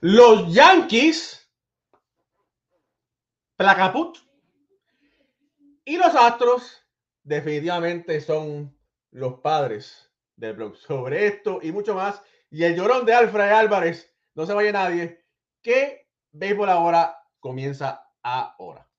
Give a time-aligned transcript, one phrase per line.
[0.00, 1.46] Los Yankees,
[3.56, 4.16] Placaput
[5.84, 6.82] y los Astros
[7.22, 8.74] definitivamente son
[9.10, 10.76] los padres del blog.
[10.76, 15.22] Sobre esto y mucho más, y el llorón de Alfred Álvarez, no se vaya nadie,
[15.60, 18.89] que Béisbol ahora comienza ahora.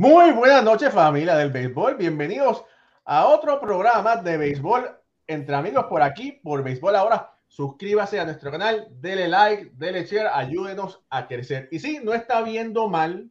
[0.00, 2.64] Muy buenas noches familia del béisbol, bienvenidos
[3.04, 7.34] a otro programa de béisbol entre amigos por aquí, por béisbol ahora.
[7.48, 11.68] Suscríbase a nuestro canal, dele like, dele share, ayúdenos a crecer.
[11.70, 13.30] Y sí, no está viendo mal,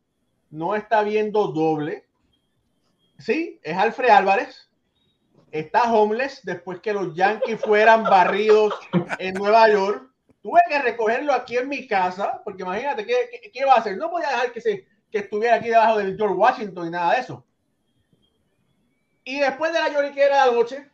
[0.52, 2.06] no está viendo doble.
[3.18, 4.70] Sí, es Alfred Álvarez,
[5.50, 8.76] está homeless después que los Yankees fueran barridos
[9.18, 10.08] en Nueva York.
[10.44, 13.98] Tuve que recogerlo aquí en mi casa, porque imagínate, ¿qué, qué, va a hacer?
[13.98, 17.20] No podía dejar que se que estuviera aquí debajo del George Washington y nada de
[17.22, 17.46] eso.
[19.24, 20.90] Y después de la lloriquera de la noche,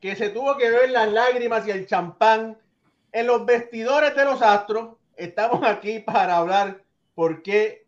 [0.00, 2.58] que se tuvo que ver las lágrimas y el champán
[3.12, 6.82] en los vestidores de los astros, estamos aquí para hablar
[7.14, 7.86] por qué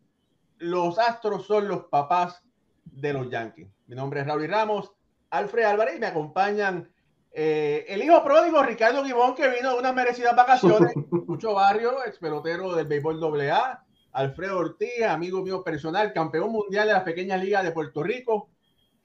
[0.59, 2.43] los astros son los papás
[2.85, 3.69] de los Yankees.
[3.87, 4.93] Mi nombre es Raúl Ramos,
[5.31, 6.91] Alfred Álvarez y me acompañan
[7.33, 10.93] eh, el hijo pródigo Ricardo Guimón, que vino de unas merecidas vacaciones,
[11.27, 16.95] mucho barrio, ex pelotero del béisbol AA, Alfredo Ortiz, amigo mío personal, campeón mundial de
[16.95, 18.51] las pequeñas ligas de Puerto Rico,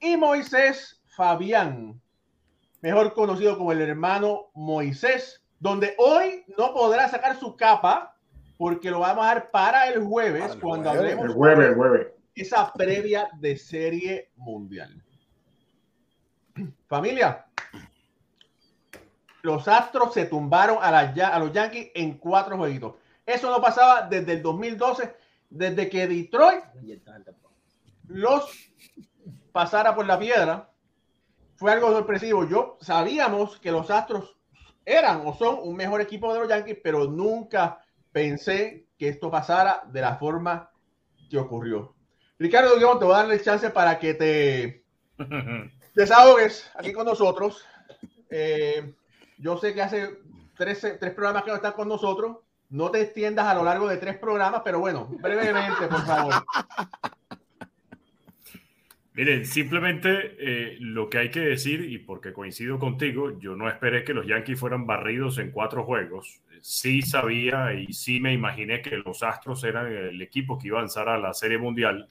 [0.00, 2.00] y Moisés Fabián,
[2.82, 8.14] mejor conocido como el hermano Moisés, donde hoy no podrá sacar su capa
[8.56, 11.68] porque lo vamos a dar para el jueves para el cuando jueves, hablemos el jueves,
[11.68, 12.06] el jueves.
[12.34, 15.02] esa previa de serie mundial.
[16.86, 17.46] Familia,
[19.42, 22.94] los Astros se tumbaron a, la, a los Yankees en cuatro jueguitos.
[23.28, 25.14] Eso no pasaba desde el 2012,
[25.50, 26.64] desde que Detroit
[28.06, 28.72] los
[29.52, 30.70] pasara por la piedra.
[31.56, 32.48] Fue algo sorpresivo.
[32.48, 34.38] Yo sabíamos que los Astros
[34.82, 39.82] eran o son un mejor equipo de los Yankees, pero nunca pensé que esto pasara
[39.88, 40.70] de la forma
[41.28, 41.94] que ocurrió.
[42.38, 44.84] Ricardo, te voy a darle el chance para que te
[45.94, 47.62] desahogues aquí con nosotros.
[48.30, 48.94] Eh,
[49.36, 50.18] yo sé que hace
[50.56, 52.38] tres, tres programas que no están con nosotros.
[52.70, 56.34] No te extiendas a lo largo de tres programas, pero bueno, brevemente, por favor.
[59.18, 64.04] Miren, simplemente eh, lo que hay que decir, y porque coincido contigo, yo no esperé
[64.04, 66.40] que los Yankees fueran barridos en cuatro juegos.
[66.60, 70.82] Sí sabía y sí me imaginé que los Astros eran el equipo que iba a
[70.82, 72.08] avanzar a la Serie Mundial.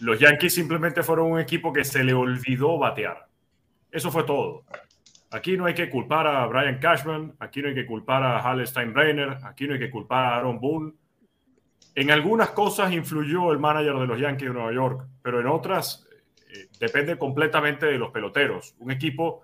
[0.00, 3.26] Los Yankees simplemente fueron un equipo que se le olvidó batear.
[3.90, 4.64] Eso fue todo.
[5.32, 8.66] Aquí no hay que culpar a Brian Cashman, aquí no hay que culpar a Hal
[8.66, 10.92] Steinbrenner, aquí no hay que culpar a Aaron Boone.
[11.94, 16.06] En algunas cosas influyó el manager de los Yankees de Nueva York, pero en otras
[16.52, 18.74] eh, depende completamente de los peloteros.
[18.78, 19.42] Un equipo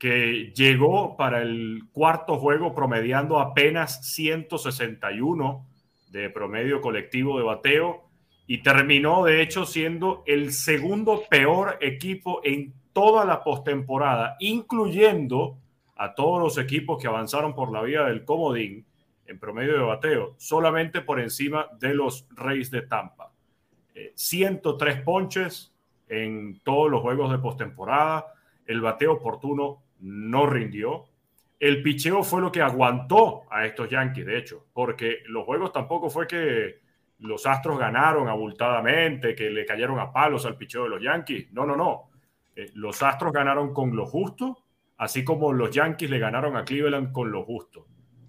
[0.00, 5.66] que llegó para el cuarto juego promediando apenas 161
[6.08, 8.10] de promedio colectivo de bateo
[8.48, 15.58] y terminó de hecho siendo el segundo peor equipo en toda la postemporada, incluyendo
[15.96, 18.86] a todos los equipos que avanzaron por la vía del comodín
[19.26, 23.30] en promedio de bateo, solamente por encima de los Reyes de Tampa.
[23.94, 25.72] Eh, 103 ponches
[26.08, 28.26] en todos los juegos de postemporada.
[28.66, 31.04] El bateo oportuno no rindió.
[31.58, 36.08] El picheo fue lo que aguantó a estos Yankees, de hecho, porque los juegos tampoco
[36.08, 36.80] fue que
[37.20, 41.52] los Astros ganaron abultadamente, que le cayeron a palos al picheo de los Yankees.
[41.52, 42.09] No, no, no.
[42.60, 44.64] Eh, los Astros ganaron con lo justo,
[44.98, 47.86] así como los Yankees le ganaron a Cleveland con lo justo.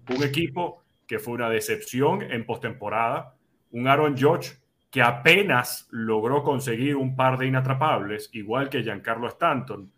[0.08, 3.34] Un equipo que fue una decepción en postemporada,
[3.72, 4.58] un Aaron Judge
[4.90, 9.92] que apenas logró conseguir un par de inatrapables, igual que Giancarlo Stanton,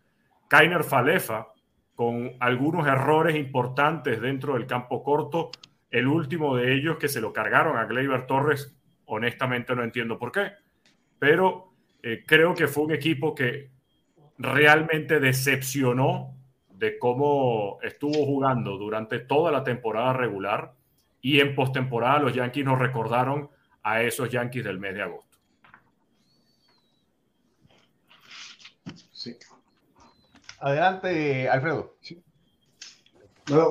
[0.49, 1.47] Kainer Falefa
[1.95, 5.51] con algunos errores importantes dentro del campo corto,
[5.89, 10.31] el último de ellos que se lo cargaron a Gleyber Torres, honestamente no entiendo por
[10.31, 10.51] qué,
[11.19, 11.73] pero
[12.03, 13.74] eh, creo que fue un equipo que
[14.37, 16.33] realmente decepcionó
[16.69, 20.73] de cómo estuvo jugando durante toda la temporada regular
[21.21, 23.49] y en postemporada los Yankees nos recordaron
[23.83, 25.37] a esos Yankees del mes de agosto.
[29.11, 29.35] Sí.
[30.59, 31.95] Adelante, Alfredo.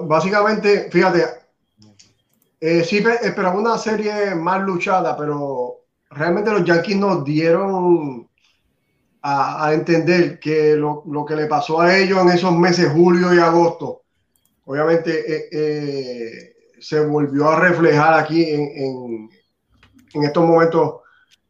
[0.06, 1.24] básicamente, fíjate,
[2.60, 8.28] eh, sí esperaba una serie más luchada, pero realmente los Yankees nos dieron
[9.26, 14.02] a, entender que lo, que le pasó a ellos en esos meses, julio y agosto,
[14.66, 19.30] obviamente eh, eh, se volvió a reflejar aquí en,
[20.12, 20.96] en, estos momentos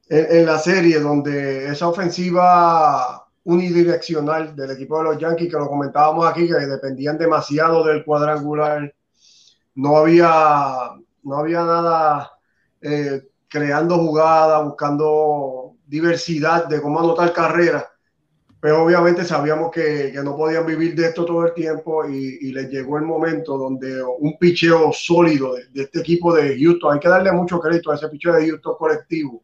[0.08, 6.26] en, la serie, donde esa ofensiva unidireccional del equipo de los Yankees, que lo comentábamos
[6.26, 8.94] aquí, que dependían demasiado del cuadrangular,
[9.74, 10.90] no había,
[11.24, 12.30] no había nada
[12.80, 17.84] eh, creando jugadas, buscando diversidad de cómo anotar carreras.
[18.60, 22.96] Pero obviamente sabíamos que, no podían vivir de esto todo el tiempo y, les llegó
[22.96, 27.60] el momento donde un picheo sólido de, este equipo de Houston, hay que darle mucho
[27.60, 29.42] crédito a ese picheo de Houston colectivo,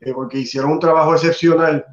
[0.00, 1.86] eh, porque hicieron un trabajo excepcional,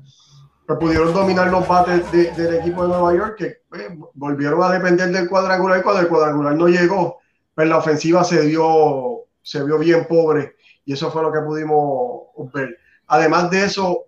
[0.68, 5.10] pero pudieron dominar los bates del equipo de Nueva York, que eh, volvieron a depender
[5.10, 7.20] del cuadrangular y cuando el cuadrangular no llegó,
[7.56, 12.52] pues la ofensiva se, dio, se vio bien pobre y eso fue lo que pudimos
[12.54, 12.78] ver.
[13.12, 14.06] Además de eso,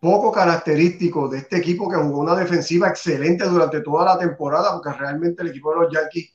[0.00, 4.98] poco característico de este equipo que jugó una defensiva excelente durante toda la temporada, porque
[4.98, 6.32] realmente el equipo de los Yankees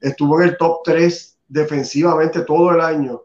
[0.00, 3.24] estuvo en el top 3 defensivamente todo el año.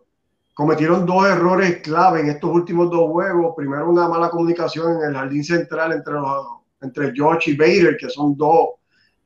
[0.54, 3.54] Cometieron dos errores clave en estos últimos dos juegos.
[3.56, 6.46] Primero, una mala comunicación en el jardín central entre, los,
[6.82, 8.72] entre George y Bader, que son dos,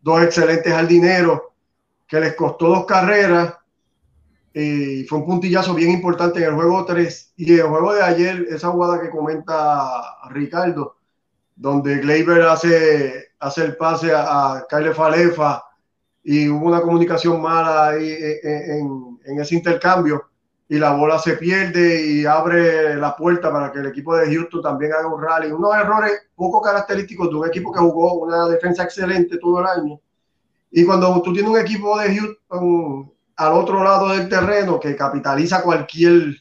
[0.01, 1.41] dos excelentes jardineros,
[2.07, 3.55] que les costó dos carreras
[4.53, 8.03] y fue un puntillazo bien importante en el juego 3 y en el juego de
[8.03, 10.97] ayer, esa jugada que comenta Ricardo,
[11.55, 15.63] donde Gleyber hace, hace el pase a, Kyle Falefa
[16.23, 18.11] y hubo una comunicación mala ahí
[18.43, 20.29] en, en, ese intercambio
[20.69, 24.61] y la bola se pierde y abre la puerta para que el equipo de Houston
[24.61, 25.51] también haga un rally.
[25.51, 29.99] Unos errores poco característicos de un equipo que jugó una defensa excelente todo el año.
[30.71, 33.12] Y cuando tú tienes un equipo de Houston
[33.47, 36.35] al otro lado del terreno que capitaliza cualquier,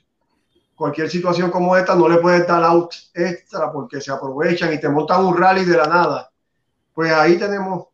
[0.74, 4.88] cualquier situación como esta, no le puedes dar out extra porque se aprovechan y te
[4.88, 6.30] montan un rally de la nada.
[6.94, 7.88] Pues ahí tenemos,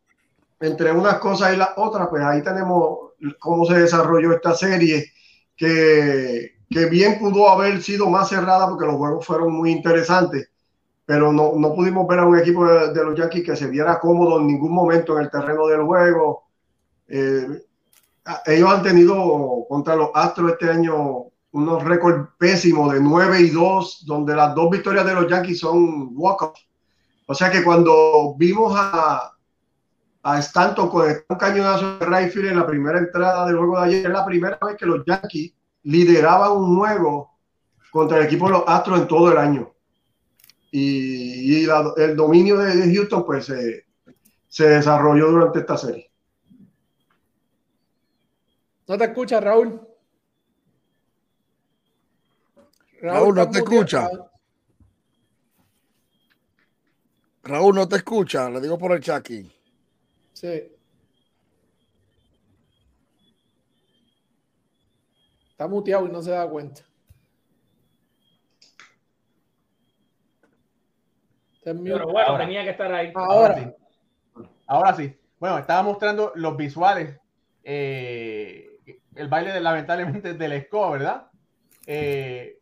[0.59, 5.11] entre unas cosas y las otras, pues ahí tenemos cómo se desarrolló esta serie,
[5.55, 10.49] que, que bien pudo haber sido más cerrada porque los juegos fueron muy interesantes,
[11.05, 14.39] pero no, no pudimos ver a un equipo de, los Yankees que se viera cómodo
[14.39, 16.43] en ningún momento en el terreno del juego.
[17.07, 17.63] Eh,
[18.45, 24.05] ellos han tenido contra los Astros este año unos récords pésimos de 9 y 2,
[24.05, 26.53] donde las dos victorias de los Yankees son walk
[27.25, 29.33] O sea que cuando vimos a,
[30.23, 34.05] a Stanton con un cañonazo de Rayfield en la primera entrada del juego de ayer,
[34.05, 35.53] es la primera vez que los Yankees
[35.83, 37.31] lideraban un juego
[37.91, 39.73] contra el equipo de los Astros en todo el año.
[40.71, 41.65] Y,
[41.97, 43.51] el dominio de, Houston pues
[44.47, 46.08] se desarrolló durante esta serie.
[48.89, 49.87] No te escucha, Raúl.
[53.01, 54.09] Raúl, no te escucha.
[57.43, 59.47] Raúl no te escucha, le digo por el chat aquí.
[60.33, 60.75] Sí.
[65.51, 66.81] Está muteado y no se da cuenta.
[71.63, 73.11] Pero bueno, tenía que estar ahí.
[73.13, 73.53] Ahora.
[73.53, 74.45] Ahora sí.
[74.65, 75.19] Ahora sí.
[75.37, 77.19] Bueno, estaba mostrando los visuales
[77.63, 78.68] eh,
[79.19, 81.27] el baile de, lamentablemente del SCO, ¿verdad?
[81.85, 82.57] Eh,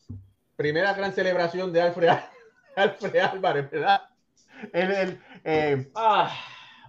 [0.56, 2.10] primera gran celebración de Alfred,
[2.76, 4.02] Alfred Álvarez, ¿verdad?
[4.74, 6.36] El, eh, ah,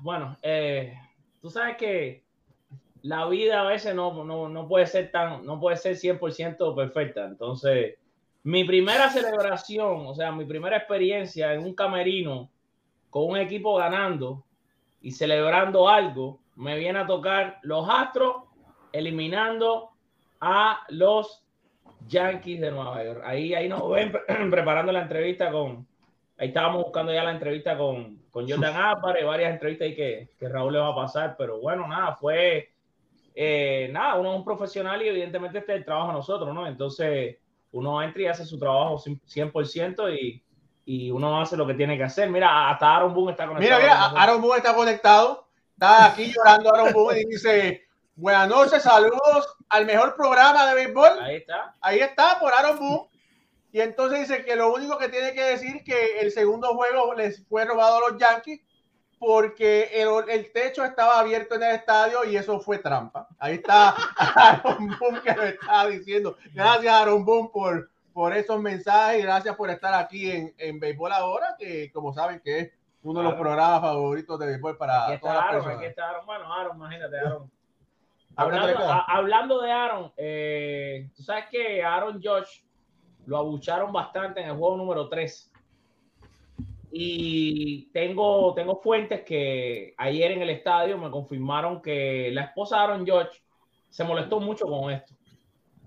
[0.01, 0.95] bueno, eh,
[1.43, 2.25] tú sabes que
[3.03, 7.27] la vida a veces no, no, no, puede ser tan, no puede ser 100% perfecta.
[7.27, 7.97] Entonces,
[8.45, 12.51] mi primera celebración, o sea, mi primera experiencia en un camerino
[13.11, 14.45] con un equipo ganando
[15.03, 18.48] y celebrando algo, me viene a tocar los Astros
[18.93, 19.91] eliminando
[20.41, 21.45] a los
[22.07, 23.23] Yankees de Nueva York.
[23.25, 24.13] Ahí, ahí nos ven
[24.51, 25.87] preparando la entrevista con,
[26.39, 30.49] ahí estábamos buscando ya la entrevista con, con Jordan Álvarez, varias entrevistas ahí que, que,
[30.49, 32.73] Raúl le va a pasar, pero bueno, nada, fue,
[33.35, 36.67] eh, nada, uno es un profesional y evidentemente este es el trabajo de nosotros, ¿no?
[36.67, 37.37] Entonces,
[37.73, 40.43] uno entra y hace su trabajo 100% y,
[40.87, 42.31] y uno hace lo que tiene que hacer.
[42.31, 43.81] Mira, hasta Aaron Boone está conectado.
[43.81, 47.88] Mira, mira, Aaron Boone está conectado, está aquí llorando Aaron Boone y dice
[48.19, 51.21] Buenas noches, saludos al mejor programa de béisbol.
[51.21, 51.77] Ahí está.
[51.81, 53.09] Ahí está, por Aaron Boone.
[53.71, 57.47] Y entonces dice que lo único que tiene que decir que el segundo juego les
[57.47, 58.61] fue robado a los Yankees
[59.21, 63.29] porque el, el, techo estaba abierto en el estadio y eso fue trampa.
[63.39, 66.37] Ahí está Aaron Boom que lo estaba diciendo.
[66.53, 71.13] Gracias Aaron Boom por, por esos mensajes y gracias por estar aquí en, en Béisbol
[71.13, 72.73] Ahora, que como saben que es
[73.05, 75.79] uno de los programas favoritos de béisbol para aquí todas las Aaron, personas.
[75.79, 76.27] Aquí está Aaron.
[76.27, 77.58] Bueno, Aaron, imagínate, Aaron.
[78.39, 82.61] Hablando, a, hablando, de Aaron, eh, tú sabes que Aaron Josh
[83.27, 85.53] lo abucharon bastante en el juego número 3.
[86.91, 92.83] Y tengo, tengo fuentes que ayer en el estadio me confirmaron que la esposa de
[92.83, 93.43] Aaron George
[93.91, 95.15] se molestó mucho con esto.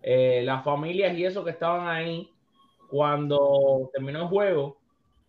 [0.04, 2.30] Eh, las familias y eso que estaban ahí
[2.90, 4.78] cuando terminó el juego,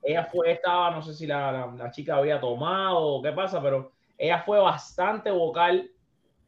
[0.02, 3.62] ella fue, estaba, no sé si la, la, la chica había tomado o qué pasa,
[3.62, 5.90] pero ella fue bastante vocal,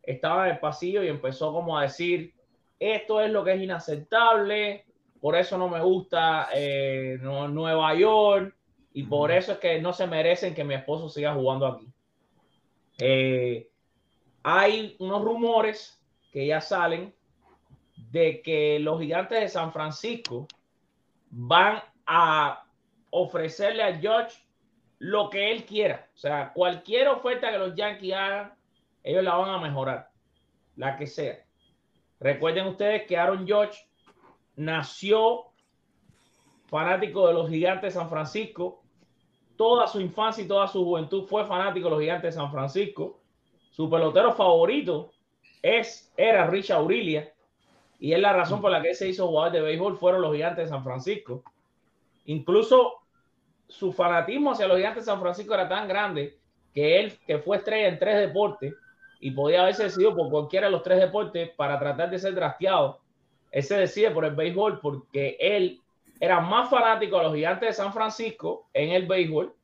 [0.06, 2.34] estaba en el pasillo y empezó como a decir,
[2.78, 4.84] esto es lo que es inaceptable,
[5.20, 8.54] por eso no me gusta eh, no, Nueva York,
[8.92, 11.88] y por eso es que no se merecen que mi esposo siga jugando aquí.
[12.98, 13.68] Eh,
[14.42, 17.12] hay unos rumores que ya salen
[18.10, 20.46] de que los gigantes de San Francisco
[21.30, 22.64] van a
[23.10, 24.36] ofrecerle a George
[24.98, 26.08] lo que él quiera.
[26.14, 28.54] O sea, cualquier oferta que los Yankees hagan,
[29.04, 30.10] ellos la van a mejorar,
[30.76, 31.38] la que sea.
[32.18, 33.78] Recuerden ustedes que Aaron George
[34.56, 35.52] nació
[36.66, 38.84] fanático de los gigantes de San Francisco
[39.56, 43.20] toda su infancia y toda su juventud fue fanático de los gigantes de San Francisco.
[43.70, 45.12] Su pelotero favorito
[45.62, 47.32] es, era Richard Aurilia
[47.98, 50.64] y es la razón por la que se hizo jugador de béisbol fueron los gigantes
[50.64, 51.42] de San Francisco.
[52.26, 52.94] Incluso
[53.68, 56.38] su fanatismo hacia los gigantes de San Francisco era tan grande
[56.72, 58.74] que él, que fue estrella en tres deportes
[59.24, 63.00] y podía haberse decidido por cualquiera de los tres deportes para tratar de ser drafteado,
[63.50, 65.80] él se decide por el béisbol porque él
[66.20, 69.54] era más fanático a los gigantes de San Francisco en el béisbol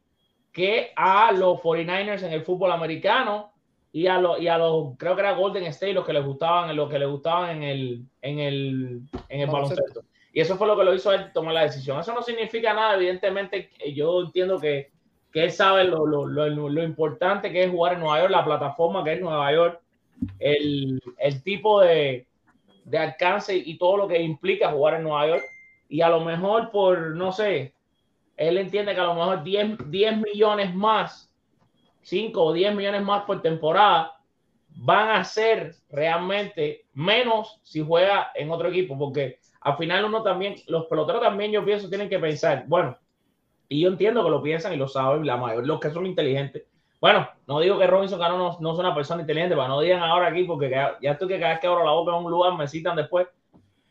[0.50, 3.52] que a los 49ers en el fútbol americano
[3.92, 6.74] y a, los, y a los, creo que era Golden State los que les gustaban,
[6.74, 10.04] los que les gustaban en el, en el, en el baloncesto.
[10.32, 12.00] Y eso fue lo que lo hizo él tomar la decisión.
[12.00, 14.90] Eso no significa nada, evidentemente, yo entiendo que,
[15.32, 19.04] que él sabe lo, lo, lo, importante que es jugar en Nueva York, la plataforma
[19.04, 19.80] que es Nueva York,
[20.38, 22.26] el, el tipo de,
[22.84, 25.44] de alcance y todo lo que implica jugar en Nueva York.
[25.88, 27.74] Y a lo mejor por, no sé,
[28.36, 31.32] él entiende que a lo mejor 10, 10 millones más,
[32.02, 34.16] 5 o 10 millones más por temporada,
[34.68, 40.54] van a ser realmente menos si juega en otro equipo, porque al final uno también,
[40.68, 42.96] los peloteros también yo pienso tienen que pensar, bueno,
[43.70, 46.64] y yo entiendo que lo piensan y lo saben la mayoría, los que son inteligentes.
[47.00, 50.02] Bueno, no digo que Robinson Cano no, no es una persona inteligente, pero no digan
[50.02, 52.30] ahora aquí, porque ya, ya estoy que cada vez que abro la boca en un
[52.32, 53.28] lugar me citan después.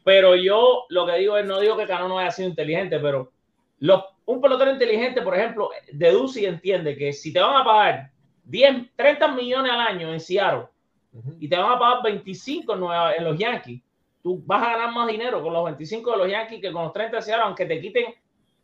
[0.03, 3.31] Pero yo lo que digo es, no digo que Cano no haya sido inteligente, pero
[3.79, 8.12] los, un pelotero inteligente, por ejemplo, deduce y entiende que si te van a pagar
[8.43, 10.65] 10, 30 millones al año en Seattle
[11.13, 11.38] uh -huh.
[11.39, 13.81] y te van a pagar 25 en, Nueva, en, los Yankees,
[14.21, 16.91] tú vas a ganar más dinero con los 25 de los Yankees que con los
[16.91, 18.13] 30 de Seattle, aunque te quiten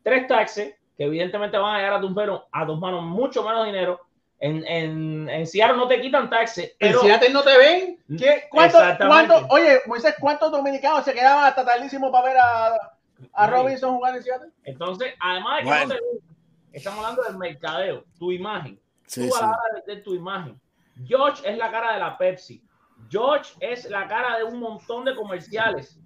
[0.03, 3.65] tres taxes, que evidentemente van a llegar a tus manos, a tus manos mucho menos
[3.65, 4.01] dinero.
[4.39, 6.75] En, en, en Seattle no te quitan taxes.
[6.79, 7.01] Pero...
[7.01, 7.99] ¿En Seattle no te ven?
[8.17, 8.43] ¿Qué?
[8.49, 12.97] ¿Cuánto, ¿cuánto, oye, Moisés, ¿cuántos dominicanos se quedaban hasta tardísimo para ver a,
[13.33, 14.49] a Robinson jugar en Seattle?
[14.63, 15.85] Entonces, además de que bueno.
[15.85, 18.79] no te estamos hablando del mercadeo, tu imagen.
[19.05, 20.59] Sí, tú a la hora de vender tu imagen.
[21.05, 22.63] George es la cara de la Pepsi.
[23.09, 25.99] George es la cara de un montón de comerciales.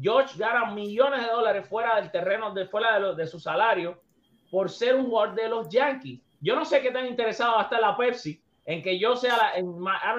[0.00, 4.01] George gana millones de dólares fuera del terreno, de, fuera de, lo, de su salario,
[4.52, 6.20] por ser un jugador de los Yankees.
[6.38, 9.34] Yo no sé qué tan interesado va a estar la Pepsi en que yo sea
[9.38, 9.74] la, en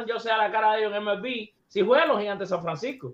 [0.07, 2.63] yo sea la cara de ellos en MLB si juega en los Gigantes de San
[2.63, 3.13] Francisco.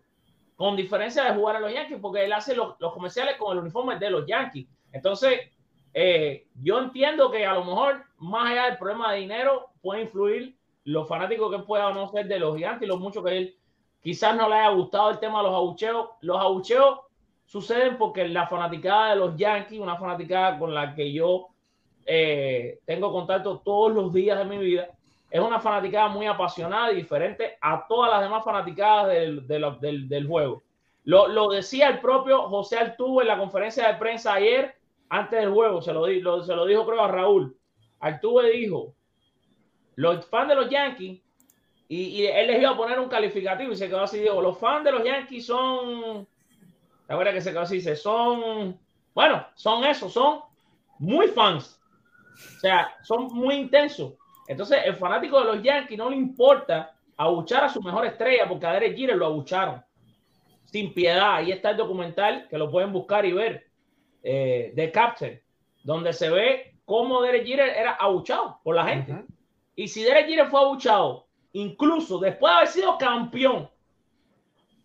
[0.55, 3.99] Con diferencia de jugar en los Yankees, porque él hace los, comerciales con el uniforme
[3.99, 4.65] de los Yankees.
[4.93, 5.41] Entonces,
[5.93, 10.55] eh, yo entiendo que a lo mejor, más allá del problema de dinero, puede influir
[10.85, 13.57] los fanáticos que pueda no ser de los Gigantes y lo mucho que él
[14.01, 16.11] quizás no le haya gustado el tema de los abucheos.
[16.21, 16.99] Los abucheos
[17.49, 21.47] suceden porque la fanaticada de los Yankees, una fanaticada con la que yo
[22.05, 24.89] eh, tengo contacto todos los días de mi vida,
[25.31, 30.27] es una fanaticada muy apasionada y diferente a todas las demás fanaticadas del, del, del,
[30.27, 30.61] juego.
[31.05, 34.75] Lo, lo, decía el propio José Altuve en la conferencia de prensa ayer,
[35.09, 37.57] antes del juego, se lo, lo, se lo dijo creo a Raúl.
[37.99, 38.93] Altuve dijo,
[39.95, 41.19] los fans de los Yankees,
[41.87, 44.59] y, y, él les iba a poner un calificativo y se quedó así, digo, los
[44.59, 46.27] fans de los Yankees son,
[47.09, 48.79] la verdad que se así, dice, son,
[49.15, 50.41] bueno, son eso, son
[50.99, 51.81] muy fans.
[52.57, 54.13] O sea, son muy intensos.
[54.47, 58.67] Entonces, el fanático de los Yankees no le importa abuchar a su mejor estrella porque
[58.67, 59.83] a Derek Jeter lo abucharon.
[60.65, 61.37] Sin piedad.
[61.37, 63.65] Ahí está el documental que lo pueden buscar y ver.
[64.21, 65.41] Eh, de Captain,
[65.83, 69.13] donde se ve cómo Derek Jeter era abuchado por la gente.
[69.13, 69.25] Uh -huh.
[69.75, 73.67] Y si Derek Jeter fue abuchado, incluso después de haber sido campeón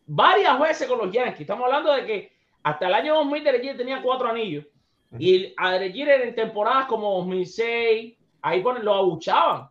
[0.07, 2.33] varias veces con los Yankees, estamos hablando de que
[2.63, 4.65] hasta el año 2000 Derek Jeter tenía cuatro anillos.
[5.19, 9.69] Y a Derek Jeter en temporadas como 2006, ahí ponen, lo abuchaban.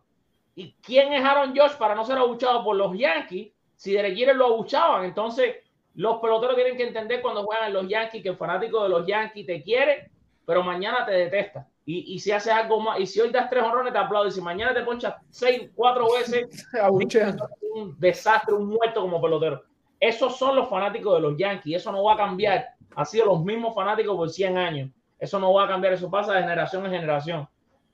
[0.54, 3.52] ¿Y quién es Aaron Josh para no ser abuchado por los Yankees?
[3.76, 5.56] Si Derek Jeter lo abuchaban, entonces
[5.94, 9.46] los peloteros tienen que entender cuando juegan los Yankees que el fanático de los Yankees
[9.46, 10.10] te quiere,
[10.46, 11.68] pero mañana te detesta.
[11.84, 14.28] Y, y si haces algo más, y si hoy das tres honrones, te aplaudo.
[14.28, 16.66] Y si mañana te ponchas seis, cuatro veces,
[17.74, 19.62] un desastre, un muerto como pelotero.
[20.00, 21.76] Esos son los fanáticos de los Yankees.
[21.76, 22.66] Eso no va a cambiar.
[22.96, 24.90] Han sido los mismos fanáticos por 100 años.
[25.18, 25.94] Eso no va a cambiar.
[25.94, 27.48] Eso pasa de generación en generación.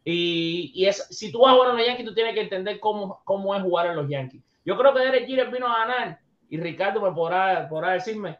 [0.05, 3.63] Y, si tú vas a jugar en los Yankees, tú tienes que entender cómo, es
[3.63, 4.43] jugar en los Yankees.
[4.65, 8.39] Yo creo que Derek Jeter vino a ganar, y Ricardo me podrá, decirme,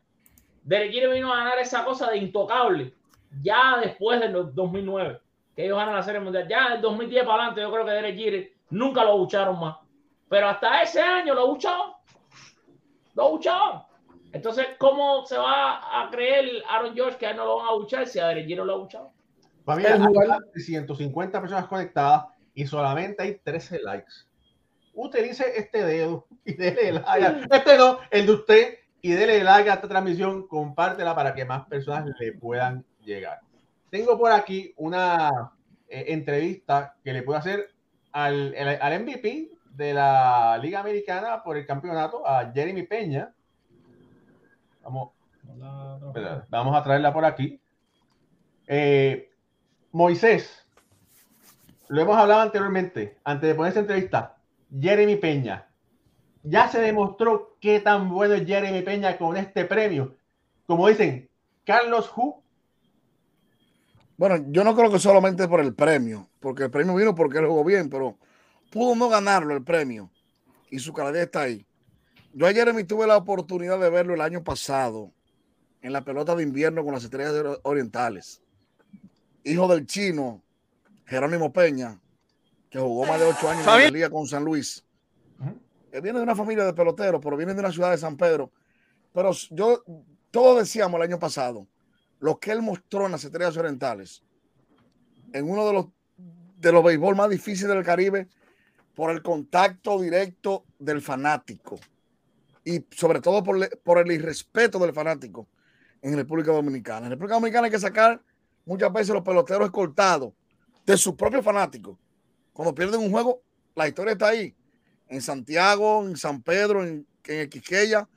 [0.63, 2.95] Derek Jeter vino a ganar esa cosa de intocable
[3.43, 5.21] ya después del 2009,
[5.55, 6.49] que ellos ganan la Serie Mundial.
[6.49, 9.77] Ya del 2010 para adelante, yo creo que Derek Jeter nunca lo bucharon más.
[10.29, 11.93] Pero hasta ese año lo buchaban.
[13.15, 13.83] Lo buchaban.
[14.33, 17.73] Entonces, ¿cómo se va a creer Aaron George que a él no lo van a
[17.75, 19.13] buchar si a Derek Jeter lo ha buchado?
[19.65, 22.25] Familia, El hay jugador- más de 150 personas conectadas
[22.55, 24.13] y solamente hay 13 likes.
[24.95, 27.47] Utilice este dedo y dele like.
[27.51, 30.47] Este no, el de usted, y dele like a esta transmisión.
[30.47, 33.41] Compártela para que más personas le puedan llegar.
[33.91, 35.53] Tengo por aquí una
[35.89, 37.71] eh, entrevista que le puedo hacer
[38.13, 43.33] al, el- al MVP de la Liga Americana por el campeonato, a Jeremy Peña.
[44.83, 45.11] Vamos,
[46.49, 47.61] Vamos a traerla por aquí.
[48.67, 49.31] Eh,
[49.93, 50.67] Moisés,
[51.89, 54.37] lo hemos hablado anteriormente, antes de poner esta entrevista.
[54.79, 55.67] Jeremy Peña.
[56.43, 60.17] Ya se demostró qué tan bueno es Jeremy Peña con este premio.
[60.67, 61.29] Como dicen,
[61.65, 62.43] Carlos Hu.
[64.17, 67.47] Bueno, yo no creo que solamente por el premio, porque el premio vino porque él
[67.47, 68.19] jugó bien, pero
[68.71, 70.11] pudo no ganarlo el premio
[70.71, 71.67] y su calidad está ahí.
[72.33, 75.13] Yo a Jeremy tuve la oportunidad de verlo el año pasado
[75.83, 78.41] en la pelota de invierno con las estrellas Ori- orientales.
[79.45, 80.43] Hijo del chino
[81.07, 81.99] Jerónimo Peña,
[82.71, 84.85] que jugó más de ocho años en la liga con San Luis.
[85.91, 88.53] Él viene de una familia de peloteros, pero viene de una ciudad de San Pedro.
[89.13, 89.83] Pero yo,
[90.31, 91.67] todos decíamos el año pasado,
[92.21, 94.23] lo que él mostró en las estrellas orientales,
[95.33, 95.87] en uno de los
[96.59, 98.29] de los béisbol más difíciles del Caribe,
[98.95, 101.79] por el contacto directo del fanático
[102.65, 105.49] y sobre todo por, por el irrespeto del fanático
[106.03, 107.07] en República Dominicana.
[107.07, 108.23] En República Dominicana hay que sacar
[108.65, 110.33] muchas veces los peloteros escoltados
[110.85, 111.97] de sus propios fanáticos.
[112.53, 113.43] Cuando pierden un juego,
[113.75, 114.55] la historia está ahí.
[115.09, 118.09] En Santiago, en San Pedro, en, en Quiqueya,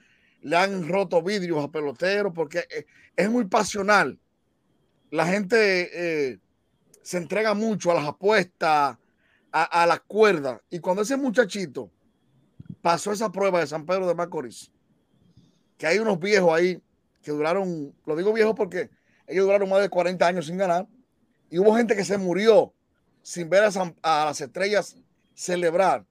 [0.42, 4.20] le han roto vidrios a peloteros porque eh, es muy pasional.
[5.10, 6.40] La gente eh,
[7.02, 8.98] se entrega mucho a las apuestas,
[9.54, 10.60] a, a las cuerdas.
[10.70, 11.90] Y cuando ese muchachito
[12.82, 14.70] pasó esa prueba de San Pedro de Macorís,
[15.78, 16.82] que hay unos viejos ahí
[17.22, 18.90] que duraron, lo digo viejos porque
[19.28, 20.88] ellos duraron más de 40 años sin ganar,
[21.50, 22.74] y hubo gente que se murió
[23.22, 23.70] sin ver a,
[24.02, 24.98] a las estrellas
[25.34, 26.06] celebrar.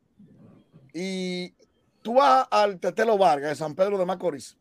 [0.95, 1.55] Y
[2.01, 4.57] tú vas al Tetelo Vargas de San Pedro de Macorís.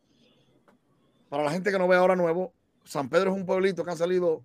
[1.28, 2.52] Para la gente que no ve ahora nuevo,
[2.84, 4.42] San Pedro es un pueblito que han salido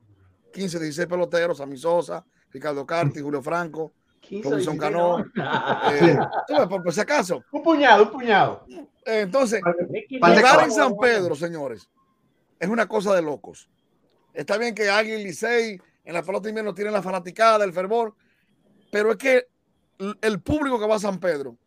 [0.54, 3.94] 15, 16 peloteros, Sammy Sosa, Ricardo Carti, Julio Franco, 15,
[4.30, 5.26] Robinson 16, Cano.
[5.34, 5.92] no.
[5.94, 6.18] eh,
[6.70, 7.44] por, por si acaso.
[7.52, 8.66] Un puñado, un puñado.
[8.70, 10.72] Eh, entonces, jugar en.
[10.72, 11.90] San Pedro, señores,
[12.60, 13.70] es una cosa de locos.
[14.34, 17.74] Está bien que Águila y Licey en la pelota de invierno tienen la fanaticada, el
[17.74, 18.16] fervor,
[18.92, 19.48] pero es que
[20.22, 21.58] el público que va a San Pedro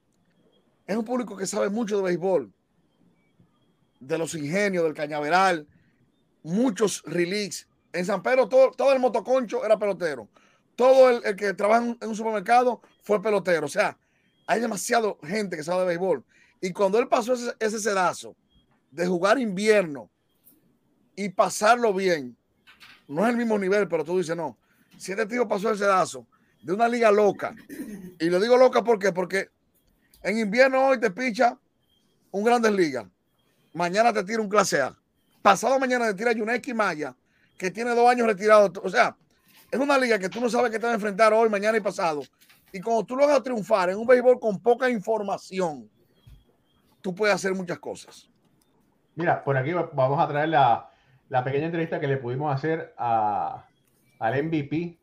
[0.87, 2.53] es un público que sabe mucho de béisbol,
[4.01, 5.67] de los ingenios, del cañaveral,
[6.43, 7.67] muchos release.
[7.93, 10.29] En San Pedro todo, todo el motoconcho era pelotero.
[10.81, 13.67] Todo el, que trabaja en, un supermercado fue pelotero.
[13.67, 13.99] O sea,
[14.47, 16.25] hay demasiado gente que sabe de béisbol.
[16.59, 18.35] Y cuando él pasó ese, ese sedazo
[18.91, 20.09] de jugar invierno
[21.15, 22.35] y pasarlo bien,
[23.09, 24.57] no es el mismo nivel, pero tú dices, no,
[24.97, 26.27] si este tío pasó el sedazo
[26.63, 27.55] de una liga loca,
[28.19, 29.51] y lo digo loca porque
[30.23, 31.59] en invierno hoy te picha
[32.31, 33.05] un Grandes Ligas,
[33.75, 34.97] mañana te tira un clase A,
[35.43, 37.15] pasado mañana te tira Yuneski Maya,
[37.59, 39.15] que tiene dos años retirado, o sea,
[39.71, 41.81] es una liga que tú no sabes que te va a enfrentar hoy, mañana y
[41.81, 42.23] pasado,
[42.73, 45.89] y cuando tú lo hagas triunfar en un béisbol con poca información,
[47.01, 48.29] tú puedes hacer muchas cosas.
[49.15, 50.91] Mira, por aquí vamos a traer la,
[51.29, 53.67] la pequeña entrevista que le pudimos hacer a,
[54.19, 54.99] al MVP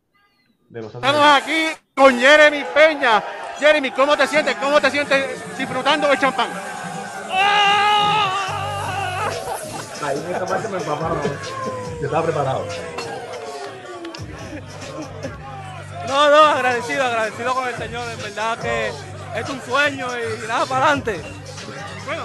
[0.69, 0.93] de los.
[0.95, 3.23] Estamos aquí con Jeremy Peña.
[3.59, 4.55] Jeremy, ¿cómo te sientes?
[4.55, 6.49] ¿Cómo te sientes disfrutando del champán?
[10.03, 11.19] Ahí me me empaparon.
[11.99, 12.65] Yo estaba preparado.
[16.07, 18.09] No, no, agradecido, agradecido con el Señor.
[18.11, 18.87] En verdad que
[19.35, 21.21] es un sueño y nada, para adelante.
[22.05, 22.23] Bueno,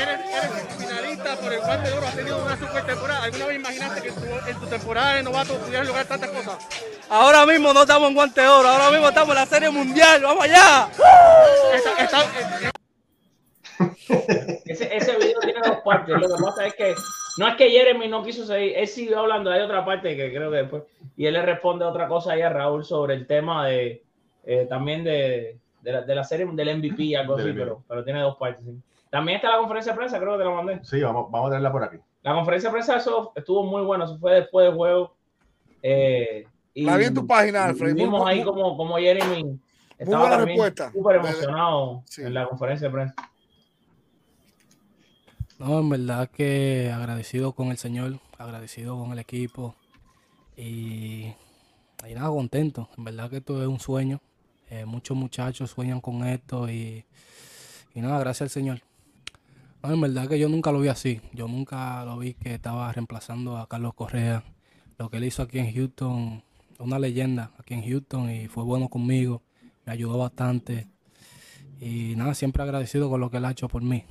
[0.00, 3.24] eres, eres finalista por el guante de oro, has tenido una super temporada.
[3.24, 6.56] ¿Alguna vez imaginaste que en tu, en tu temporada de novato pudieras lograr tantas cosas?
[7.10, 10.22] Ahora mismo no estamos en guante de oro, ahora mismo estamos en la serie mundial.
[10.22, 10.88] ¡Vamos allá!
[11.74, 12.72] Esta- esta-
[14.66, 16.14] Ese, ese video tiene dos partes.
[16.16, 16.94] Lo que pasa es que
[17.38, 19.50] no es que Jeremy no quiso seguir, él siguió hablando.
[19.50, 20.82] Hay otra parte que creo que después.
[21.16, 24.02] Y él le responde otra cosa ahí a Raúl sobre el tema de
[24.44, 27.64] eh, también de, de, la, de la serie del MVP y algo Del así, MVP.
[27.64, 28.64] pero, pero tiene dos partes.
[28.64, 28.72] sí.
[29.10, 30.80] También está la conferencia de prensa, creo que te la mandé.
[30.84, 31.96] Sí, vamos, vamos a tenerla por aquí.
[32.22, 35.14] La conferencia de prensa eso estuvo muy bueno, eso fue después del juego.
[35.82, 37.94] Eh, y La vi en tu página, Alfred.
[37.94, 39.58] Vimos ahí como, como Jeremy
[39.98, 40.60] estaba también
[40.92, 42.22] súper emocionado Sí.
[42.22, 43.14] en la conferencia de prensa.
[45.58, 49.74] No, en verdad que agradecido con el Señor, agradecido con el equipo
[50.56, 51.32] y,
[52.08, 52.88] y nada, contento.
[52.96, 54.20] En verdad que esto es un sueño.
[54.70, 57.04] Eh, muchos muchachos sueñan con esto y,
[57.92, 58.82] y nada, gracias al Señor.
[59.82, 61.20] No, en verdad que yo nunca lo vi así.
[61.32, 64.44] Yo nunca lo vi que estaba reemplazando a Carlos Correa.
[64.96, 66.42] Lo que él hizo aquí en Houston,
[66.78, 69.42] una leyenda aquí en Houston y fue bueno conmigo.
[69.84, 70.86] Me ayudó bastante.
[71.80, 74.04] Y nada, siempre agradecido con lo que él ha hecho por mí.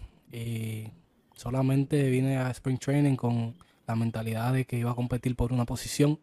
[1.38, 3.56] Solamente vine a Spring Training con
[3.88, 6.20] la mentalidad de que iba a competir por una posición.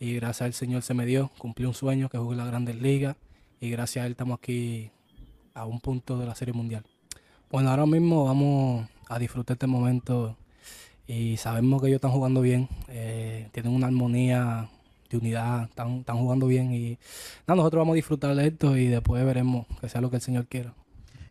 [0.00, 1.30] Y gracias al Señor se me dio.
[1.38, 3.16] Cumplí un sueño que jugué en las grandes ligas.
[3.60, 4.90] Y gracias a él estamos aquí
[5.54, 6.84] a un punto de la Serie Mundial.
[7.50, 10.36] Bueno, ahora mismo vamos a disfrutar este momento.
[11.06, 12.68] Y sabemos que ellos están jugando bien.
[12.88, 14.70] eh, tienen una armonía
[15.10, 15.64] de unidad.
[15.64, 16.72] Están, están jugando bien.
[16.72, 16.96] Y
[17.46, 20.22] nada, nosotros vamos a disfrutar de esto y después veremos que sea lo que el
[20.22, 20.74] Señor quiera.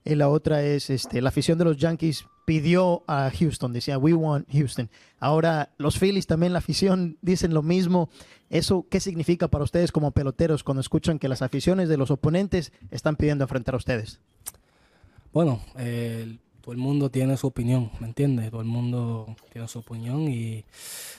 [0.03, 4.13] Y la otra es, este, la afición de los Yankees pidió a Houston, decía, we
[4.13, 4.89] want Houston.
[5.19, 8.07] Ahora los Phillies también, la afición, dicen lo mismo.
[8.49, 12.71] ¿Eso qué significa para ustedes como peloteros cuando escuchan que las aficiones de los oponentes
[12.89, 14.21] están pidiendo enfrentar a ustedes?
[15.33, 18.49] Bueno, eh, todo el mundo tiene su opinión, ¿me entiendes?
[18.49, 20.63] Todo el mundo tiene su opinión y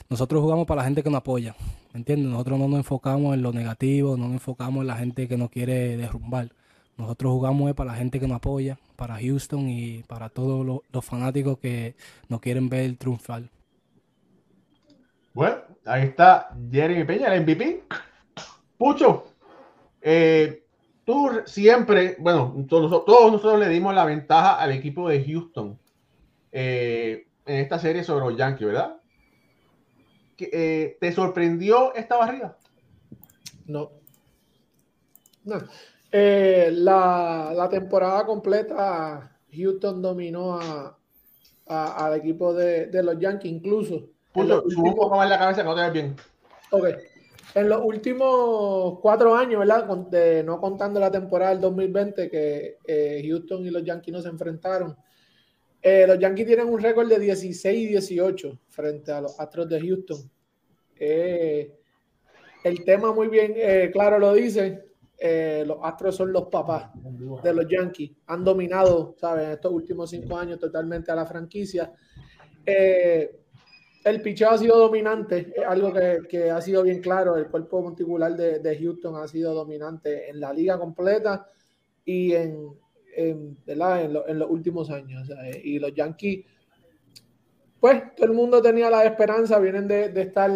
[0.09, 1.55] nosotros jugamos para la gente que nos apoya,
[1.93, 2.31] ¿me entiendes?
[2.31, 5.51] Nosotros no nos enfocamos en lo negativo, no nos enfocamos en la gente que nos
[5.51, 6.51] quiere derrumbar.
[6.97, 11.05] Nosotros jugamos para la gente que nos apoya, para Houston y para todos los, los
[11.05, 11.95] fanáticos que
[12.27, 13.43] nos quieren ver triunfar.
[15.33, 17.85] Bueno, ahí está Jeremy Peña, el MVP.
[18.77, 19.23] Pucho,
[20.01, 20.65] eh,
[21.05, 25.79] tú siempre, bueno, todos, todos nosotros le dimos la ventaja al equipo de Houston
[26.51, 28.97] eh, en esta serie sobre los Yankees, ¿verdad?
[30.35, 32.57] ¿Qué, eh, ¿Te sorprendió esta barrida?
[33.65, 33.91] No.
[35.45, 35.57] No.
[36.11, 40.97] Eh, la, la temporada completa, Houston dominó a,
[41.67, 43.95] a- al equipo de, de los Yankees, incluso.
[43.95, 46.15] en sube un últimos- más la cabeza que no te ves bien.
[46.71, 46.87] Ok.
[47.55, 49.87] En los últimos cuatro años, ¿verdad?
[49.87, 54.21] Con- de- no contando la temporada del 2020 que eh, Houston y los Yankees no
[54.21, 54.95] se enfrentaron.
[55.81, 59.79] eh, los Yankees tienen un récord de 16 y 18 frente a los Astros de
[59.79, 60.29] Houston.
[60.99, 61.71] Eh,
[62.65, 64.88] el tema muy bien eh, claro lo dice.
[65.19, 66.91] Eh, los Astros son los papás
[67.43, 68.11] de los Yankees.
[68.27, 69.49] Han dominado, ¿sabes?
[69.49, 71.91] Estos últimos cinco años totalmente a la franquicia.
[72.65, 73.35] Eh,
[74.05, 77.35] el picheo ha sido dominante, es algo que, que ha sido bien claro.
[77.35, 81.45] El cuerpo monticular de, de Houston ha sido dominante en la liga completa
[82.05, 82.69] y en,
[83.15, 84.05] en, ¿verdad?
[84.05, 85.29] en, lo- en los últimos años.
[85.43, 86.45] eh, y los Yankees,
[87.81, 90.51] pues todo el mundo tenía la esperanza, vienen de, de estar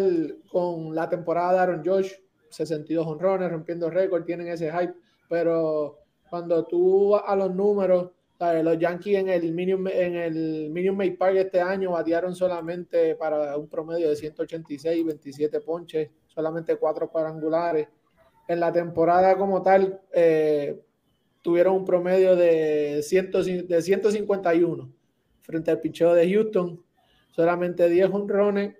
[0.50, 2.12] con la temporada de Aaron Josh,
[2.54, 4.94] 62 honrones, rompiendo récord, tienen ese hype,
[5.28, 8.64] pero cuando tú vas a los números, ¿sabes?
[8.64, 13.56] los Yankees en el Minute, en el Minute Maid Park este año batearon solamente para
[13.56, 17.88] un promedio de 186, 27 ponches, solamente cuatro cuadrangulares.
[18.46, 20.78] En la temporada como tal, eh,
[21.40, 24.92] tuvieron un promedio de, 100 de 151
[25.42, 26.82] frente al picheo de Houston,
[27.30, 28.74] solamente 10 honrones,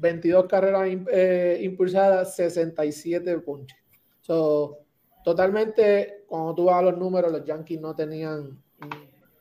[0.00, 3.78] 22 carreras eh, impulsadas, 67 ponches.
[4.20, 4.78] So,
[5.24, 8.62] totalmente, cuando tú vas a los números, los Yankees no tenían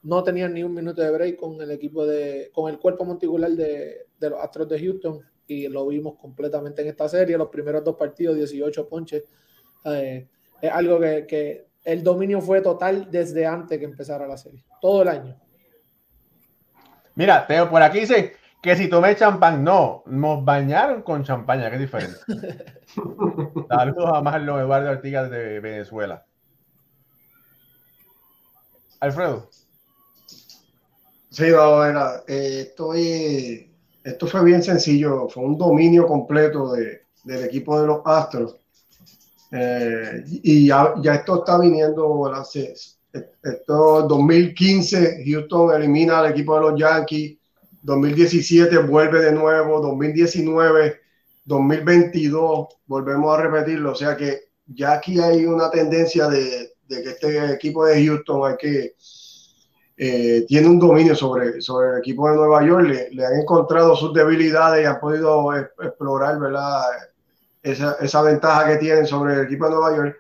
[0.04, 3.52] no tenían ni un minuto de break con el equipo de, con el cuerpo monticular
[3.52, 7.98] de, los Astros de Houston y lo vimos completamente en esta serie, los primeros dos
[7.98, 9.24] partidos, 18 ponches.
[9.84, 10.28] Eh,
[10.62, 15.02] es algo que, que el dominio fue total desde antes que empezara la serie, todo
[15.02, 15.38] el año.
[17.16, 21.76] Mira, Teo por aquí dice que si tomé champán, no, nos bañaron con champaña, que
[21.76, 22.18] es diferente.
[23.70, 26.26] Saludos a Marlon Eduardo Artigas de Venezuela.
[29.00, 29.50] Alfredo.
[31.30, 33.66] Sí, no, era, eh, esto, es-
[34.04, 38.56] esto fue bien sencillo, fue un dominio completo de- del equipo de los Astros.
[39.52, 42.32] Eh, y ya, ya, esto está viniendo,
[43.44, 47.38] esto 2015, Houston elimina al equipo de los Yankees,
[47.82, 51.00] 2017 vuelve de nuevo, 2019,
[51.46, 57.54] 2022, volvemos a repetirlo, o sea que ya aquí hay una tendencia de, que este
[57.54, 58.96] equipo de Houston hay que
[60.00, 64.14] eh, tiene un dominio sobre, sobre el equipo de Nueva York, le, han encontrado sus
[64.14, 66.38] debilidades y han podido explorar.
[67.64, 70.18] Esa, esa, ventaja que tienen sobre el equipo de Nueva York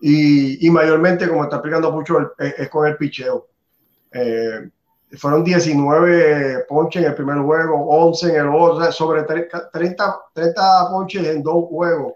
[0.00, 3.48] y, mayormente, como está explicando mucho, es, es con el picheo.
[4.12, 4.70] Eh,
[5.16, 11.26] fueron 19 ponches en el primer juego, 11 en el otro, sobre 30, 30 ponches
[11.26, 12.14] en dos juegos.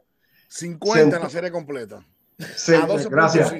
[0.49, 2.05] 50 en la serie completa.
[3.11, 3.55] Gracias.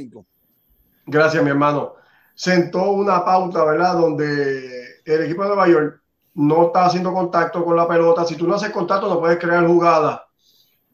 [1.07, 2.03] Gracias, mi hermano
[2.35, 3.95] sentó una pauta, ¿verdad?
[3.95, 6.03] Donde el equipo de Nueva York
[6.35, 8.25] no está haciendo contacto con la pelota.
[8.25, 10.21] Si tú no haces contacto, no puedes crear jugadas.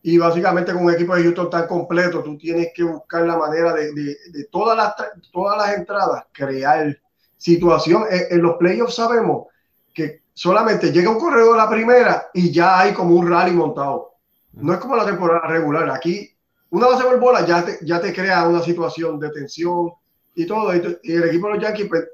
[0.02, 3.72] Y básicamente con un equipo de Houston tan completo, tú tienes que buscar la manera
[3.72, 4.94] de, de, de todas, las,
[5.32, 6.96] todas las entradas, crear
[7.38, 8.04] situación.
[8.10, 9.46] En, en, los playoffs sabemos
[9.94, 14.16] que solamente llega un corredor a la primera y ya hay como un rally montado.
[14.52, 15.88] No es como la temporada regular.
[15.90, 16.30] Aquí,
[16.70, 19.92] una base por bola ya te, ya te crea una situación de tensión,
[20.38, 20.74] y todo.
[21.02, 22.08] Y el equipo de los Yankees, pues,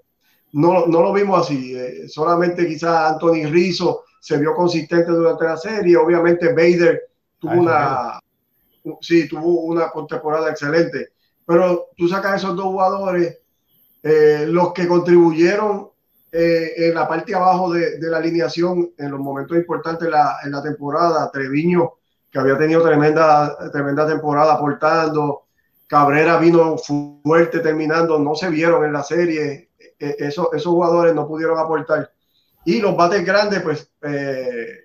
[0.52, 1.76] no, no lo vimos así.
[1.76, 5.96] Eh, solamente quizás Anthony Rizzo se vio consistente durante la serie.
[5.96, 7.02] Obviamente Bader
[7.38, 8.18] tuvo una,
[9.00, 11.10] sí, tuvo una temporada excelente.
[11.46, 13.38] Pero tú sacas esos dos jugadores,
[14.06, 15.88] eh, los que contribuyeron
[16.30, 20.52] eh, en la parte abajo de, de, la alineación en los momentos importantes la, en
[20.52, 21.30] la temporada.
[21.30, 21.92] Treviño,
[22.30, 25.44] que había tenido tremenda, tremenda temporada aportando.
[25.86, 31.26] Cabrera vino fuerte terminando, no se vieron en la serie, e, esos, esos jugadores no
[31.26, 32.10] pudieron aportar.
[32.66, 34.84] Y los bates grandes, pues, eh,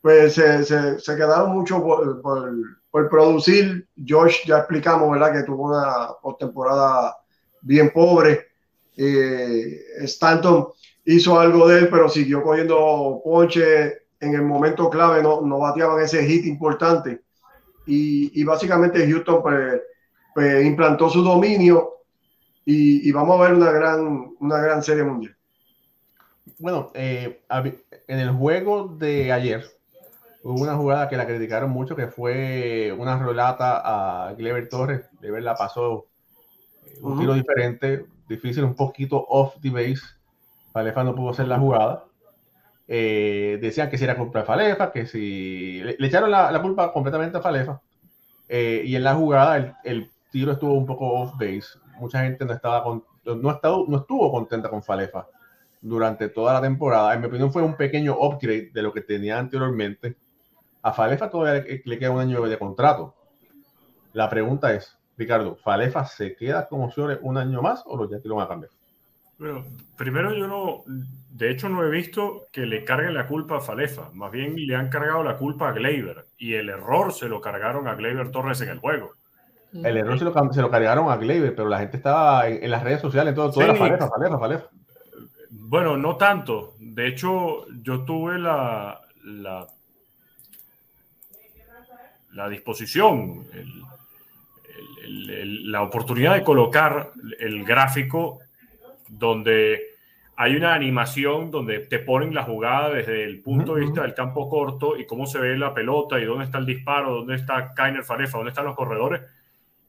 [0.00, 2.52] pues se, se, quedaron mucho por, por,
[2.90, 3.88] por, producir.
[4.06, 5.32] Josh, ya explicamos, ¿verdad?
[5.32, 7.16] Que tuvo una postemporada
[7.60, 8.51] bien pobre.
[8.96, 10.68] Eh, Stanton
[11.04, 16.02] hizo algo de él, pero siguió cogiendo ponche en el momento clave, no, no bateaban
[16.02, 17.22] ese hit importante.
[17.86, 19.80] Y, y básicamente Houston, pues,
[20.34, 21.96] pues, implantó su dominio
[22.64, 25.36] y, y, vamos a ver una gran, una gran serie mundial.
[26.60, 27.42] Bueno, eh,
[28.06, 29.64] en el juego de ayer
[30.44, 33.82] hubo una jugada que la criticaron mucho, que fue una rolata
[34.28, 35.10] a Gleber Torres.
[35.20, 36.06] Gleber la pasó
[36.86, 37.20] eh, un uh -huh.
[37.20, 40.02] tiro diferente, difícil, un poquito off the base.
[40.72, 42.04] Falefa no pudo hacer la jugada.
[42.88, 46.60] Eh, decían que si era culpa de Falefa, que si le, le echaron la, la,
[46.60, 47.80] culpa completamente a Falefa.
[48.48, 51.78] Eh, y en la jugada el, el, tiro estuvo un poco off base.
[51.98, 55.26] Mucha gente no estaba con, no, estado, no estuvo contenta con Falefa
[55.80, 57.14] durante toda la temporada.
[57.14, 60.16] En mi opinión fue un pequeño upgrade de lo que tenía anteriormente.
[60.82, 63.14] A Falefa todavía le, le queda un año de contrato.
[64.12, 68.28] La pregunta es, Ricardo, ¿Falefa se queda como Ciore un año más o los Yankees
[68.28, 68.72] lo van a cambiar?
[69.38, 69.64] Bueno,
[69.96, 70.84] primero yo no,
[71.30, 74.76] de hecho no he visto que le carguen la culpa a Falefa, más bien le
[74.76, 78.60] han cargado la culpa a Gleyber y el error se lo cargaron a Gleyber Torres
[78.60, 79.12] en el juego.
[79.72, 82.70] El error se lo, se lo cargaron a Gleyber, pero la gente estaba en, en
[82.70, 83.70] las redes sociales, todo, todo sí.
[83.70, 84.66] era Falefa, Falefa, Falefa.
[85.50, 86.74] Bueno, no tanto.
[86.78, 89.66] De hecho, yo tuve la, la,
[92.32, 93.46] la disposición,
[95.04, 98.40] el, el, la oportunidad de colocar el gráfico
[99.08, 99.92] donde
[100.36, 103.78] hay una animación donde te ponen la jugada desde el punto uh -huh.
[103.78, 106.66] de vista del campo corto y cómo se ve la pelota y dónde está el
[106.66, 109.20] disparo, dónde está Kainer Falefa, dónde están los corredores.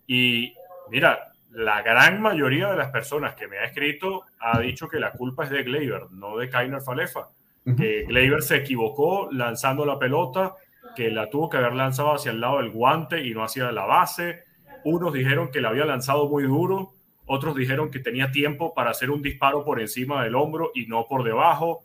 [0.05, 0.53] Y
[0.89, 5.11] mira, la gran mayoría de las personas que me ha escrito ha dicho que la
[5.11, 7.21] culpa es de Gleyber, no de Kainer Falefa.
[7.65, 7.75] Uh -huh.
[7.77, 10.53] Que Gleyber se equivocó lanzando la pelota,
[10.95, 13.85] que la tuvo que haber lanzado hacia el lado del guante y no hacia la
[13.85, 14.43] base.
[14.85, 16.93] Unos dijeron que la había lanzado muy duro,
[17.25, 21.05] otros dijeron que tenía tiempo para hacer un disparo por encima del hombro y no
[21.07, 21.83] por debajo.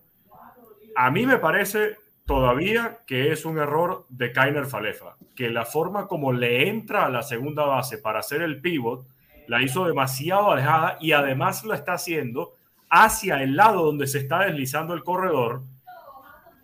[0.97, 6.07] A mí me parece todavía que es un error de Kainer Falefa, que la forma
[6.07, 9.07] como le entra a la segunda base para hacer el pivot
[9.47, 12.55] la hizo demasiado alejada y además lo está haciendo
[12.91, 15.63] hacia el lado donde se está deslizando el corredor,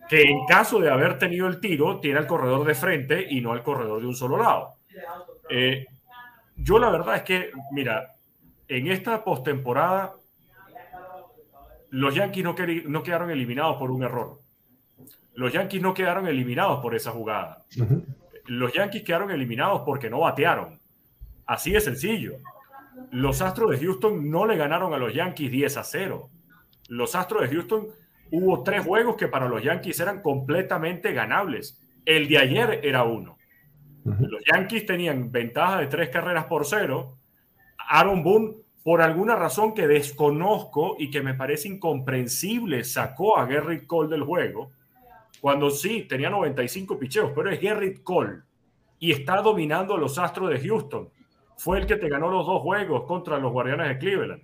[0.09, 3.55] que en caso de haber tenido el tiro, tiene el corredor de frente y no
[3.55, 4.75] el corredor de un solo lado.
[5.49, 5.87] Eh,
[6.57, 8.15] yo la verdad es que, mira,
[8.69, 10.13] en esta postemporada,
[11.91, 12.55] los Yankees no,
[12.87, 14.41] no, quedaron eliminados por un error.
[15.35, 17.65] Los Yankees no quedaron eliminados por esa jugada.
[17.77, 18.05] Uh -huh.
[18.47, 20.79] Los Yankees quedaron eliminados porque no batearon.
[21.47, 22.35] Así de sencillo.
[23.11, 26.31] Los Astros de Houston no le ganaron a los Yankees 10 a 0.
[26.89, 27.89] Los Astros de Houston
[28.31, 31.81] hubo tres juegos que para los Yankees eran completamente ganables.
[32.05, 33.39] El de ayer era uno.
[34.05, 37.17] Los Yankees tenían ventaja de tres carreras por cero.
[37.89, 43.87] Aaron Boone, por alguna razón que desconozco y que me parece incomprensible, sacó a Gerrit
[43.87, 44.73] Cole del juego.
[45.41, 48.43] Cuando sí, tenía 95 picheos, pero es Gerrit Cole
[48.99, 51.11] y está dominando a los Astros de Houston.
[51.57, 54.43] Fue el que te ganó los dos juegos contra los Guardianes de Cleveland.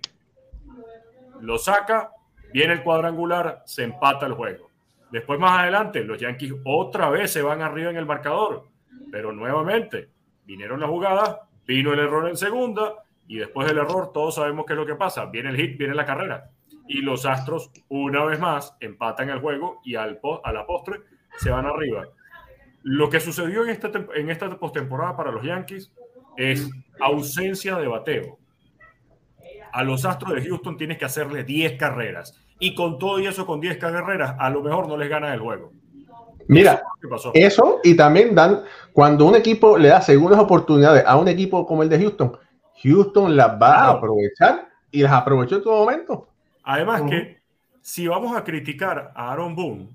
[1.41, 2.11] Lo saca,
[2.53, 4.69] viene el cuadrangular, se empata el juego.
[5.11, 8.67] Después, más adelante, los Yankees otra vez se van arriba en el marcador,
[9.11, 10.09] pero nuevamente
[10.45, 12.95] vinieron las jugadas, vino el error en segunda
[13.27, 15.25] y después del error, todos sabemos qué es lo que pasa.
[15.25, 16.49] Viene el hit, viene la carrera.
[16.87, 21.01] Y los Astros, una vez más, empatan el juego y al, a la postre
[21.37, 22.07] se van arriba.
[22.83, 25.93] Lo que sucedió en esta, en esta postemporada para los Yankees
[26.35, 26.69] es
[26.99, 28.39] ausencia de bateo.
[29.71, 32.37] A los Astros de Houston tienes que hacerle 10 carreras.
[32.59, 35.39] Y con todo y eso, con 10 carreras, a lo mejor no les gana el
[35.39, 35.71] juego.
[36.51, 36.83] Mira,
[37.33, 41.81] eso y también dan, cuando un equipo le da segundas oportunidades a un equipo como
[41.81, 42.37] el de Houston,
[42.83, 46.27] Houston las va a aprovechar y las aprovechó en todo momento.
[46.63, 47.41] Además que
[47.81, 49.87] si vamos a criticar a Aaron Boone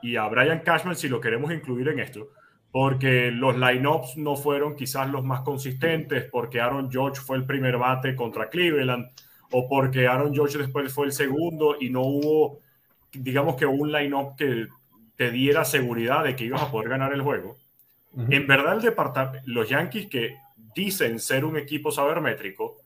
[0.00, 2.28] y a Brian Cashman, si lo queremos incluir en esto,
[2.72, 7.76] porque los lineups no fueron quizás los más consistentes, porque Aaron George fue el primer
[7.76, 9.10] bate contra Cleveland,
[9.50, 12.60] o porque Aaron George después fue el segundo y no hubo,
[13.12, 14.68] digamos que un lineup que
[15.16, 17.56] te diera seguridad de que ibas a poder ganar el juego.
[18.16, 20.36] En verdad, el departamento, los Yankees que
[20.74, 22.76] dicen ser un equipo sabermétrico,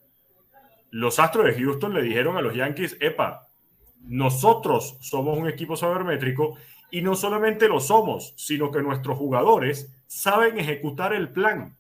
[0.91, 3.47] los Astros de Houston le dijeron a los Yankees, epa,
[4.07, 6.57] nosotros somos un equipo sabermétrico
[6.91, 11.77] y no solamente lo somos, sino que nuestros jugadores saben ejecutar el plan.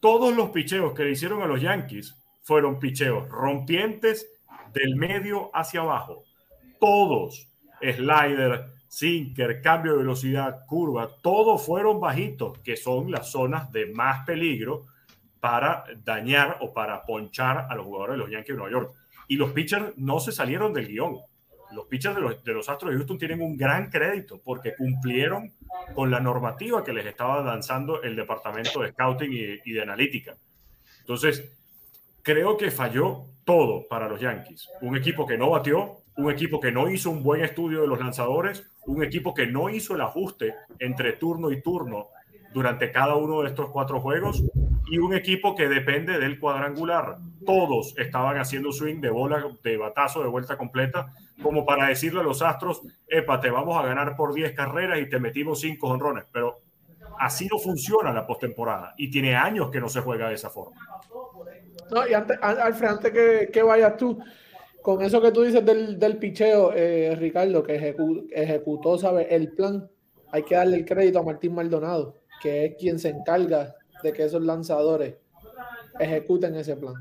[0.00, 4.26] Todos los picheos que le hicieron a los Yankees fueron picheos rompientes
[4.72, 6.24] del medio hacia abajo.
[6.80, 7.48] Todos,
[7.80, 14.26] slider, sinker, cambio de velocidad, curva, todos fueron bajitos, que son las zonas de más
[14.26, 14.84] peligro
[15.40, 18.92] para dañar o para ponchar a los jugadores de los Yankees de Nueva York.
[19.28, 21.16] Y los pitchers no se salieron del guion.
[21.70, 25.54] Los pitchers de los, de los Astros de Houston tienen un gran crédito porque cumplieron
[25.94, 30.36] con la normativa que les estaba lanzando el departamento de scouting y, y de analítica.
[31.00, 31.50] Entonces,
[32.20, 34.68] creo que falló todo para los Yankees.
[34.82, 37.98] Un equipo que no batió, un equipo que no hizo un buen estudio de los
[37.98, 42.08] lanzadores, un equipo que no hizo el ajuste entre turno y turno
[42.52, 44.42] durante cada uno de estos cuatro juegos
[44.90, 47.16] y un equipo que depende del cuadrangular.
[47.46, 52.24] Todos estaban haciendo swing de bola, de batazo, de vuelta completa, como para decirle a
[52.24, 56.24] los Astros, epa, te vamos a ganar por 10 carreras y te metimos 5 honrones.
[56.30, 56.60] Pero
[57.18, 60.76] así no funciona la postemporada y tiene años que no se juega de esa forma.
[61.90, 64.22] No, y antes, Alfred, antes que, que vayas tú,
[64.82, 67.94] con eso que tú dices del, del picheo, eh, Ricardo, que
[68.32, 69.34] ejecutó, ¿sabe?
[69.34, 69.88] El plan,
[70.30, 74.24] hay que darle el crédito a Martín Maldonado que es quien se encarga de que
[74.24, 75.14] esos lanzadores
[76.00, 76.94] ejecuten ese plan.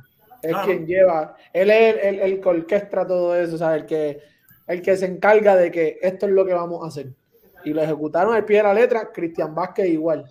[0.44, 4.20] Es quien lleva, él es el, el, que orquestra todo eso, o el que,
[4.68, 7.14] el que se encarga de que esto es lo que vamos a hacer.
[7.64, 10.26] Y lo ejecutaron al pie de la letra, Cristian Vázquez igual.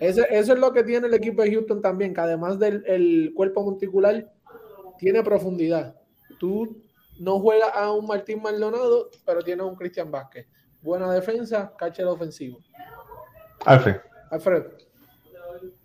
[0.00, 4.32] eso es lo que tiene el equipo de Houston también, que además del cuerpo monticular,
[4.98, 5.94] tiene profundidad.
[6.38, 6.76] Tú
[7.18, 10.46] no juegas a un Martín Maldonado, pero tienes un Cristian Vázquez.
[10.82, 12.58] Buena defensa, catcher ofensivo.
[13.64, 13.96] Alfred.
[14.30, 14.64] Alfred.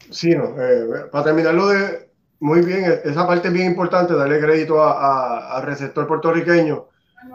[0.09, 4.41] Sí, no, eh, para terminarlo de muy bien, e-, esa parte es bien importante, darle
[4.41, 6.87] crédito al receptor puertorriqueño,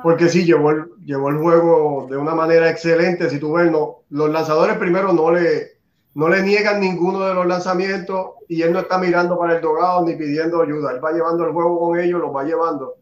[0.02, 3.30] porque sí, llevó el, llevó el juego de una manera excelente.
[3.30, 5.78] Si tú ves, no, los lanzadores primero no le,
[6.14, 10.04] no le niegan ninguno de los lanzamientos y él no está mirando para el dogado
[10.04, 10.92] ni pidiendo ayuda.
[10.92, 12.96] Él va llevando el juego con ellos, los va llevando.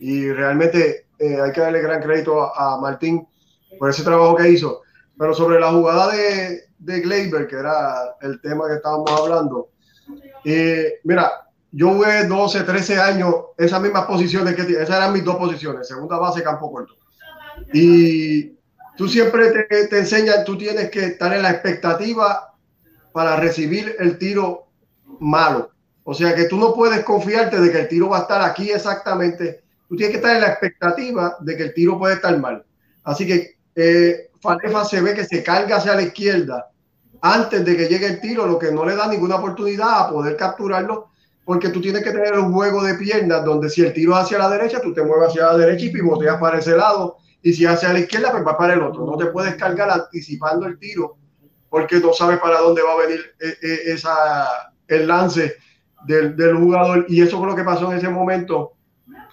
[0.00, 3.28] Y realmente eh, hay que darle gran crédito a, Martín
[3.78, 4.82] por ese trabajo que hizo.
[5.16, 9.68] Pero sobre la jugada de, de Gleyber, que era el tema que estábamos hablando.
[10.44, 11.30] Eh, mira,
[11.70, 16.18] yo jugué 12, 13 años, esas mismas posiciones que esas eran mis dos posiciones, segunda
[16.18, 16.94] base, campo corto.
[17.72, 18.56] Y
[18.96, 22.54] tú siempre te, te enseñas, tú tienes que estar en la expectativa
[23.12, 24.66] para recibir el tiro
[25.20, 25.70] malo.
[26.04, 28.70] O sea que tú no puedes confiarte de que el tiro va a estar aquí
[28.70, 29.62] exactamente.
[29.90, 32.64] Tú tienes que estar en la expectativa de que el tiro puede estar mal.
[33.02, 36.70] Así que eh, Falefa se ve que se carga hacia la izquierda
[37.20, 40.36] antes de que llegue el tiro, lo que no le da ninguna oportunidad a poder
[40.36, 41.08] capturarlo,
[41.44, 44.38] porque tú tienes que tener un juego de piernas donde si el tiro es hacia
[44.38, 47.66] la derecha, tú te mueves hacia la derecha y pivoteas para ese lado, y si
[47.66, 49.04] hacia la izquierda, pues va para el otro.
[49.04, 51.16] No te puedes cargar anticipando el tiro,
[51.68, 55.56] porque no sabes para dónde va a venir eh, eh, esa, el lance
[56.06, 58.74] del, del jugador, y eso fue lo que pasó en ese momento.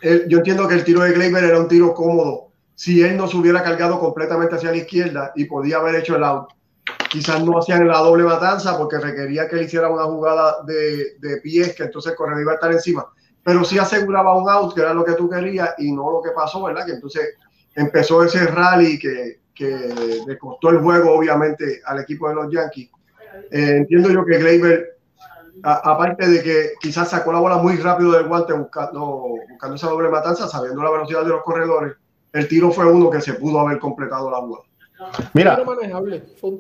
[0.02, 3.38] Yo entiendo que el tiro de Gleyber era un tiro cómodo si él no se
[3.38, 6.50] hubiera cargado completamente hacia la izquierda y podía haber hecho el out.
[7.10, 11.38] quizás no hacían la doble matanza porque requería que él hiciera una jugada de, de
[11.42, 13.08] pies que entonces el corredor iba a estar encima.
[13.44, 16.32] Pero sí aseguraba un out, que era lo que tú querías, y no lo que
[16.32, 16.86] pasó, ¿verdad?
[16.86, 17.36] Que entonces
[17.76, 22.90] empezó ese rally que, que le costó el juego, obviamente, al equipo de los Yankees.
[23.52, 24.97] Eh, entiendo yo que Gleyber,
[25.64, 30.10] aparte de que quizás sacó la bola muy rápido del guante buscando, buscando esa doble
[30.10, 31.96] matanza, sabiendo la velocidad de los corredores,
[32.34, 34.64] el tiro fue uno que se pudo haber completado la jugada.
[35.34, 35.60] Mira,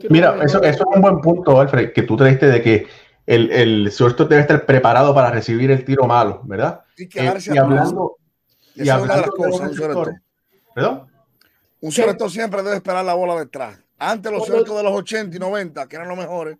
[0.09, 2.87] Mira, eso, eso es un buen punto, Alfred, que tú te diste de que
[3.25, 3.93] el, el
[4.29, 6.81] debe estar preparado para recibir el tiro malo, ¿verdad?
[6.97, 8.17] Y Eh, y hablando,
[8.75, 10.21] y es de hablando de los cosas, un.
[10.73, 11.07] ¿Perdón?
[11.79, 13.79] Un shortstop siempre debe esperar la bola detrás.
[13.99, 16.57] Antes los shortstops de los 80 y 90, que eran los mejores,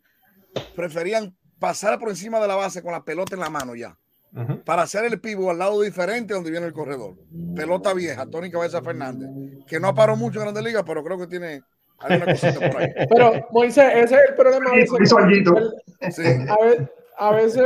[0.76, 3.97] preferían pasar por encima de la base con la pelota en la mano ya.
[4.34, 4.62] Ujú.
[4.64, 7.16] Para hacer el pivo al lado diferente donde viene el corredor.
[7.55, 9.30] Pelota vieja, Tony Cabeza Fernández,
[9.66, 11.62] que no paró mucho en Grandes Ligas, pero creo que tiene
[11.99, 12.89] alguna cosita por ahí.
[13.10, 14.70] Pero, Moisés, ese es el problema.
[14.70, 14.99] A veces.
[16.12, 16.24] Sí.
[16.47, 16.58] a
[17.18, 17.66] a veces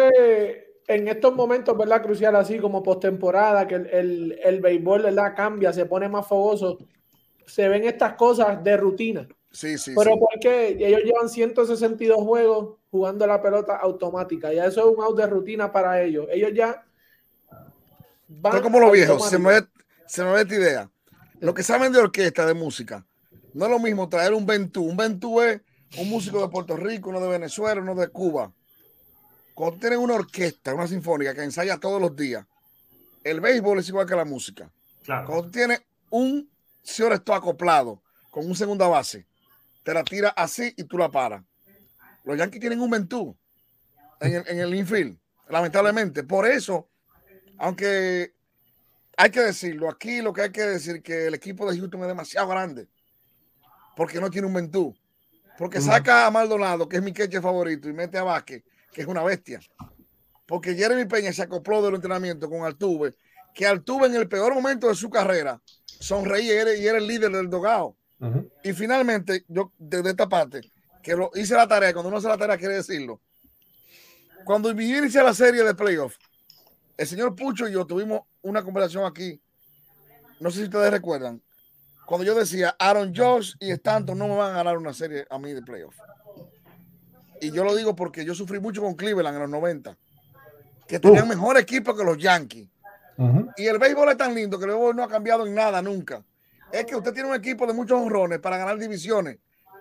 [0.88, 2.02] en estos momentos, ¿verdad?
[2.02, 5.34] Crucial, así como postemporada, que el, el, el béisbol, ¿verdad?
[5.36, 6.78] Cambia, se pone más fogoso.
[7.46, 9.28] Se ven estas cosas de rutina.
[9.52, 10.20] Sí, sí, Pero sí.
[10.20, 14.54] porque ellos llevan 162 juegos jugando la pelota automática.
[14.54, 16.28] Ya eso es un out de rutina para ellos.
[16.32, 16.86] Ellos ya
[18.28, 19.52] van Estoy como los viejos, se me,
[20.08, 20.90] se me ve esta idea.
[21.42, 23.06] Lo que saben de orquesta, de música,
[23.54, 24.84] no es lo mismo traer un Ventú.
[24.84, 25.60] Un Ventú es
[25.98, 28.54] un músico de Puerto Rico, uno de Venezuela, uno de Cuba.
[29.54, 32.46] Cuando tienen una orquesta, una sinfónica que ensaya todos los días,
[33.24, 34.72] el béisbol es igual que la música.
[35.04, 35.28] Claro.
[35.28, 36.50] Cuando tú tienes un
[36.84, 39.26] shortstop acoplado con un segunda base,
[39.84, 41.44] te la tira así y tú la paras.
[42.24, 43.38] Los Yankees tienen un Ventú
[44.20, 45.18] en el, en el infield,
[45.50, 46.24] lamentablemente.
[46.24, 46.90] Por eso,
[47.58, 48.34] aunque
[49.18, 52.08] hay que decirlo, aquí lo que hay que decir que el equipo de Houston es
[52.08, 52.88] demasiado grande
[53.96, 54.96] porque no tiene un Ventú.
[55.58, 59.08] Porque saca a Maldonado, que es mi queche favorito, y mete a Vázquez, que es
[59.08, 59.60] una bestia.
[60.48, 63.14] Porque Jeremy Peña se acopló del entrenamiento con Altuve,
[63.54, 67.06] que Altuve en el peor momento de su carrera sonreía y era, y era el
[67.06, 67.96] líder del dogado.
[68.64, 70.62] Y finalmente, yo desde esta parte,
[71.02, 73.20] que lo hice la tarea, cuando uno hace la tarea quiere decirlo.
[74.46, 76.16] Cuando inicia la serie de playoff,
[76.98, 79.42] el señor Pucho y yo tuvimos una conversación aquí.
[80.40, 81.42] No sé si ustedes recuerdan.
[82.06, 85.40] Cuando yo decía, Aaron Josh y Stanton no me van a ganar una serie a
[85.40, 85.96] mí de playoff.
[87.40, 89.98] Y yo lo digo porque yo sufrí mucho con Cleveland en los 90,
[90.88, 92.68] que tenían mejor equipo que los Yankees.
[93.58, 96.24] Y el béisbol es tan lindo que el béisbol no ha cambiado en nada nunca.
[96.72, 99.38] Es que usted tiene un equipo de muchos honrones para ganar divisiones,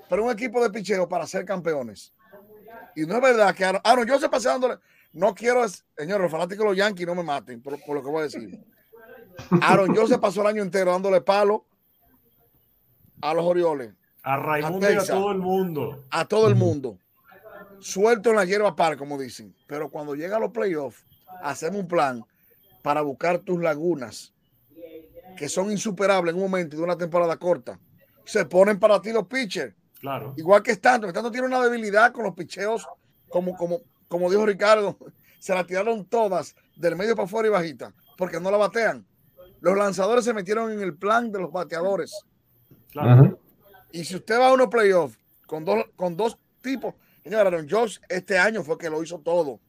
[0.09, 2.13] pero un equipo de picheo para ser campeones.
[2.97, 4.77] Y no es verdad que Aaron, Aaron, yo se pasé dándole.
[5.13, 5.65] No quiero,
[5.97, 8.25] señor, los fanáticos de los Yankees no me maten por, por lo que voy a
[8.25, 8.61] decir.
[9.63, 11.65] Aaron, yo se pasó el año entero dándole palo
[13.23, 16.05] a los Orioles, A Raimundo y a todo el mundo.
[16.11, 16.99] a todo el mundo.
[17.81, 19.55] Suelto en la hierba par, como dicen.
[19.67, 21.05] Pero cuando llega a los playoffs,
[21.43, 22.25] hacemos un plan
[22.83, 24.33] para buscar tus lagunas,
[25.37, 27.79] que son insuperables en un momento de una temporada corta.
[28.25, 29.75] Se ponen para ti los pitchers.
[30.01, 30.35] Claro.
[30.37, 31.09] Igual que Stanton.
[31.11, 32.87] Stanton tiene una debilidad con los picheos,
[33.29, 34.97] como, como, como dijo Ricardo,
[35.41, 39.07] se la tiraron todas del medio para afuera y bajita, porque no la batean.
[39.61, 42.13] Los lanzadores se metieron en el plan de los bateadores.
[42.93, 43.39] Claro.
[43.93, 47.99] Y si usted va a unos playoffs con dos, con dos tipos, señor Aaron Josh
[48.09, 49.61] este año fue que lo hizo todo,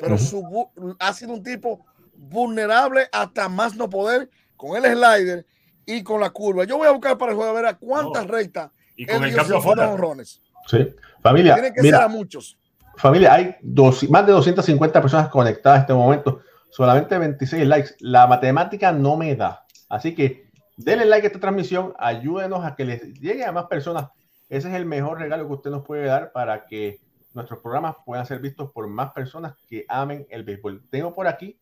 [0.00, 0.24] pero Ujú.
[0.24, 4.30] su, bu- ha sido un tipo vulnerable hasta más no poder
[4.60, 5.46] con el slider
[5.86, 6.64] y con la curva.
[6.64, 8.32] Yo voy a buscar para el juego a ver a cuántas No.
[8.32, 10.42] rectas Y con el cambio honrones.
[10.66, 10.86] Sí.
[11.22, 12.58] Familia, Tiene que ser a muchos.
[12.96, 17.90] familia, hay dos, más de 250 personas conectadas en este momento, solamente 26 likes.
[18.00, 19.64] La matemática no me da.
[19.88, 24.08] Así que denle like a esta transmisión, ayúdenos a que les llegue a más personas.
[24.50, 27.00] Ese es el mejor regalo que usted nos puede dar para que
[27.32, 30.82] nuestros programas puedan ser vistos por más personas que amen el béisbol.
[30.90, 31.58] Tengo por aquí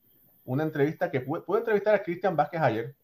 [0.48, 2.94] una entrevista que pude, entrevistar a Cristian Vázquez ayer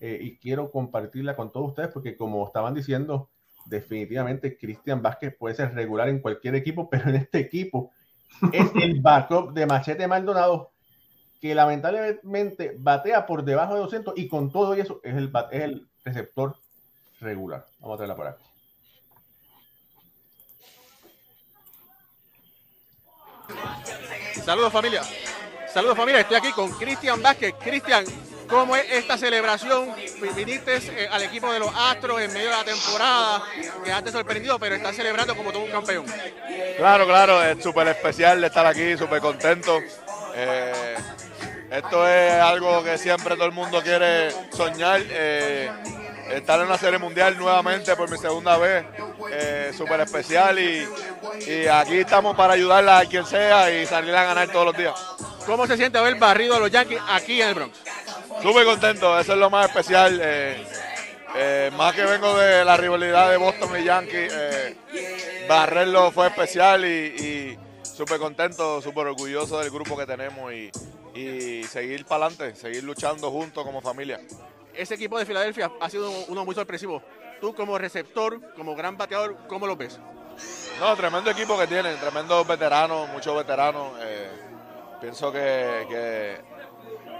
[0.00, 3.30] eh, y quiero compartirla con todos ustedes porque como estaban diciendo,
[3.66, 7.90] definitivamente Cristian Vázquez puede ser regular en cualquier equipo, pero en este equipo
[8.52, 10.70] es el backup de Machete Maldonado
[11.40, 15.88] que lamentablemente batea por debajo de 200 y con todo eso es el, es el
[16.04, 16.56] receptor
[17.20, 17.66] regular.
[17.80, 18.44] Vamos a traerla por aquí.
[24.44, 25.02] Saludos familia.
[25.72, 26.20] Saludos familia.
[26.20, 27.54] Estoy aquí con Cristian Vázquez.
[27.60, 28.04] Cristian,
[28.48, 29.94] ¿cómo es esta celebración?
[30.34, 33.42] Viniste eh, al equipo de los Astros en medio de la temporada.
[33.84, 36.06] Quedaste sorprendido, pero estás celebrando como todo un campeón.
[36.78, 39.78] Claro, claro, es súper especial estar aquí, súper contento.
[40.34, 40.96] Eh,
[41.70, 45.02] esto es algo que siempre todo el mundo quiere soñar.
[45.08, 45.70] eh,
[46.30, 48.84] estar en la Serie Mundial nuevamente por mi segunda vez,
[49.74, 50.86] súper especial y
[51.66, 54.92] aquí estamos para ayudarla a quien sea y salir a ganar todos los días.
[55.48, 57.78] ¿Cómo se siente haber barrido a los Yankees aquí en el Bronx?
[58.42, 60.20] Súper contento, eso es lo más especial.
[60.22, 60.62] eh,
[61.36, 64.76] eh, más que vengo de la rivalidad de Boston y Yankees, eh,
[65.48, 70.70] barrerlo fue especial y, y súper contento, súper orgulloso del grupo que tenemos y,
[71.14, 74.20] y seguir para adelante, seguir luchando juntos como familia.
[74.74, 77.02] Ese equipo de Filadelfia ha sido uno muy sorpresivo.
[77.40, 79.98] Tú como receptor, como gran bateador, ¿cómo lo ves?
[80.78, 83.92] No, tremendo equipo que tienen, tremendos veteranos, muchos veteranos.
[84.02, 84.28] eh,
[85.00, 86.40] pienso que, que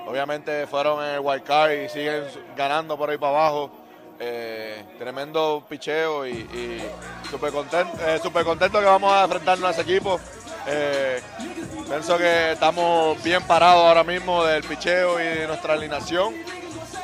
[0.06, 2.24] obviamente fueron en el wild card y siguen
[2.56, 3.70] ganando por ahí para abajo.
[4.20, 6.82] Eh, tremendo picheo y,
[7.30, 10.18] súper contento, súper contento que vamos a enfrentarnos a ese equipo.
[10.66, 11.20] Eh,
[11.88, 16.34] pienso que estamos bien parados ahora mismo del picheo y de nuestra alineación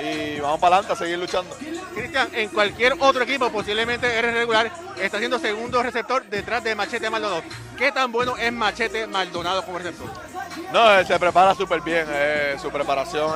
[0.01, 1.57] y vamos para adelante a seguir luchando.
[1.95, 4.71] Cristian, en cualquier otro equipo, posiblemente eres regular,
[5.01, 7.43] está siendo segundo receptor detrás de Machete Maldonado.
[7.77, 10.09] ¿Qué tan bueno es Machete Maldonado como receptor?
[10.73, 13.33] No, él se prepara súper bien, eh, su preparación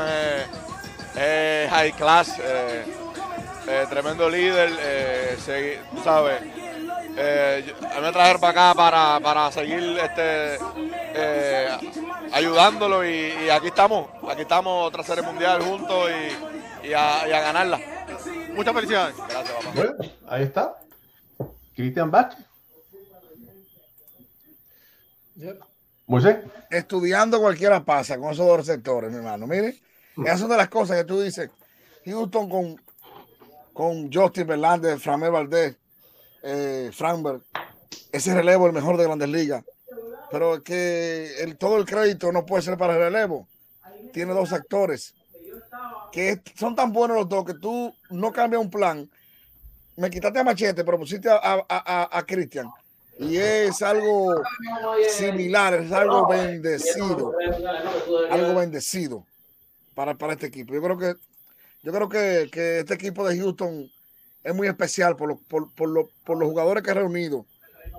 [1.17, 2.85] es, high class, eh,
[3.69, 6.41] eh, tremendo líder, eh, tú sabes.
[7.21, 10.57] Eh, me trajeron para acá para, para seguir este,
[11.15, 11.69] eh,
[12.33, 16.48] ayudándolo y, y aquí estamos, aquí estamos otra serie mundial juntos y,
[16.89, 17.81] y a, y a ganarla.
[18.55, 19.17] Muchas felicidades.
[19.17, 19.73] Gracias, papá.
[19.75, 19.95] Bueno,
[20.29, 20.75] ahí está.
[21.75, 22.45] Cristian Vázquez.
[26.07, 26.39] Moisés.
[26.71, 29.47] Estudiando cualquiera pasa con esos dos sectores, mi hermano.
[29.47, 29.81] Mire,
[30.25, 31.51] esas son de las cosas que tú dices.
[32.05, 32.83] Houston con,
[33.73, 35.77] con Justin Verlander, Framel Valdez,
[36.43, 37.43] eh, Framberg,
[38.11, 39.65] ese relevo el mejor de Grandes Ligas.
[40.31, 43.47] Pero es que el, todo el crédito no puede ser para el relevo.
[44.13, 45.15] Tiene dos actores
[46.13, 49.09] que son tan buenos los dos que tú no cambias un plan.
[49.97, 51.37] Me quitaste a Machete, pero pusiste a,
[51.69, 52.69] a, a, Christian.
[53.19, 54.43] Y es algo
[55.11, 57.35] similar, es algo bendecido.
[58.31, 59.27] Algo bendecido
[59.95, 60.73] para, para este equipo.
[60.73, 61.15] Yo creo que,
[61.83, 63.91] yo creo que, que este equipo de Houston
[64.45, 67.45] es muy especial por, los- por, por, los- por los jugadores que ha reunido,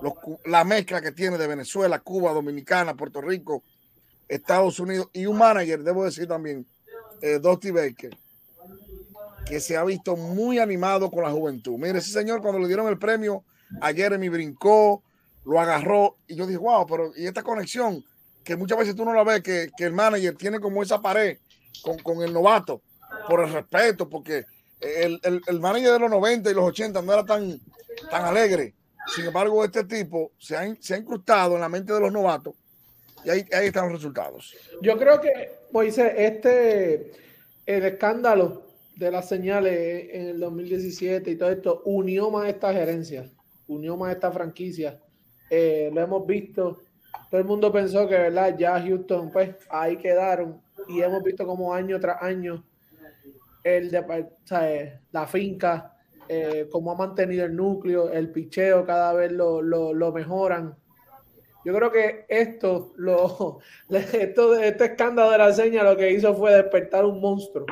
[0.00, 0.14] los
[0.46, 3.62] la mezcla que tiene de Venezuela, Cuba, Dominicana, Puerto Rico,
[4.26, 6.66] Estados Unidos y un manager, debo decir también,
[7.22, 8.16] eh, Dusty Baker,
[9.46, 11.76] que se ha visto muy animado con la juventud.
[11.78, 13.44] Mire, ese señor cuando le dieron el premio
[13.80, 15.02] a Jeremy brincó,
[15.44, 18.04] lo agarró y yo dije, wow, pero y esta conexión
[18.44, 21.38] que muchas veces tú no la ves, que, que el manager tiene como esa pared
[21.82, 22.82] con, con el novato,
[23.28, 24.44] por el respeto, porque
[24.80, 27.60] el, el, el manager de los 90 y los 80 no era tan,
[28.10, 28.74] tan alegre.
[29.14, 32.54] Sin embargo, este tipo se ha, se ha incrustado en la mente de los novatos
[33.24, 34.54] y ahí, ahí están los resultados.
[34.82, 37.12] Yo creo que, Moisés, este,
[37.66, 38.66] el escándalo
[38.96, 43.30] de las señales en el 2017 y todo esto unió más esta gerencia,
[43.66, 45.00] unió más esta franquicia.
[45.48, 46.82] Eh, lo hemos visto.
[47.30, 48.56] Todo el mundo pensó que, ¿verdad?
[48.58, 50.60] Ya Houston, pues ahí quedaron.
[50.88, 52.64] Y hemos visto como año tras año
[53.62, 54.26] el de,
[54.62, 55.96] eh, la finca,
[56.28, 60.76] eh, cómo ha mantenido el núcleo, el picheo, cada vez lo, lo mejoran.
[61.64, 63.58] Yo creo que esto, lo,
[63.90, 67.66] esto, este escándalo de la seña lo que hizo fue despertar un monstruo.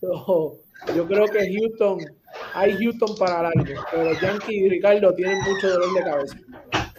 [0.00, 0.58] So,
[0.94, 1.98] yo creo que Houston,
[2.54, 6.36] hay Houston para largo, pero los Yankees y Ricardo tienen mucho dolor de cabeza.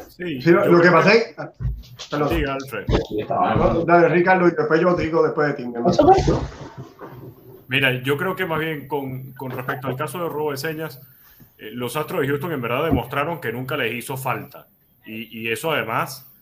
[0.09, 1.35] Sí, Sí, lo, que pasa es.
[2.09, 2.29] Perdón.
[2.29, 2.85] Sí, Alfred.
[3.85, 5.73] Dale, Ricardo, y después yo digo después de ti.
[7.67, 11.01] Mira, yo creo que más bien con, con respecto al caso de robo de señas,
[11.57, 14.67] eh, los Astros de Houston en verdad demostraron que nunca les hizo falta.
[15.05, 16.32] Y, y eso además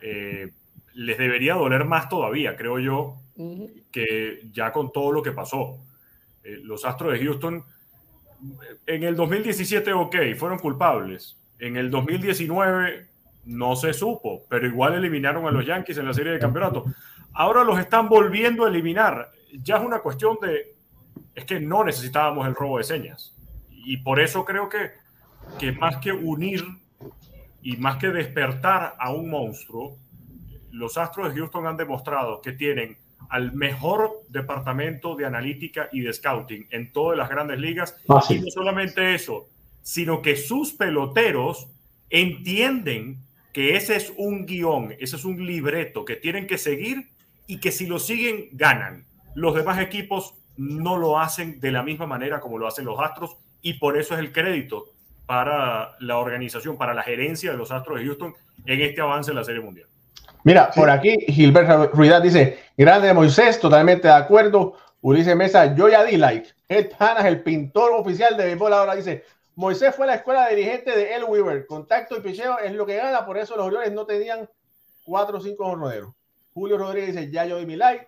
[0.00, 0.52] eh,
[0.94, 3.16] les debería doler más todavía, creo yo,
[3.92, 5.78] que ya con todo lo que pasó.
[6.42, 7.64] Eh, los Astros de Houston
[8.86, 11.36] en el 2017, ok, fueron culpables.
[11.58, 13.06] En el 2019
[13.46, 16.84] no se supo, pero igual eliminaron a los Yankees en la serie de campeonato.
[17.32, 19.30] Ahora los están volviendo a eliminar.
[19.62, 20.74] Ya es una cuestión de,
[21.34, 23.34] es que no necesitábamos el robo de señas.
[23.70, 24.90] Y por eso creo que,
[25.58, 26.64] que más que unir
[27.68, 29.98] y más que despertar a un monstruo,
[30.70, 32.96] los Astros de Houston han demostrado que tienen
[33.28, 37.94] al mejor departamento de analítica y de scouting en todas las grandes ligas.
[38.30, 39.48] Y no solamente eso,
[39.82, 41.68] sino que sus peloteros
[42.08, 43.18] entienden
[43.52, 47.10] que ese es un guion, ese es un libreto que tienen que seguir
[47.46, 49.04] y que si lo siguen, ganan.
[49.34, 53.36] Los demás equipos no lo hacen de la misma manera como lo hacen los Astros
[53.60, 54.86] y por eso es el crédito
[55.28, 59.36] para la organización, para la gerencia de los Astros de Houston en este avance en
[59.36, 59.86] la Serie Mundial.
[60.42, 64.76] Mira, por aquí Gilbert Ruidad dice, grande Moisés, totalmente de acuerdo.
[65.02, 66.48] Ulises Mesa, yo ya di like.
[66.66, 69.22] Ed Panas, el pintor oficial de béisbol, ahora dice:
[69.54, 71.66] Moisés fue a la escuela dirigente de El Weaver.
[71.66, 74.48] Contacto y picheo es lo que gana, por eso los Orioles no tenían
[75.04, 76.14] cuatro o cinco jornaderos.
[76.54, 78.06] Julio Rodríguez dice: Ya yo di mi like.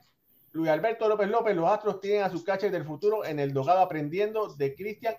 [0.53, 3.81] Luis Alberto López López, los Astros tienen a sus catchers del futuro en el dogado
[3.81, 5.15] aprendiendo de Cristian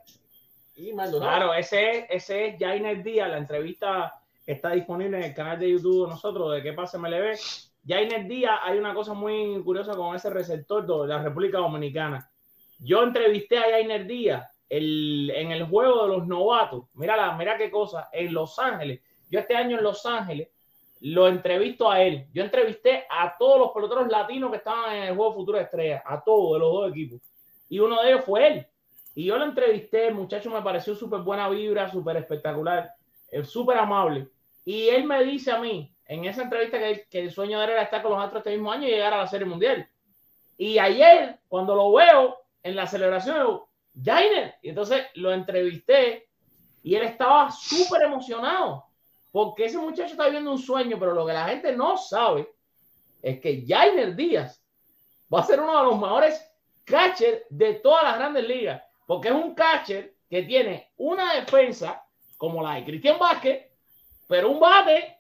[1.19, 4.13] Claro, ese es, ese es Jainer Díaz, la entrevista
[4.45, 7.37] está disponible en el canal de YouTube de nosotros, de qué pasa MLB.
[7.85, 12.29] Jainer Díaz, hay una cosa muy curiosa con ese receptor de la República Dominicana.
[12.79, 16.85] Yo entrevisté a Jainer Díaz en el juego de los novatos.
[16.93, 19.01] Mira, la, mira qué cosa, en Los Ángeles.
[19.29, 20.49] Yo este año en Los Ángeles
[21.01, 22.27] lo entrevisto a él.
[22.33, 26.23] Yo entrevisté a todos los peloteros latinos que estaban en el juego Futuro Estrella, a
[26.23, 27.21] todos de los dos equipos.
[27.69, 28.67] Y uno de ellos fue él.
[29.15, 32.93] Y yo lo entrevisté, el muchacho me pareció súper buena vibra, súper espectacular,
[33.43, 34.29] súper amable.
[34.63, 37.71] Y él me dice a mí, en esa entrevista, que, que, el sueño de él
[37.71, 39.87] era estar con los Astros este mismo año y llegar a la Serie Mundial.
[40.57, 43.69] Y ayer, cuando lo veo en la celebración, digo,
[44.03, 44.55] Jainer.
[44.61, 46.29] Y entonces lo entrevisté
[46.83, 48.85] y él estaba súper emocionado
[49.31, 52.53] porque ese muchacho está viviendo un sueño, pero lo que la gente no sabe
[53.21, 54.61] es que Jainer Díaz
[55.33, 56.45] va a ser uno de los mejores
[56.83, 62.01] catchers de todas las grandes ligas, porque es un catcher que tiene una defensa
[62.37, 63.69] como la de Cristian Vázquez,
[64.25, 65.17] pero un bate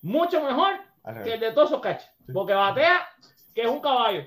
[0.00, 0.80] mucho mejor
[1.22, 3.06] que el de todos esos catchers, porque batea
[3.54, 4.24] que es un caballo.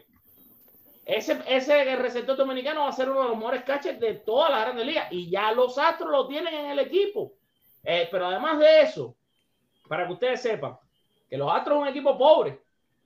[1.03, 4.61] Ese, ese receptor dominicano va a ser uno de los mejores catchers de todas las
[4.61, 7.34] grandes ligas y ya los Astros lo tienen en el equipo.
[7.84, 9.15] Eh, pero además de eso,
[9.88, 10.78] para que ustedes sepan
[11.28, 12.61] que los Astros es un equipo pobre,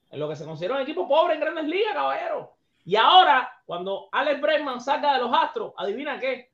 [0.10, 2.54] en lo que se considera un equipo pobre en grandes ligas, caballero.
[2.84, 6.50] Y ahora, cuando Alex Bregman salga de los Astros, adivina qué,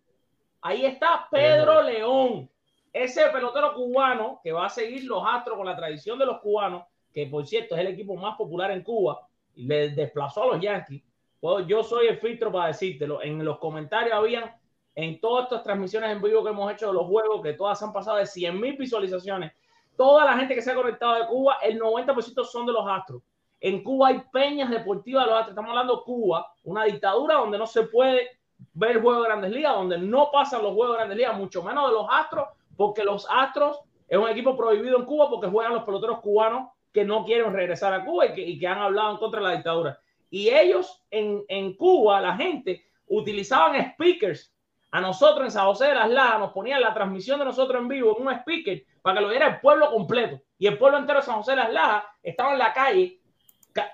[0.62, 2.50] ahí está Pedro León,
[2.92, 6.84] ese pelotero cubano que va a seguir los Astros con la tradición de los cubanos,
[7.14, 10.62] que por cierto es el equipo más popular en Cuba, y le desplazó a los
[10.62, 11.04] Yankees.
[11.40, 13.22] Pues yo soy el filtro para decírtelo.
[13.22, 14.56] En los comentarios habían
[14.96, 17.94] en todas estas transmisiones en vivo que hemos hecho de los juegos, que todas han
[17.94, 19.54] pasado de 100 mil visualizaciones
[19.98, 23.22] toda la gente que se ha conectado de Cuba, el 90% son de los astros.
[23.60, 25.52] En Cuba hay peñas deportivas de los astros.
[25.54, 28.40] Estamos hablando de Cuba, una dictadura donde no se puede
[28.74, 31.90] ver juegos de grandes ligas, donde no pasan los juegos de grandes ligas, mucho menos
[31.90, 35.84] de los astros, porque los astros es un equipo prohibido en Cuba porque juegan los
[35.84, 39.48] peloteros cubanos que no quieren regresar a Cuba y que, han hablado en contra de
[39.48, 40.00] la dictadura.
[40.30, 44.54] Y ellos en, en Cuba, la gente, utilizaban speakers.
[44.92, 47.88] A nosotros en San José de las Lajas nos ponían la transmisión de nosotros en
[47.88, 50.42] vivo en un speaker para que lo viera el pueblo completo.
[50.58, 53.17] Y el pueblo entero de San José de las Lajas estaba en la calle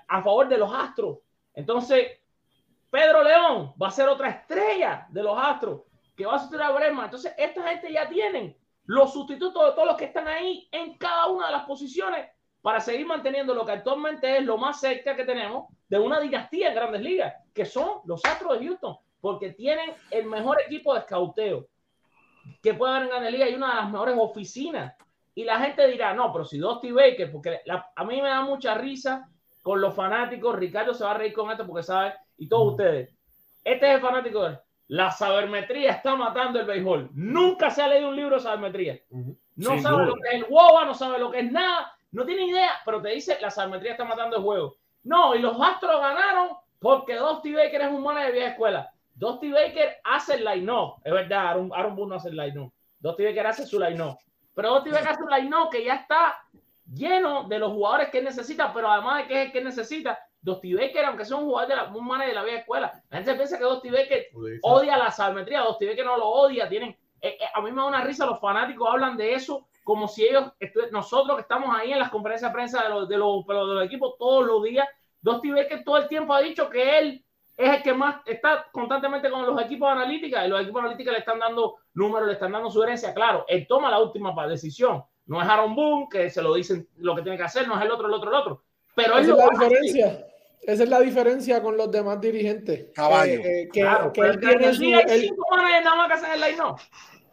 [0.08, 1.20] a favor de los Astros.
[1.54, 2.20] Entonces,
[2.90, 5.82] Pedro León va a ser otra estrella de los Astros
[6.16, 7.06] que va a sustituir a Brema.
[7.06, 8.56] Entonces, esta gente ya tienen
[8.86, 12.30] los sustitutos de todos los que están ahí en cada una de las posiciones
[12.62, 16.70] para seguir manteniendo lo que actualmente es lo más cerca que tenemos de una dinastía
[16.70, 21.02] en grandes ligas, que son los Astros de Houston, porque tienen el mejor equipo de
[21.02, 21.68] escauteo
[22.62, 24.94] que puede haber en grandes ligas y una de las mejores oficinas
[25.36, 27.62] y la gente dirá, no, pero si Dusty Baker, porque
[27.96, 29.28] a mí me da mucha risa
[29.64, 33.10] con los fanáticos, Ricardo se va a reír con esto porque sabe, y todos ustedes,
[33.64, 34.60] este es el fanático de
[34.90, 37.10] la sabermetría está matando el béisbol.
[37.14, 39.00] Nunca se ha leído un libro de sabermetría.
[39.56, 42.46] No sabe lo que es el WOBA, no sabe lo que es nada, no tiene
[42.46, 44.76] idea, pero te dice la sabermetría está matando el juego.
[45.04, 46.50] No, y los Astros ganaron
[46.80, 48.92] porque Dusty Baker es un manager de vieja escuela.
[49.16, 52.72] Dusty Baker hace el line-up, es verdad, Aaron, Aaron Boone no hace el line-up.
[53.00, 54.18] Dusty Baker hace su line-up.
[54.54, 56.36] Pero Dusty Baker hace un line que ya está
[56.94, 60.74] lleno de los jugadores que necesita, pero además de que es el que necesita, Dusty
[60.74, 63.36] Baker, aunque sea un jugador de la, un manager de la vieja escuela, la gente
[63.36, 64.28] piensa que Dusty Baker
[64.62, 66.90] odia la salmetría, Dusty Baker no lo odia, tienen,
[67.22, 70.26] eh, eh, a mí me da una risa, los fanáticos hablan de eso como si
[70.26, 70.52] ellos,
[70.92, 73.86] nosotros que estamos ahí en las conferencias de prensa de los, de los, de los
[73.86, 74.88] equipos todos los días,
[75.22, 77.26] Dusty Baker todo el tiempo ha dicho que él
[77.56, 80.88] es el que más está constantemente con los equipos de analítica y los equipos de
[80.88, 83.14] analítica le están dando números, le están dando sugerencias.
[83.14, 85.04] Claro, él toma la última decisión.
[85.26, 87.86] No es Aaron Boone, que se lo dicen lo que tiene que hacer, no es
[87.86, 88.64] el otro, el otro, el otro.
[88.96, 90.28] Pero esa es la diferencia.
[90.62, 92.88] Esa es la diferencia con los demás dirigentes.
[92.94, 93.34] Caballo.
[93.34, 96.42] Eh, que, claro, que él tiene su, hay cinco managers nada más que hacen el
[96.42, 96.80] line-up.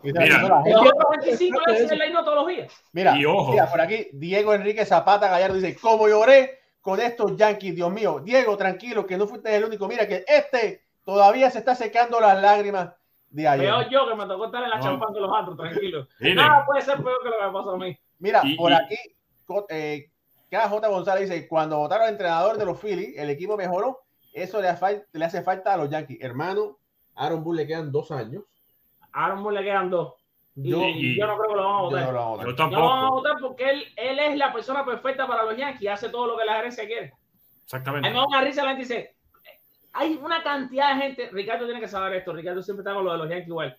[0.02, 0.24] Mira,
[0.66, 2.72] el otro 25 le hacen el line todos los días.
[2.92, 3.52] Mira, Y ojo.
[3.52, 7.74] mira, por aquí Diego Enrique Zapata Gallardo dice, ¿cómo lloré con estos Yankees?
[7.74, 9.86] Dios mío, Diego, tranquilo, que no fuiste el único.
[9.86, 12.90] Mira que este todavía se está secando las lágrimas
[13.30, 13.66] de ayer.
[13.66, 14.82] Peor yo que me tocó estar en la No.
[14.82, 16.06] champán de los otros, tranquilo.
[16.34, 17.98] Nada puede ser peor que lo que me pasó a mí.
[18.18, 18.96] Mira, Y- por y- aquí,
[19.70, 20.10] eh,
[20.50, 24.00] KJ González dice, cuando votaron al entrenador de los Phillies, el equipo mejoró,
[24.34, 26.18] eso le, hace- le hace falta a los Yankees.
[26.20, 26.78] Hermano,
[27.14, 28.42] Aaron Bull le quedan dos años.
[29.12, 30.14] A Aaron Moore le quedan dos.
[30.56, 32.06] Y, Yo- y yo no creo que lo vamos a Yo votar.
[32.06, 32.46] no lo voy a votar.
[32.46, 35.56] Yo No lo vamos a votar porque él, él es la persona perfecta para los
[35.56, 37.06] Yankees, hace todo lo que la gerencia quiere.
[37.06, 38.08] A Exactamente.
[38.08, 39.14] mí me da una risa, la gente dice,
[39.92, 41.28] hay una cantidad de gente.
[41.32, 42.32] Ricardo tiene que saber esto.
[42.32, 43.76] Ricardo siempre está con lo de los Yankees igual.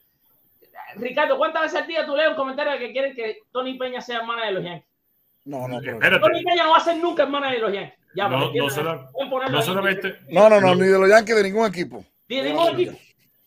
[0.96, 4.20] Ricardo, ¿cuántas veces al día tú lees un comentario que quieren que Tony Peña sea
[4.20, 4.90] hermana de los Yankees?
[5.46, 5.94] No, no, pero...
[5.94, 6.22] Espérate.
[6.22, 8.00] Tony Peña no va a ser nunca hermana de los Yankees.
[8.14, 12.06] Ya, No, no no solamente, No, no, no, ni de los Yankees de ningún equipo.
[12.28, 12.98] Ni de ningún equipo.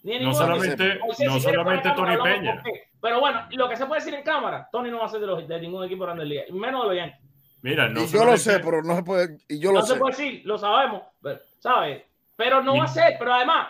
[0.03, 2.62] Ni de no ningún solamente, no si solamente Tony cámara, Peña.
[3.01, 5.27] Pero bueno, lo que se puede decir en cámara, Tony no va a ser de,
[5.27, 7.21] los, de ningún equipo grande liga, menos de los Yankees.
[7.61, 9.39] Mira, no y yo lo sé, pero no se puede.
[9.49, 9.99] Y yo no lo se sé.
[9.99, 12.03] puede decir, lo sabemos, pero, ¿sabes?
[12.37, 13.68] Pero no va a ser, pero además,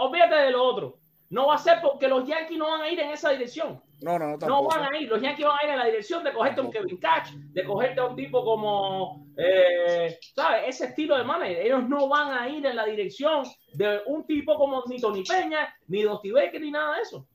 [0.00, 0.98] olvídate de lo otro.
[1.28, 3.82] No va a ser porque los Yankees no van a ir en esa dirección.
[4.00, 5.08] No, no, no, No van a ir.
[5.08, 7.64] Los Yankees van a ir en la dirección de cogerte a un Kevin Catch, de
[7.64, 10.64] cogerte a un tipo como, eh, ¿sabes?
[10.68, 11.58] Ese estilo de manager.
[11.58, 15.74] Ellos no van a ir en la dirección de un tipo como ni Tony Peña,
[15.88, 17.26] ni Dusty Baker, ni nada de eso.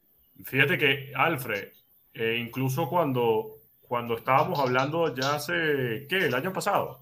[0.45, 1.69] Fíjate que, Alfred,
[2.13, 6.27] eh, incluso cuando, cuando estábamos hablando ya hace, ¿qué?
[6.27, 6.99] El año pasado,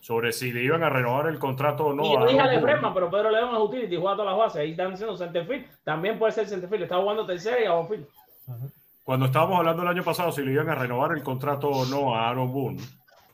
[0.00, 2.04] sobre si le iban a renovar el contrato o no.
[2.04, 2.56] y yo dije Boone.
[2.56, 4.60] Lefrema, pero Pedro León es utility, juega todas las bases.
[4.60, 5.66] Ahí están haciendo centerfield.
[5.84, 6.84] También puede ser centerfield.
[6.84, 8.06] Está jugando tercera y a outfield.
[9.02, 12.14] Cuando estábamos hablando el año pasado si le iban a renovar el contrato o no
[12.14, 12.82] a Aaron Boone,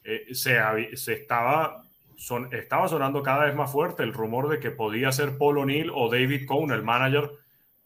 [0.04, 0.56] eh, se,
[0.96, 1.82] se estaba,
[2.16, 5.90] son, estaba sonando cada vez más fuerte el rumor de que podía ser Paul O'Neill
[5.94, 7.30] o David Cohn el manager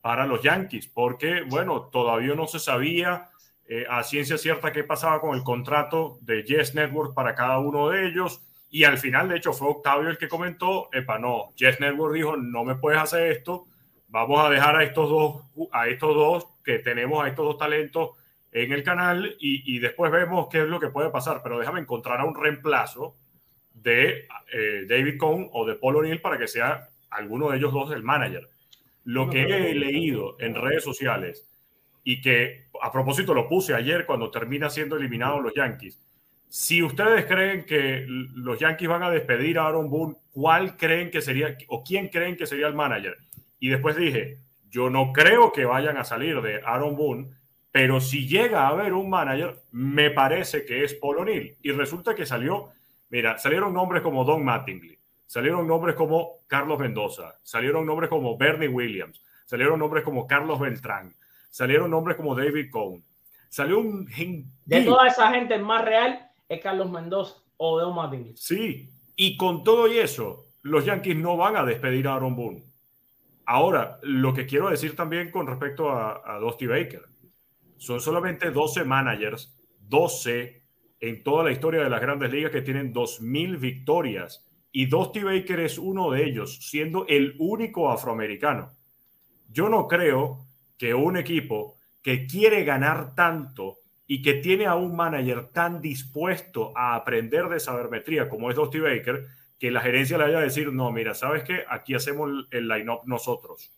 [0.00, 3.28] para los Yankees, porque, bueno, todavía no se sabía
[3.68, 7.90] eh, a ciencia cierta qué pasaba con el contrato de Yes Network para cada uno
[7.90, 8.42] de ellos.
[8.70, 12.36] Y al final, de hecho, fue Octavio el que comentó, epa, no, Yes Network dijo,
[12.36, 13.66] no me puedes hacer esto,
[14.08, 15.42] vamos a dejar a estos dos,
[15.72, 18.10] a estos dos que tenemos, a estos dos talentos
[18.52, 21.80] en el canal y, y después vemos qué es lo que puede pasar, pero déjame
[21.80, 23.16] encontrar a un reemplazo
[23.82, 27.92] de eh, David Cohn o de Paul O'Neill para que sea alguno de ellos dos
[27.92, 28.48] el manager.
[29.04, 31.48] Lo que he leído en redes sociales
[32.04, 35.98] y que a propósito lo puse ayer cuando termina siendo eliminados los Yankees.
[36.48, 41.20] Si ustedes creen que los Yankees van a despedir a Aaron Boone, ¿cuál creen que
[41.20, 43.18] sería o quién creen que sería el manager?
[43.60, 44.38] Y después dije,
[44.70, 47.28] yo no creo que vayan a salir de Aaron Boone,
[47.70, 51.56] pero si llega a haber un manager, me parece que es Paul O'Neill.
[51.62, 52.70] Y resulta que salió,
[53.10, 58.68] mira, salieron nombres como Don Mattingly, salieron nombres como Carlos Mendoza, salieron nombres como Bernie
[58.68, 61.14] Williams, salieron nombres como Carlos Beltrán,
[61.50, 63.04] salieron nombres como David Cohn.
[63.50, 64.06] Salió un
[64.64, 68.36] De toda esa gente, más real es Carlos Mendoza o Deo Martin.
[68.36, 72.64] Sí, y con todo y eso, los Yankees no van a despedir a Aaron Boone.
[73.44, 77.02] Ahora, lo que quiero decir también con respecto a, a Dusty Baker,
[77.76, 79.56] son solamente 12 managers,
[79.88, 80.62] 12
[81.00, 84.44] en toda la historia de las grandes ligas que tienen 2.000 victorias.
[84.72, 88.70] Y Dusty Baker es uno de ellos, siendo el único afroamericano.
[89.48, 90.46] Yo no creo
[90.76, 93.78] que un equipo que quiere ganar tanto
[94.10, 98.80] y que tiene a un manager tan dispuesto a aprender de sabermetría como es Dusty
[98.80, 99.26] Baker,
[99.58, 101.64] que la gerencia le vaya a decir, no, mira, ¿sabes qué?
[101.68, 103.70] Aquí hacemos el line-up nosotros.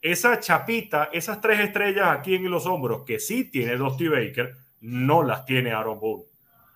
[0.00, 5.24] Esa chapita, esas tres estrellas aquí en los hombros que sí tiene Dusty Baker, no
[5.24, 6.24] las tiene Aaron Boone.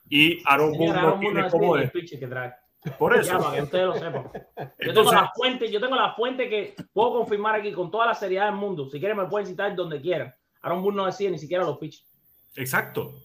[0.09, 2.19] Y Aaron Boone no tiene tiene de...
[2.19, 2.53] que trae.
[2.99, 3.33] Por eso.
[3.33, 4.25] Ya, para que ustedes lo sepan.
[4.25, 8.07] Yo tengo Entonces- la fuente, yo tengo la fuente que puedo confirmar aquí con toda
[8.07, 8.89] la seriedad del mundo.
[8.89, 10.35] Si quieren me pueden citar donde quieran.
[10.63, 12.08] Aaron Boone no decide ni siquiera los pitches.
[12.57, 13.23] Exacto.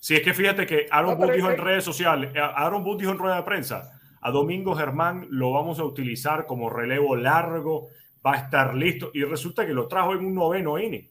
[0.00, 3.12] Si es que fíjate que Aaron pero dijo en redes sociales, eh, Aaron Boone dijo
[3.12, 7.88] en rueda de prensa, a Domingo Germán lo vamos a utilizar como relevo largo,
[8.24, 9.10] va a estar listo.
[9.14, 11.08] Y resulta que lo trajo en un noveno inning.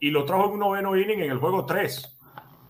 [0.00, 2.18] Y lo trajo en un noveno inning en el juego 3.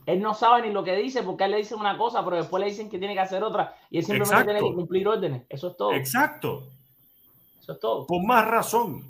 [0.07, 2.61] Él no sabe ni lo que dice porque él le dicen una cosa, pero después
[2.61, 4.53] le dicen que tiene que hacer otra y él simplemente Exacto.
[4.53, 5.43] tiene que cumplir órdenes.
[5.49, 5.93] Eso es todo.
[5.93, 6.69] Exacto.
[7.61, 8.07] Eso es todo.
[8.07, 9.05] Con más razón.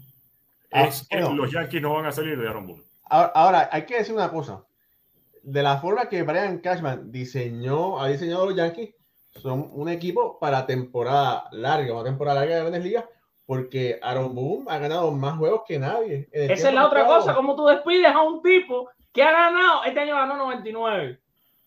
[0.73, 1.37] Ah, es que bueno.
[1.37, 2.83] los Yankees no van a salir de Aaron Boone.
[3.05, 4.63] Ahora, ahora, hay que decir una cosa.
[5.43, 8.95] De la forma que Brian Cashman diseñó, ha diseñado los Yankees,
[9.30, 13.05] son un equipo para temporada larga, una temporada larga de Grandes Ligas,
[13.47, 16.28] porque Aaron Boone ha ganado más juegos que nadie.
[16.32, 20.01] Esa es la otra cosa, como tú despides a un tipo que ha ganado, este
[20.01, 21.20] año ganó 99,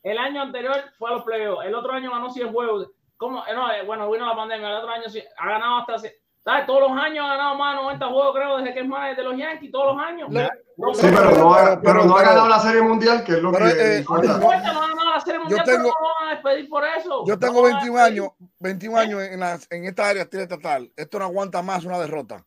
[0.03, 3.39] el año anterior fue a los playoffs, el otro año ganó 100 juegos, ¿Cómo?
[3.47, 5.05] Eh, No, eh, bueno, vino la pandemia, el otro año
[5.37, 6.09] ha ganado hasta,
[6.43, 6.65] ¿sabes?
[6.65, 9.23] Todos los años ha ganado más de 90 juegos, creo, desde que es manager de
[9.23, 10.29] los Yankees, todos los años.
[10.29, 13.51] No, Sí, pero no ha, pero no ha ganado la Serie Mundial, que es lo
[13.51, 14.27] Pero, que eh, importa.
[14.27, 16.69] no importa, no ha ganado la Serie Mundial, tengo- pero no lo van a despedir
[16.69, 17.23] por eso.
[17.27, 18.21] Yo tengo lo van a 21 despedir.
[18.23, 20.91] años, 21 años en, la- en esta área estatal.
[20.97, 22.43] Esto no aguanta más una derrota.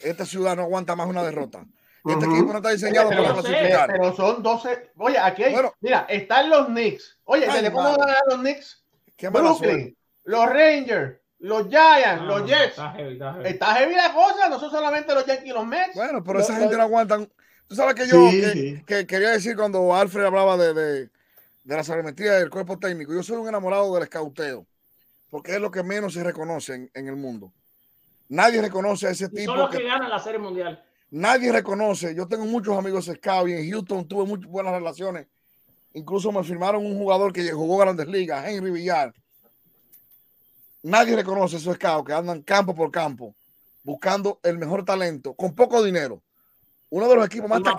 [0.00, 1.64] Esta ciudad no aguanta más una derrota.
[2.04, 3.90] Este equipo no está diseñado Pero para yo clasificar.
[3.92, 4.92] Pero son 12.
[4.96, 5.52] Oye, aquí hay.
[5.52, 5.72] Bueno.
[5.80, 7.18] mira, están los Knicks.
[7.24, 8.84] Oye, Ay, ¿desde cómo van a ganar los Knicks?
[9.16, 12.68] Qué Brooklyn, los Rangers, los Giants, No, los no, Jets.
[12.70, 13.48] está heavy, está heavy.
[13.48, 15.94] Está heavy la cosa, no son solamente los Yankees y los Mets.
[15.94, 17.28] Bueno, pero esa gente no aguantan.
[17.68, 18.82] Tú sabes que yo Sí, que, sí.
[18.86, 21.00] que quería decir cuando Alfred hablaba de, de,
[21.64, 23.12] de la sabermetría del cuerpo técnico.
[23.12, 24.66] Yo soy un enamorado del escauteo,
[25.30, 27.52] porque es lo que menos se reconoce en, en el mundo.
[28.30, 29.52] Nadie reconoce a ese Y tipo.
[29.52, 30.82] son los que- que ganan la Serie Mundial.
[31.10, 32.14] nadie reconoce.
[32.14, 35.26] Yo tengo muchos amigos scouts y en Houston tuve muy buenas relaciones.
[35.94, 39.14] Incluso me firmaron un jugador que jugó Grandes Ligas, Henry Villar.
[40.82, 43.34] Nadie reconoce esos scouts que andan campo por campo
[43.82, 46.22] buscando el mejor talento con poco dinero.
[46.90, 47.74] Uno de los equipos más mal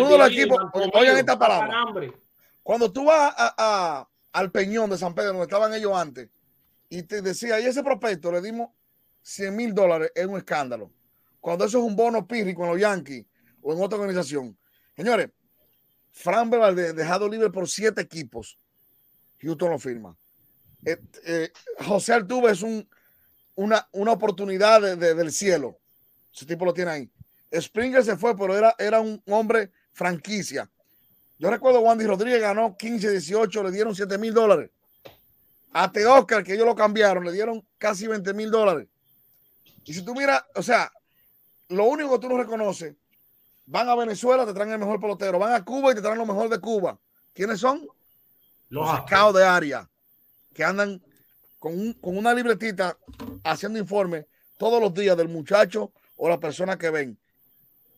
[0.00, 0.58] Uno de los equipos,
[0.94, 1.66] oigan esta palabra.
[2.62, 6.28] Cuando tú vas a- a- al Peñón de San Pedro, donde estaban ellos antes,
[6.88, 8.70] y te decía, y ese prospecto le dimos
[9.22, 10.90] 100 mil dólares, es un escándalo.
[11.40, 13.24] Cuando eso es un bono pirri con los Yankees
[13.62, 14.56] o en otra organización.
[14.94, 15.30] Señores,
[16.12, 18.58] Fran Valdez dejado libre por siete equipos.
[19.40, 20.16] Houston lo firma.
[20.84, 21.52] Eh, eh,
[21.86, 22.88] José Altuve es un,
[23.54, 25.78] una, una oportunidad de- de- del cielo.
[26.34, 27.10] Ese tipo lo tiene ahí.
[27.60, 30.68] Springer se fue, pero era, era un hombre franquicia.
[31.38, 34.70] Yo recuerdo Wandy Rodríguez ganó 15, 18, le dieron 7 mil dólares.
[35.72, 38.86] A Oscar, que ellos lo cambiaron, le dieron casi 20 mil dólares.
[39.84, 40.90] Y si tú miras, o sea,
[41.68, 42.94] lo único que tú no reconoces,
[43.66, 46.26] van a Venezuela, te traen el mejor pelotero, van a Cuba y te traen lo
[46.26, 46.98] mejor de Cuba.
[47.34, 47.86] ¿Quiénes son?
[48.68, 49.88] Los Los de área,
[50.54, 51.00] que andan
[51.58, 52.96] con, un- con una libretita
[53.44, 54.26] haciendo informes
[54.58, 57.18] todos los días del muchacho o la persona que ven.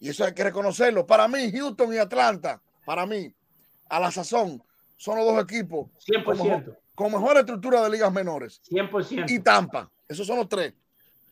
[0.00, 1.07] Y eso hay que reconocerlo.
[1.07, 3.32] Para mí, Houston y Atlanta, para mí,
[3.88, 4.62] a la sazón,
[4.96, 5.88] son los dos equipos
[6.24, 6.44] con, 100%.
[6.44, 8.61] mejor- con mejor estructura de ligas menores.
[8.70, 9.24] 100%.
[9.30, 9.90] Y Tampa.
[10.09, 10.72] Esos son los tres.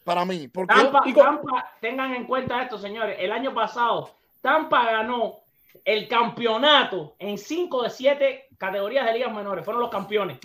[0.05, 0.49] Para mí.
[0.49, 3.17] Porque Tampa, Tampa, tengan en cuenta esto, señores.
[3.21, 5.37] El año pasado, Tampa ganó
[5.85, 9.65] el campeonato en 5 de 7 categorías de ligas menores.
[9.65, 10.39] Fueron los campeones.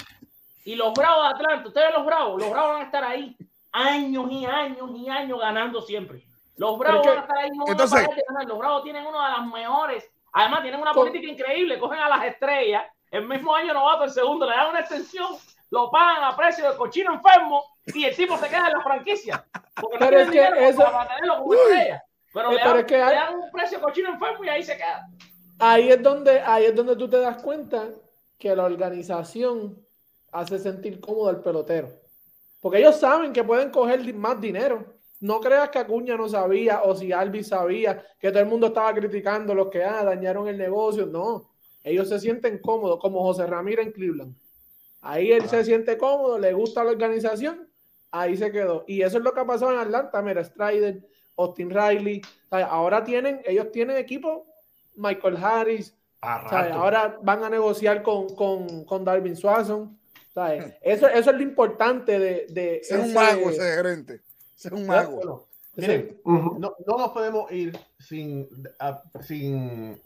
[0.68, 3.38] Y los Bravos de Atlanta, ustedes los Bravos, los Bravos van a estar ahí
[3.72, 6.26] años y años y años ganando siempre.
[6.58, 8.46] Los Bravos van a estar ahí, no van a entonces- de ganar.
[8.50, 10.12] Los Bravos tienen una de las mejores.
[10.34, 11.80] Además, tienen una política increíble.
[11.80, 15.38] Cogen a las estrellas, el mismo año novato, el segundo, le dan una extensión,
[15.70, 19.46] lo pagan a precio de cochino enfermo y el tipo se queda en la franquicia.
[19.80, 22.04] Porque no Pero tienen es que eso- para como estrella.
[22.34, 24.50] Pero, Eh, le, pero dan, es que hay- le dan un precio cochino enfermo y
[24.50, 25.08] ahí se queda.
[25.60, 27.86] ahí es donde ahí es donde tú te das cuenta
[28.38, 29.87] que la organización
[30.40, 31.90] hace sentir cómodo al pelotero.
[32.60, 34.86] Porque ellos saben que pueden coger más dinero.
[35.20, 38.94] No creas que Acuña no sabía o si Albi sabía que todo el mundo estaba
[38.94, 41.08] criticando los que ah, dañaron el negocio.
[41.08, 41.50] No,
[41.84, 44.36] ellos se sienten cómodos, como José Ramírez en Cleveland.
[45.02, 47.68] Ahí él se siente cómodo, le gusta la organización,
[48.12, 48.84] ahí se quedó.
[48.88, 50.22] Y eso es lo que ha pasado en Atlanta.
[50.22, 52.22] Mira, Strider, Austin Riley.
[52.52, 54.46] Ahora tienen, ellos tienen equipo,
[54.96, 55.96] Michael Harris.
[56.22, 59.97] Ahora van a negociar con, con, con Darwin Swanson.
[60.46, 62.46] Sea, Eso, eso es lo importante de.
[62.50, 64.22] de es un mago, ese gerente.
[64.58, 65.16] Es un mago.
[65.16, 65.44] Bueno,
[65.76, 68.48] miren, no, no nos podemos ir sin,
[68.80, 70.02] a- sin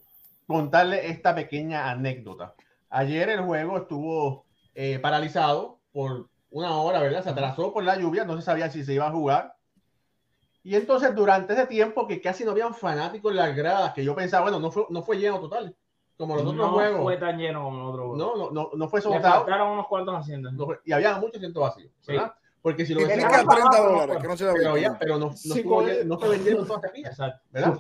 [0.47, 2.55] contarle esta pequeña anécdota.
[2.89, 7.23] Ayer el juego estuvo eh, paralizado por una hora, ¿verdad?
[7.23, 9.55] Se atrasó por la lluvia, no se sabía si se iba a jugar.
[10.63, 14.13] Y entonces durante ese tiempo que casi no habían fanáticos en las gradas, que yo
[14.13, 15.75] pensaba, bueno, no fue, no fue lleno total,
[16.22, 17.01] como los otros No juegos.
[17.01, 18.15] fue tan lleno como.
[18.15, 19.39] No, no, no, no fue soltado.
[19.41, 20.28] faltaron unos cuantos.
[20.53, 22.13] No fue- y había muchos asientos vacíos, Sí.
[22.13, 22.34] ¿verdad?
[22.61, 24.72] Porque si lo Que decían- tenga 30 dólares, que no se pero, vendan.
[24.72, 27.41] había- pero no, no, Sí, estuvo no se vendieron todas las.
[27.49, 27.80] ¿verdad?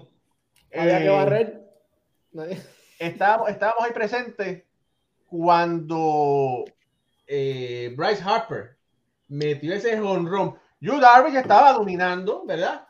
[0.75, 1.61] Había que Eh, barrer.
[2.99, 3.47] Estábamos
[3.83, 4.63] ahí presentes
[5.27, 6.65] cuando
[7.27, 8.77] eh, Bryce Harper
[9.29, 10.57] metió ese honrón.
[10.79, 12.87] Yu Darvish estaba dominando, ¿verdad?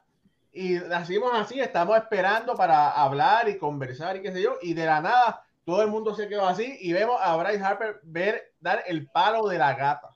[0.54, 4.86] Y hacíamos así, estamos esperando para hablar y conversar y qué sé yo, y de
[4.86, 8.84] la nada todo el mundo se quedó así y vemos a Bryce Harper ver dar
[8.88, 10.10] el palo de la gata.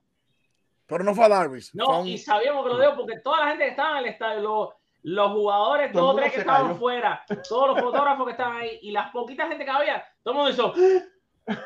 [0.88, 3.48] Pero no fue a a No, un- y sabíamos que lo digo porque toda la
[3.50, 4.70] gente que estaba en el estadio, los,
[5.04, 6.80] los jugadores, Todo el dos o mundo tres que estaban cayó.
[6.80, 10.38] fuera, todos los fotógrafos que estaban ahí y las poquitas gente que había, todo el
[10.38, 10.74] mundo hizo.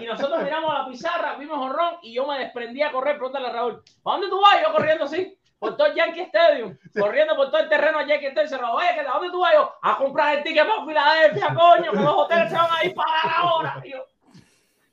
[0.00, 3.16] Y nosotros miramos a la pizarra, vimos honrón y yo me desprendí a correr.
[3.18, 4.54] Pregúntale a Raúl, ¿a dónde tú vas?
[4.66, 8.26] Yo corriendo así, por todo el Yankee Stadium, corriendo por todo el terreno de Yankee
[8.26, 8.48] Stadium.
[8.48, 8.74] Cerrado.
[8.74, 9.54] Oye, ¿a dónde tú vas?
[9.54, 12.94] Yo, a comprar el ticket para Filadelfia, coño, que los hoteles se van a ir
[12.96, 13.80] para ahora.
[13.84, 14.04] Y yo,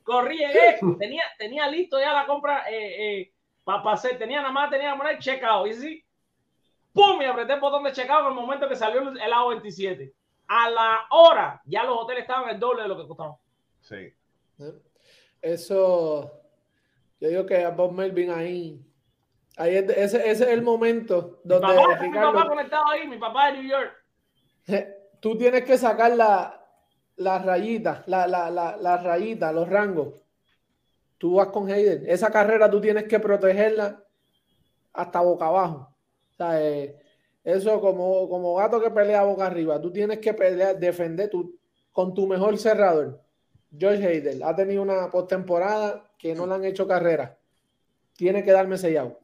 [0.04, 3.32] corrí, llegué, tenía, tenía listo ya la compra eh, eh,
[3.64, 5.66] para hacer, tenía nada más, tenía que poner checkout.
[5.66, 6.04] Y sí,
[6.92, 7.20] ¡pum!
[7.20, 10.12] Y apreté el botón de checkout en el momento que salió el, el A27.
[10.46, 13.34] A la hora, ya los hoteles estaban el doble de lo que costaban.
[13.80, 14.14] Sí.
[15.42, 16.30] Eso,
[17.18, 18.80] yo digo que a Bob Melvin ahí,
[19.60, 23.18] ahí es, ese, ese es el momento Mi donde mi Ricardo, papá conectado ahí, mi
[23.18, 23.92] papá de New York.
[25.20, 26.64] tú tienes que sacar la,
[27.16, 30.14] la rayita, la, la, la, la rayita, los rangos.
[31.18, 32.04] Tú vas con Hayden.
[32.06, 34.02] Esa carrera tú tienes que protegerla
[34.94, 35.94] hasta boca abajo.
[36.32, 36.96] O sea, eh,
[37.44, 39.78] eso como, como gato que pelea boca arriba.
[39.80, 41.58] Tú tienes que pelear, defender tu,
[41.92, 43.20] con tu mejor cerrador.
[43.78, 47.36] George Hayden ha tenido una postemporada que no le han hecho carrera.
[48.16, 49.20] Tiene que darme sellado.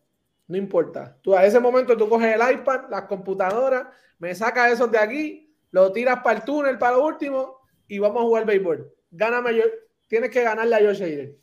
[0.48, 1.16] No importa.
[1.22, 3.86] Tú a ese momento tú coges el iPad, las computadoras,
[4.18, 8.22] me sacas esos de aquí, lo tiras para el túnel para lo último y vamos
[8.22, 8.92] a jugar béisbol.
[9.10, 9.62] Gáname yo.
[10.08, 11.34] Tienes que ganarle a Josh Hader.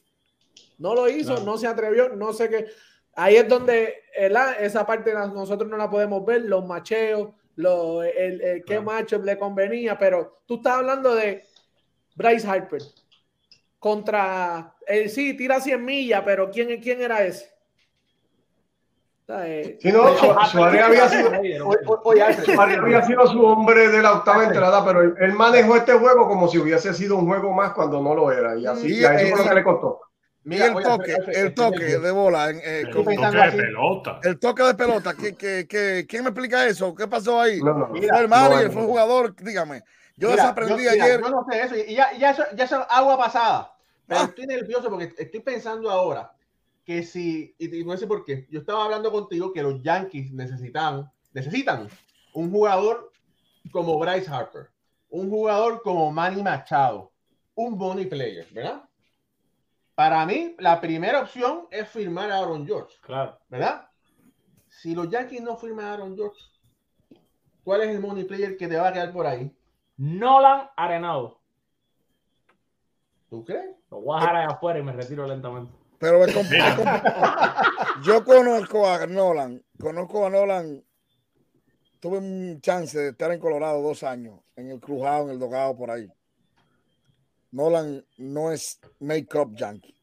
[0.77, 2.65] No lo hizo, no se atrevió, no sé qué.
[3.15, 3.93] Ahí es donde
[4.59, 9.37] esa parte nosotros no la podemos ver, los macheos, los, el, el- qué macho le
[9.37, 11.43] convenía, pero tú estás hablando de
[12.15, 12.81] Bryce Harper
[13.79, 17.52] contra, eh, sí, tira 100 millas, pero ¿quién, quién era ese?
[19.27, 21.29] Eh, Sí, no, eh, Su- Harper- Suárez había sido,
[22.83, 26.47] había sido su hombre de la octava entrada, pero él, él manejó este juego como
[26.47, 28.57] si hubiese sido un juego más cuando no lo era.
[28.57, 30.01] Y así, Y, a eso eh, fue lo que le costó.
[30.45, 32.49] Mira, el toque, Alfred, el toque de bola.
[32.49, 34.19] en- eh, El toque de pelota.
[34.23, 35.13] el toque de pelota.
[35.13, 36.93] ¿qué, qué, qué- quién me explica eso?
[36.93, 37.59] ¿Qué pasó ahí?
[37.61, 37.93] No, no, no.
[37.93, 38.65] Mira, ¿Fue el manager?
[38.67, 38.91] no, ¿Fue el no.
[38.93, 39.35] jugador?
[39.37, 39.83] Dígame.
[40.17, 41.21] Yo Mira, desaprendí yo- mira, ayer.
[41.21, 43.71] Yo no sé eso, y ya, ya eso, ya eso es agua pasada.
[44.05, 44.23] Pero Ah.
[44.25, 46.29] estoy nervioso porque estoy pensando ahora
[46.85, 50.31] que si, y, y no sé por qué, yo estaba hablando contigo que los Yankees
[50.33, 51.87] necesitan, necesitan
[52.33, 53.11] un jugador
[53.71, 54.69] como Bryce Harper,
[55.09, 57.11] un jugador como Manny Machado,
[57.55, 58.83] un Bonnie player, ¿verdad?
[59.95, 63.37] Para mí, la primera opción es firmar a Aaron George, Claro.
[63.47, 63.87] ¿verdad?
[64.67, 66.41] Si los Yankees no firman a Aaron George,
[67.63, 69.55] ¿cuál es el money player que te va a quedar por ahí?
[69.97, 71.39] Nolan Arenado.
[73.29, 73.75] ¿Tú crees?
[73.91, 75.71] Lo voy a dejar ahí afuera y me retiro lentamente.
[75.99, 80.83] Pero es compl- es compl- yo conozco a Nolan, conozco a Nolan.
[81.99, 85.75] Tuve un chance de estar en Colorado dos años, en el crujado, en el dogado,
[85.75, 86.11] por ahí.
[87.51, 89.95] Nolan no es make-up yankee.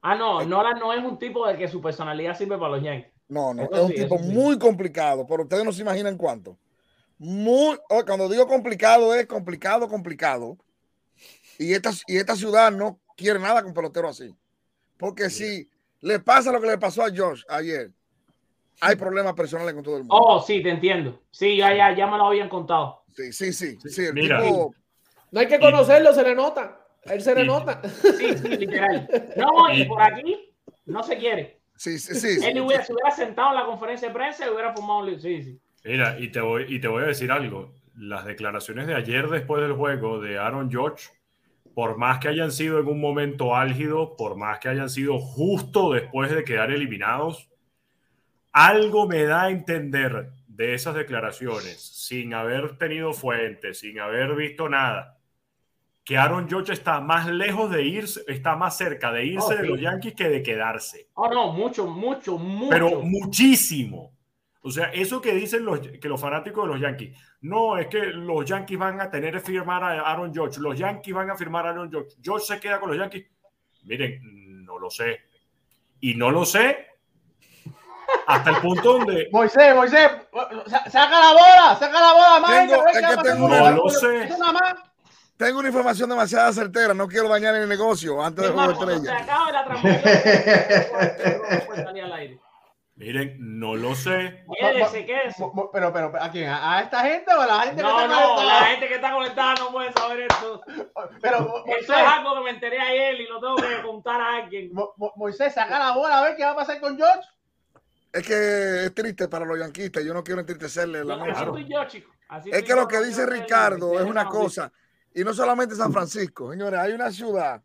[0.00, 3.12] Ah, no, Nolan no es un tipo de que su personalidad sirve para los Yankees.
[3.28, 4.24] No, no, Eso es un sí, tipo sí.
[4.24, 6.56] muy complicado, pero ustedes no se imaginan cuánto.
[7.18, 10.56] Muy, oh, cuando digo complicado, es complicado, complicado.
[11.58, 14.32] Y esta, y esta ciudad no quiere nada con pelotero así.
[14.98, 15.68] Porque si
[16.00, 17.90] le pasa lo que le pasó a Josh ayer,
[18.80, 20.14] hay problemas personales con todo el mundo.
[20.16, 21.22] Oh, sí, te entiendo.
[21.30, 23.02] Sí, ya, ya, ya me lo habían contado.
[23.12, 23.78] Sí, sí, sí.
[23.84, 24.42] sí, el Mira.
[24.42, 24.74] tipo-
[25.30, 26.80] No hay que conocerlo, se le nota.
[27.04, 27.80] Él se le nota.
[28.18, 29.08] Sí, sí, literal.
[29.36, 30.52] No, y por aquí
[30.86, 31.60] no se quiere.
[31.76, 32.46] sí, sí, sí, sí.
[32.46, 35.20] Él hubiera, se hubiera sentado en la conferencia de prensa y hubiera formado un.
[35.20, 35.60] Sí, sí.
[35.84, 37.72] Mira, y te, voy, y te voy a decir algo.
[37.96, 41.08] Las declaraciones de ayer después del juego de Aaron George,
[41.76, 45.92] por más que hayan sido en un momento álgido, por más que hayan sido justo
[45.92, 47.50] después de quedar eliminados,
[48.50, 54.70] algo me da a entender de esas declaraciones, sin haber tenido fuentes, sin haber visto
[54.70, 55.18] nada,
[56.02, 59.60] que Aaron George está más lejos de irse, está más cerca de irse Oh, de
[59.60, 59.66] sí.
[59.66, 62.70] los Yankees que de quedarse Oh, no, mucho, mucho, mucho.
[62.70, 64.15] pero muchísimo.
[64.66, 67.98] O sea, eso que dicen los, que los fanáticos de los Yankees, no, es que
[68.06, 71.66] los Yankees van a tener que firmar a Aaron George, los Yankees van a firmar
[71.66, 73.26] a Aaron George, George se queda con los Yankees.
[73.84, 75.20] Miren, no lo sé.
[76.00, 76.84] Y no lo sé
[78.26, 80.10] hasta el punto donde Moisés, Moisés,
[80.66, 82.68] sa- saca la bola, saca la bola, más.
[82.68, 83.70] Tengo- es ¿qué va a que tengo una-?
[83.70, 84.24] No sé.
[84.24, 84.74] Eso nada más.
[85.36, 89.04] Tengo una información demasiado certera, no quiero dañar el negocio antes más, juego de cuando
[89.04, 89.22] se estrella.
[89.22, 89.64] acabe la
[92.96, 94.42] Miren, no lo sé.
[94.58, 95.44] Quédese, quédese.
[95.70, 96.48] Pero, pero, ¿a quién?
[96.48, 98.60] ¿A esta gente o a la gente que No, está no, conectada?
[98.60, 100.62] la gente que está conectada no puede saber esto.
[101.20, 104.18] Pero, Mo- Eso Moisés, es algo que me enteré ayer y lo tengo que contar
[104.20, 104.70] a alguien.
[104.72, 107.28] Mo- Mo- Moisés, saca la bola a ver qué va a pasar con George.
[108.14, 111.32] Es que es triste para los yanquistas, yo no quiero entristecerle la noche.
[111.32, 112.10] Así estoy yo, chico.
[112.28, 114.72] Así Es que yo, lo que no dice Ricardo es una cosa,
[115.14, 117.62] y no solamente San Francisco, señores, hay una ciudad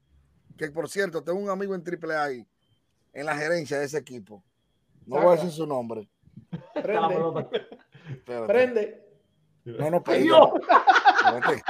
[0.57, 2.45] que, por cierto, tengo un amigo en AAA ahí,
[3.13, 4.43] en la gerencia de ese equipo.
[5.11, 6.09] No voy a decir su nombre.
[6.73, 7.59] Espérate.
[8.47, 9.07] Prende.
[9.65, 9.97] No, no.
[9.97, 11.63] Espérate.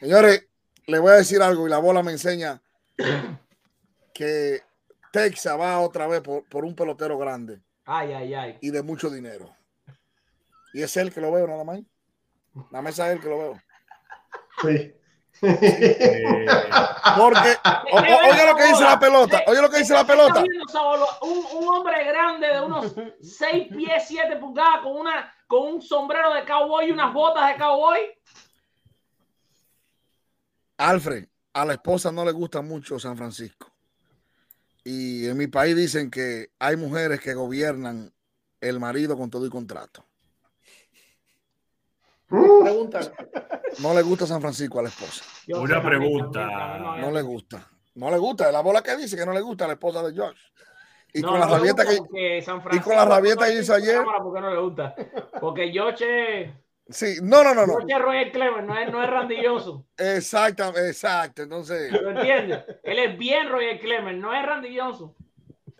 [0.00, 0.48] Señores,
[0.86, 2.62] le voy a decir algo y la bola me enseña
[4.14, 4.62] que
[5.12, 8.58] Texas va otra vez por, por un pelotero grande Ay, ay, ay.
[8.60, 9.54] y de mucho dinero.
[10.72, 11.80] Y es él que lo veo nada más.
[12.70, 13.62] La mesa es él que lo veo.
[14.62, 14.94] Sí.
[15.42, 16.46] Eh,
[17.16, 17.56] Porque,
[17.92, 20.42] o- oye lo que dice la pelota, oye lo que dice la pelota.
[21.22, 26.32] Un, un hombre grande de unos 6 pies 7 pulgadas con, una, con un sombrero
[26.34, 27.98] de cowboy y unas botas de cowboy.
[30.78, 33.72] Alfred, a la esposa no le gusta mucho San Francisco.
[34.84, 38.12] Y en mi país dicen que hay mujeres que gobiernan
[38.60, 40.04] el marido con todo y contrato.
[42.28, 43.00] Pregunta.
[43.80, 45.24] No le gusta San Francisco a la esposa.
[45.46, 46.96] Yo Una pregunta.
[47.00, 47.66] no le gusta.
[47.94, 48.46] No le gusta.
[48.48, 50.38] Es la bola que dice que no le gusta a la esposa de Josh.
[51.14, 52.42] Y No, con no la rabieta que.
[52.42, 54.02] San y con la Francisco rabieta que hizo ayer.
[54.22, 54.94] porque no le gusta.
[55.40, 56.54] Porque Yoche,
[56.90, 57.80] Sí, no, no, no, no.
[57.80, 59.86] Yoche es Roger Clemens, no es, no es Randy Johnson.
[59.98, 61.42] Exacto, exacto.
[61.42, 62.64] Entonces, ¿Lo entiendes?
[62.82, 65.14] Él es bien Roger Clemens, no es Randy Johnson.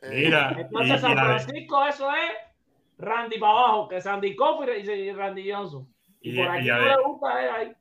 [0.03, 2.31] Mira, Entonces y- San Francisco, eso es
[2.99, 5.89] Randy para abajo, que Sandy Coffey y Randy Johnson.
[6.21, 7.73] Y, Y- por aquí y no ade- le gusta eh, ahí.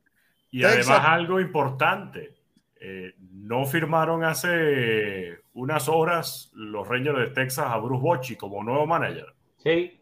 [0.52, 0.90] Y Texas.
[0.90, 2.36] además algo importante,
[2.80, 8.86] eh, no firmaron hace unas horas los Rangers de Texas a Bruce Bochy como nuevo
[8.86, 9.34] manager.
[9.58, 10.00] Sí.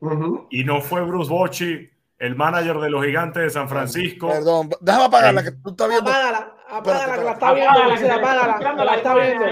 [0.51, 4.27] Y no fue Bruce Bochy el manager de los gigantes de San Francisco.
[4.29, 6.09] Perdón, déjame apagarla que tú estás viendo.
[6.09, 7.71] Apágala, apágala, que la está viendo.
[8.13, 9.45] Apágala, la está viendo.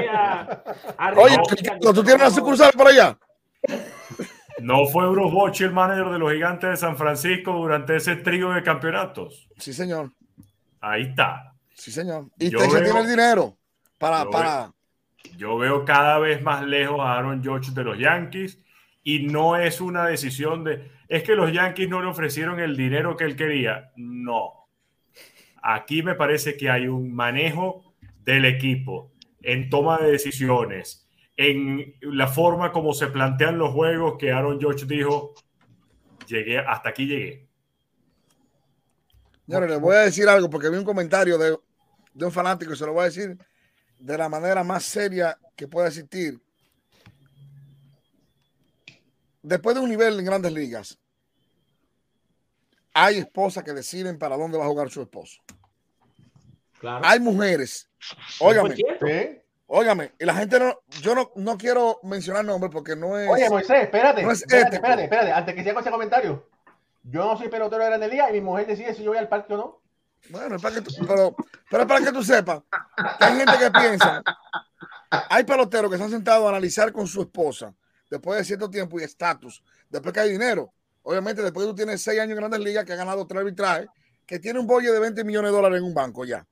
[1.21, 1.37] Oye,
[1.81, 3.17] ¿tú tienes una sucursal por allá?
[4.63, 8.51] No fue Bruce Bochy el manager de los gigantes de San Francisco durante ese trío
[8.51, 9.47] de campeonatos.
[9.57, 10.11] Sí, señor.
[10.79, 11.53] Ahí está.
[11.73, 12.27] Sí, señor.
[12.39, 13.57] Y Yo Texas veo- tiene el dinero
[13.97, 14.71] para, yo para.
[15.37, 18.59] Yo veo cada vez más lejos a Aaron Judge de los Yankees
[19.03, 23.15] y no es una decisión de, es que los Yankees no le ofrecieron el dinero
[23.17, 23.91] que él quería.
[23.95, 24.67] No.
[25.61, 27.93] Aquí me parece que hay un manejo
[28.23, 29.11] del equipo
[29.41, 31.02] en toma de decisiones,
[31.35, 35.33] en la forma como se plantean los juegos que Aaron Judge dijo,
[36.27, 37.47] llegué, hasta aquí llegué.
[39.45, 41.57] Señores, les voy a decir algo porque vi un comentario de,
[42.13, 43.37] de un fanático y se lo voy a decir
[43.99, 46.39] de la manera más seria que pueda existir.
[49.41, 50.97] Después de un nivel en grandes ligas,
[52.93, 55.41] hay esposas que deciden para dónde va a jugar su esposo.
[56.79, 57.05] Claro.
[57.05, 57.89] Hay mujeres,
[58.39, 59.42] óigame, 100%.
[59.75, 63.27] Óigame, y la gente no, yo no, no quiero mencionar nombres porque no es.
[63.27, 64.21] Oye, Moisés, espérate.
[64.21, 65.31] no es espérate, espérate, espérate.
[65.31, 66.47] Antes que siga con ese comentario.
[67.01, 69.27] Yo no soy pelotero de Grande Liga y mi mujer decide si yo voy al
[69.27, 69.81] parque o no.
[70.29, 71.35] Bueno, es para que tú, pero,
[71.71, 72.61] pero es para que tú sepas
[73.17, 74.21] que hay gente que piensa,
[75.09, 77.73] hay peloteros que se han sentado a analizar con su esposa
[78.11, 80.71] después de cierto tiempo y estatus, después que hay dinero.
[81.01, 83.87] Obviamente, después que tú tienes seis años en grandes ligas, que ha ganado tres arbitrajes,
[84.27, 86.45] que tiene un bolle de 20 millones de dólares en un banco ya.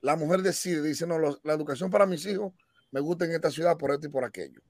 [0.00, 2.52] La mujer decide, dice, no, los- la educación para mis hijos
[2.90, 4.60] me gusta en esta ciudad por esto y por aquello.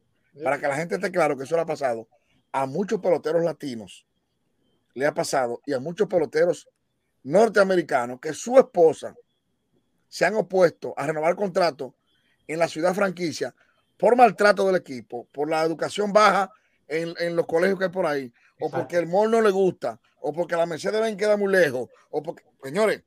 [0.42, 2.08] Para que la gente esté claro que eso le ha pasado
[2.52, 4.06] a muchos peloteros latinos,
[4.94, 6.68] le ha pasado, y a muchos peloteros
[7.22, 9.14] norteamericanos que su esposa
[10.08, 11.94] se han opuesto a renovar contrato
[12.46, 13.54] en la ciudad franquicia
[13.98, 16.50] por maltrato del equipo, por la educación baja
[16.86, 20.00] en, en los colegios que hay por ahí, o porque el mall no le gusta,
[20.20, 23.02] o porque la Mercedes Benz queda muy lejos, o porque, señores,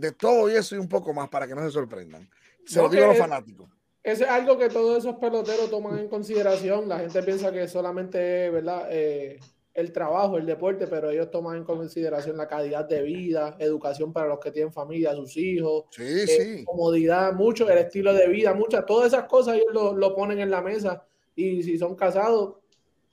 [0.00, 2.28] de todo y eso y un poco más para que no se sorprendan.
[2.64, 3.68] Se No, lo digo a los fanáticos.
[4.02, 6.88] Eso es algo que todos esos peloteros toman en consideración.
[6.88, 8.88] La gente piensa que solamente es ¿verdad?
[8.90, 9.38] Eh,
[9.74, 14.28] el trabajo, el deporte, pero ellos toman en consideración la calidad de vida, educación para
[14.28, 16.64] los que tienen familia, sus hijos, Sí, eh, sí.
[16.64, 20.50] comodidad, mucho, el estilo de vida, muchas, todas esas cosas ellos lo, lo ponen en
[20.50, 21.04] la mesa
[21.36, 22.56] y si son casados,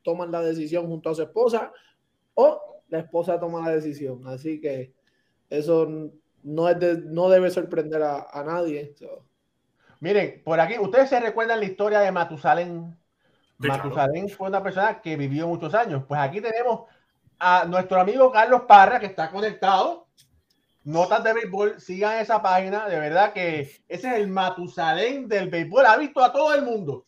[0.04, 1.72] toman la decisión junto a su esposa
[2.34, 4.26] o la esposa toma la decisión.
[4.26, 4.94] Así que
[5.50, 6.12] eso
[6.48, 8.93] no, es de- no debe sorprender a, a nadie.
[8.98, 9.26] So,
[10.00, 12.98] Miren, por aquí, ustedes se recuerdan la historia de Matusalén.
[13.60, 13.84] Sí, claro.
[13.86, 16.04] Matusalén fue una persona que vivió muchos años.
[16.08, 16.82] Pues aquí tenemos
[17.39, 20.08] a nuestro amigo Carlos Parra, que está conectado.
[20.84, 22.88] Notas de béisbol, sigan esa página.
[22.88, 25.86] De verdad que ese es el Matusalén del béisbol.
[25.86, 27.06] Ha visto a todo el mundo.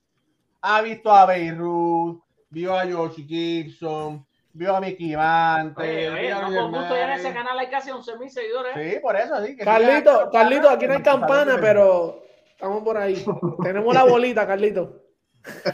[0.62, 4.26] Ha visto a Beirut, vio a George Gibson,
[4.60, 5.84] vio a Mickey Mantle.
[5.88, 8.76] Oye, oye, no gusto ya en ese canal hay casi 11 mil seguidores.
[8.76, 8.92] ¿eh?
[8.96, 9.56] Sí, por eso, sí.
[9.56, 13.24] que Carlito, sigan- Carlito, aquí no hay campana, pero estamos por ahí.
[13.64, 14.98] Tenemos la bolita, Carlito.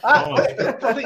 [0.03, 1.05] Ah, oye, no, sí.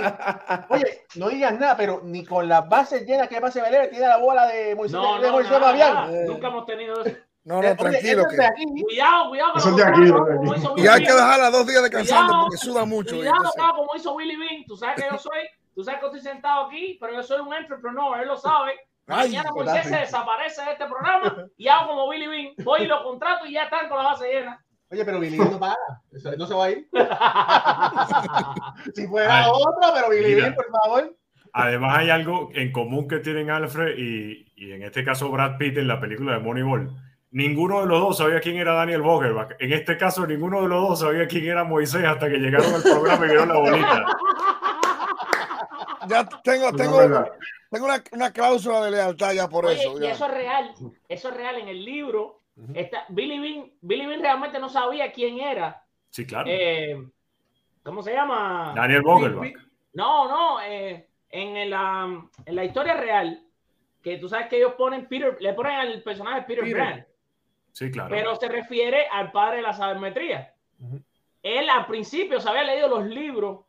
[0.70, 4.18] Oye, no digas nada, pero ni con las bases llenas que pase Belén tiene la
[4.18, 5.94] bola de Moisés, No, de no, Moisés nada, Fabián.
[5.94, 6.12] nada.
[6.12, 6.26] Eh.
[6.28, 7.16] Nunca hemos tenido eso.
[7.46, 8.24] No, Eh, no, oye, tranquilo.
[8.30, 8.36] Que.
[8.84, 9.54] Cuidado, cuidado.
[9.56, 10.02] Eso de aquí,
[10.76, 13.16] y hay que dejarla dos días descansando Cuidado, porque suda mucho.
[13.16, 14.66] Cuidado, como hizo Willy Bean.
[14.68, 15.40] Tú sabes que yo soy,
[15.80, 18.74] tú sabes que estoy sentado aquí, pero yo soy un entrepreneur, él lo sabe.
[19.08, 19.52] Ay, Mañana.
[19.56, 22.50] Moisés se desaparece de este programa y hago como Willy Bean.
[22.66, 24.62] Voy y lo contrato y ya están con la base llena.
[24.92, 25.78] Oye, pero Billy no paga.
[26.12, 26.90] Eso no se va a ir.
[28.94, 30.36] si fuera Ay, otro, pero Billy.
[30.36, 31.16] Bean, por favor.
[31.54, 35.78] Además hay algo en común que tienen Alfred y, y en este caso Brad Pitt
[35.78, 36.94] en la película de Moneyball.
[37.32, 39.54] Ninguno de los dos sabía quién era Daniel Vogelbach.
[39.60, 42.82] En este caso, ninguno de los dos sabía quién era Moisés hasta que llegaron al
[42.82, 44.06] programa y vieron la bolita.
[46.10, 47.26] Ya tengo, No, tengo,
[47.70, 50.02] tengo una, una cláusula de lealtad ya por Oye, eso.
[50.02, 50.74] y eso es real.
[51.08, 51.58] Eso es real.
[51.60, 52.42] En el libro,
[52.74, 55.84] está, Billy, Bean, Billy Bean realmente no sabía quién era.
[56.10, 56.48] Sí, claro.
[56.50, 57.02] eh,
[57.84, 58.74] ¿Cómo se llama?
[58.76, 59.54] Daniel Vogelbach.
[59.94, 60.62] No, no.
[60.62, 63.44] eh, en, la, en la historia real,
[64.02, 66.76] que tú sabes que ellos ponen Peter, le ponen al personaje Peter, Peter.
[66.78, 67.06] Brand,
[67.72, 68.10] Sí, claro.
[68.10, 70.54] pero se refiere al padre de la sabermetría.
[71.44, 73.60] Él al principio se había leído los libros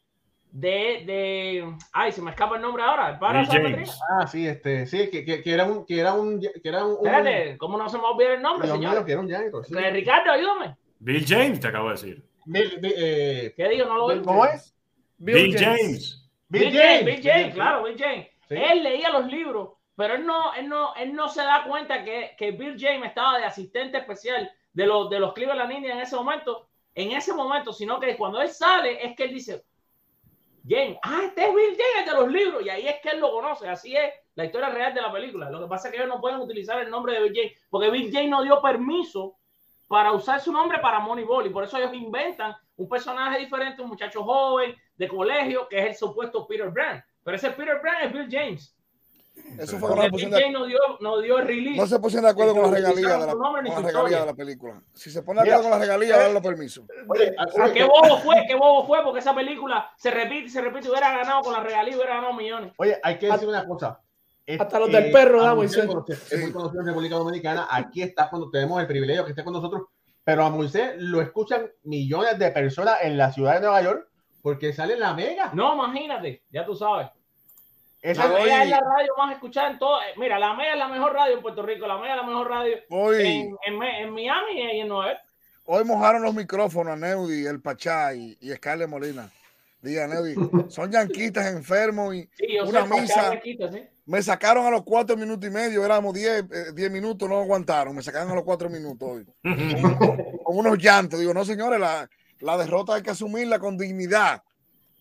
[0.53, 3.19] de, de ay, se me escapa el nombre ahora.
[3.21, 3.99] James.
[4.21, 6.93] Ah, sí, este, sí, que, que, que era un, que era un, que era un,
[7.01, 9.05] un- Espérate, ¿cómo no se me va a olvidar el nombre, señor?
[9.05, 9.75] que era un janitor, sí.
[9.75, 10.77] Ricardo, ayúdame.
[10.99, 12.25] Bill James, te acabo de decir.
[12.45, 13.87] Bill- Bill- eh, ¿Qué digo?
[13.87, 14.23] No lo Bill-.
[14.23, 14.75] ¿Cómo es?
[15.19, 16.29] Bill James.
[16.49, 18.27] Bill James, Bill James, claro, Bill James.
[18.49, 22.33] Él leía los libros, pero él no, él no, él no se da cuenta que,
[22.37, 26.17] que Bill James estaba de asistente especial de los, de los Cleveland Indians en ese
[26.17, 29.65] momento, en ese momento, sino que cuando él sale es que él dice,
[30.67, 33.33] James, ah, este es Bill James de los libros, y ahí es que él lo
[33.33, 35.51] conoce, así es la historia real de la película.
[35.51, 37.91] Lo que pasa es que ellos no pueden utilizar el nombre de Bill James, porque
[37.91, 39.37] Bill James no dio permiso
[39.89, 43.89] para usar su nombre para Moneyball, y por eso ellos inventan un personaje diferente, un
[43.89, 47.03] muchacho joven de colegio, que es el supuesto Peter Brand.
[47.23, 48.77] Pero ese Peter Brand es Bill James.
[49.59, 51.77] Eso fue una posición de- no dio, no dio release.
[51.77, 54.35] No se pusieron de acuerdo con la regalía de la, con la regalía de la
[54.35, 54.83] película.
[54.95, 56.85] Si se pone de acuerdo con la regalía, dan los permisos.
[57.09, 60.61] Oye, Ah, qué bobo fue, qué bobo fue, porque esa película se repite y se
[60.61, 62.73] repite, hubiera ganado con la regalía, hubiera ganado millones.
[62.77, 64.01] Oye, hay que decir una cosa.
[64.59, 66.19] Hasta los del perro, a da, Moisés, Moisés.
[66.19, 67.69] conoce- Es muy conocido en República Dominicana.
[67.71, 69.83] Aquí está cuando tenemos el privilegio que esté con nosotros.
[70.25, 74.09] Pero a Moisés lo escuchan millones de personas en la ciudad de Nueva York
[74.43, 75.51] porque sale en la mega.
[75.55, 77.09] No, imagínate, ya tú sabes.
[78.03, 80.01] Esa- La Mega es la radio más escuchada en todo.
[80.01, 82.27] eh, Mira, la Mega es la mejor radio en Puerto Rico, la Mega es la
[82.27, 85.21] mejor radio Hoy, en, en, Me- en Miami y en Nueva York.
[85.67, 89.31] hoy mojaron los micrófonos a Neudi, el Pachá y, y Scarlett Molina.
[89.83, 90.35] Diga, Neudi,
[90.71, 93.31] son yanquitas enfermos y Sí, yo una misa.
[93.31, 93.83] me quita, ¿sí?
[94.07, 97.95] Me sacaron a los cuatro minutos y medio, éramos diez, eh, diez minutos, no aguantaron.
[97.95, 99.27] Me sacaron a los cuatro minutos hoy.
[100.43, 101.21] Con unos llantos.
[101.21, 102.09] Digo, no, señores, la,
[102.41, 104.43] la derrota hay que asumirla con dignidad.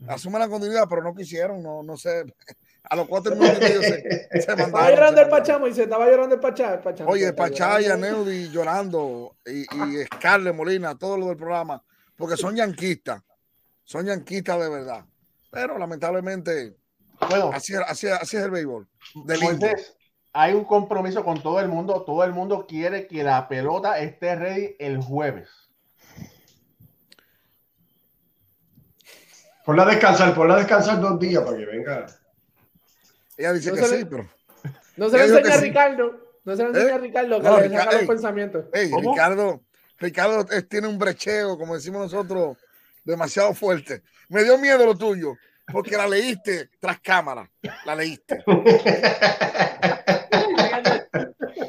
[0.08, 2.24] Asumen con dignidad, pero no quisieron, no, no sé.
[2.84, 4.90] A los cuatro minutos y medio se, se Estaba mandaron.
[4.92, 6.74] llorando se el Pachá, Moisés, estaba llorando el Pachá.
[6.76, 8.08] El Pachá Oye, estaba Pachá y llorando.
[8.08, 11.84] Aneudi llorando y, y Scarlett Molina, todo lo del programa,
[12.16, 13.22] porque son yanquistas,
[13.84, 15.06] son yanquistas de verdad.
[15.52, 16.78] Pero lamentablemente,
[17.30, 18.88] Bueno, así, así, así es el béisbol.
[19.14, 19.96] Moisés,
[20.34, 22.04] hay un compromiso con todo el mundo.
[22.04, 25.50] Todo el mundo quiere que la pelota esté ready el jueves.
[29.66, 32.06] Ponla a descansar, ponla a descansar dos días para que venga.
[33.40, 34.30] Ella dice No que se le- sí, pero.
[34.98, 35.64] No se dijo enseña a sí.
[35.66, 36.28] Ricardo.
[36.44, 36.92] No se le enseña ¿Eh?
[36.94, 38.08] a Ricardo que No, le Rica- saca los ey.
[38.08, 38.66] pensamientos.
[38.74, 38.92] Ey.
[39.00, 39.62] Ricardo,
[39.98, 42.58] Ricardo eh, tiene un brecheo, como decimos nosotros,
[43.06, 44.04] demasiado fuerte.
[44.28, 45.36] Me dio miedo lo tuyo,
[45.72, 47.50] porque la leíste tras cámara.
[47.86, 48.44] La leíste.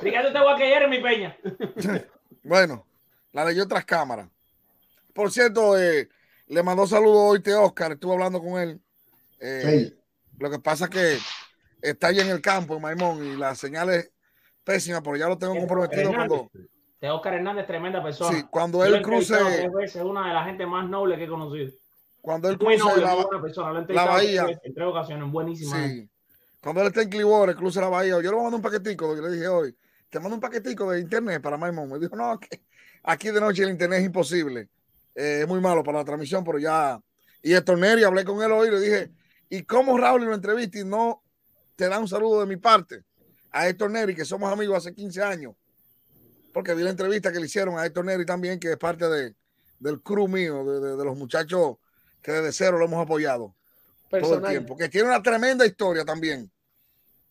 [0.03, 1.37] Ricardo, te voy a caer en mi peña.
[2.43, 2.87] Bueno,
[3.33, 4.29] la leyó tras cámara.
[5.13, 6.09] Por cierto, eh,
[6.49, 8.81] le mandó saludos hoy te Oscar, estuve hablando con él.
[9.41, 9.93] Eh.
[10.39, 11.19] Lo que pasa es que
[11.83, 14.11] está allá en el campo, en Maimón, y la señal es
[14.65, 16.51] pésima, pero ya lo tengo comprometido cuando,
[17.01, 18.37] De Oscar Hernández, tremenda persona.
[18.37, 19.35] sí, cuando él cruce,
[19.83, 21.71] Es una de las gente más noble que he conocido.
[22.21, 23.87] cuando él cruce noble, la, persona.
[23.89, 24.47] La bahía.
[24.63, 25.77] en tres ocasiones, buenísima.
[25.77, 26.03] gente.
[26.03, 26.11] Sí.
[26.63, 29.17] Cuando él está en Clearwater, cruza la bahía, yo le voy a mandar un paquetico,
[29.17, 29.75] yo le dije hoy,
[30.11, 31.89] te mando un paquetico de internet para Maimón.
[31.89, 32.61] Me dijo, no, que
[33.05, 34.69] aquí de noche el internet es imposible.
[35.15, 37.01] Eh, es muy malo para la transmisión, pero ya.
[37.43, 39.11] Y Héctor Neri, hablé con él hoy y le dije,
[39.49, 41.20] ¿y cómo Raúl lo entrevista y no
[41.81, 43.05] te da un saludo de mi parte?
[43.53, 45.55] A Héctor Neri, que somos amigos hace 15 años.
[46.53, 49.35] Porque vi la entrevista que le hicieron a Héctor Neri también, que es parte de,
[49.79, 51.77] del crew mío, de, de- de los muchachos
[52.21, 53.55] que desde cero lo hemos apoyado
[54.11, 56.51] todo el tiempo, que tiene una tremenda historia también.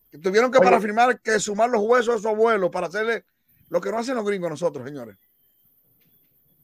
[0.10, 0.66] Que tuvieron que Oye.
[0.66, 3.26] para firmar que sumar los huesos a su abuelo para hacerle
[3.70, 5.16] lo que no hacen los gringos nosotros, señores.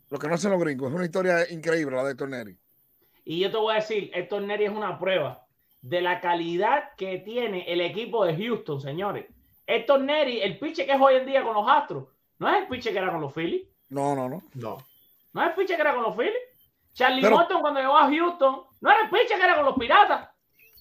[0.10, 0.90] Lo que no hacen los gringos.
[0.90, 2.57] Es una historia increíble la de Héctor Neri.
[3.26, 5.45] Y yo te voy a decir, Héctor Neri es una prueba
[5.86, 9.28] de la calidad que tiene el equipo de Houston, señores.
[9.68, 12.07] Héctor Neri, el piche que es hoy en día con los Astros,
[12.40, 13.68] no es el piche que era con los Phillies.
[13.90, 14.41] No, no, no.
[14.56, 14.78] No.
[15.34, 16.34] No es el piche que era con los Phillies.
[16.94, 19.76] Charlie Pero- Morton cuando llegó a Houston, no era el piche que era con los
[19.76, 20.30] Piratas.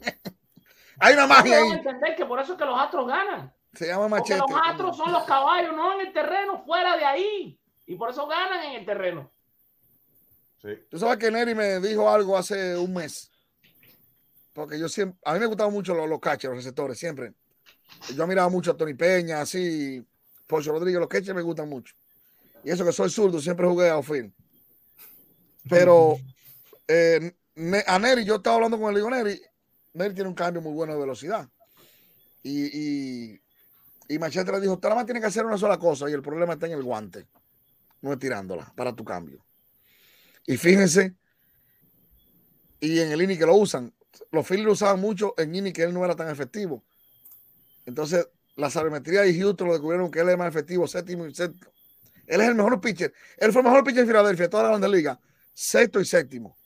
[1.01, 1.71] Hay una magia ahí.
[1.73, 3.53] entender que por eso es que los Astros ganan.
[3.75, 4.53] Se llama Porque machete.
[4.53, 7.61] los Astros son los caballos, no en el terreno, fuera de ahí.
[7.87, 9.31] Y por eso ganan en el terreno.
[10.63, 10.69] Sí.
[10.91, 13.31] Tú sabes que Neri me dijo algo hace un mes.
[14.55, 17.35] Porque yo siempre, a mí me gustaban mucho los, los catchers, los receptores, siempre.
[18.15, 20.03] Yo miraba mucho a Tony Peña, así,
[20.47, 21.95] Pocho Rodríguez, los catchers me gustan mucho.
[22.63, 24.33] Y eso que soy zurdo, siempre jugué a outfield.
[25.69, 26.19] Pero
[26.89, 27.35] eh,
[27.87, 29.41] a Neri, yo estaba hablando con el digo Neri,
[29.93, 31.49] Neri tiene un cambio muy bueno de velocidad.
[32.43, 33.41] Y, y,
[34.09, 36.67] y Machete le dijo, más tiene que hacer una sola cosa y el problema está
[36.67, 37.27] en el guante,
[38.03, 39.45] no es tirándola para tu cambio.
[40.47, 41.17] Y fíjense,
[42.81, 43.93] y en el inning que lo usan,
[44.31, 46.83] los Phillies lo usaban mucho en inning que él no era tan efectivo.
[47.87, 51.69] Entonces, la sabermetría y Houston lo descubrieron que él es más efectivo, séptimo y sexto.
[52.27, 53.13] Él es el mejor pitcher.
[53.37, 55.19] Él fue el mejor pitcher en Filadelfia, toda la grande liga,
[55.53, 56.57] sexto y séptimo.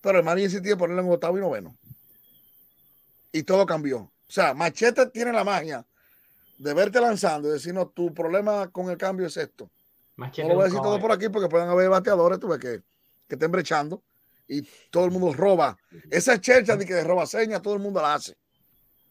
[0.00, 1.76] Pero el Manny decidió ponerlo en octavo y noveno.
[3.32, 3.98] Y todo cambió.
[3.98, 5.84] O sea, Machete tiene la magia
[6.58, 9.70] de verte lanzando y decir, no, tu problema con el cambio es esto.
[10.16, 12.60] Machete no lo voy a decir todo por aquí porque pueden haber bateadores tú ves,
[12.60, 12.82] que,
[13.28, 14.02] que estén brechando
[14.52, 15.78] y todo el mundo roba.
[16.10, 18.36] Esa chercha de que de roba señas, todo el mundo la hace.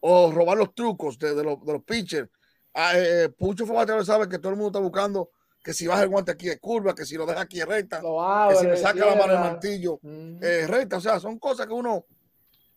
[0.01, 2.29] O robar los trucos de, de los, de los pitchers.
[2.73, 5.29] Ah, eh, eh, Pucho Fabatero sabe que todo el mundo está buscando
[5.63, 8.01] que si baja el guante aquí de curva, que si lo deja aquí de recta,
[8.01, 8.17] Lo
[8.49, 9.39] que si le saca la mano cierra.
[9.39, 10.39] martillo Ujú.
[10.41, 10.97] eh, recta.
[10.97, 12.05] O sea, son cosas que uno,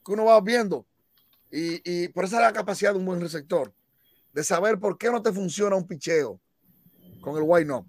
[0.04, 0.86] que uno va viendo.
[1.50, 3.72] Y, y por esa es la capacidad de un buen receptor,
[4.32, 6.40] de saber por qué no te funciona un picheo
[7.20, 7.86] con el why no.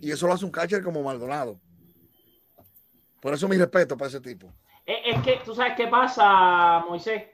[0.00, 1.60] Y eso lo hace un catcher como Maldonado.
[3.20, 4.52] Por eso mi respeto para ese tipo.
[4.86, 7.24] Es, que tú sabes qué pasa, Moisés,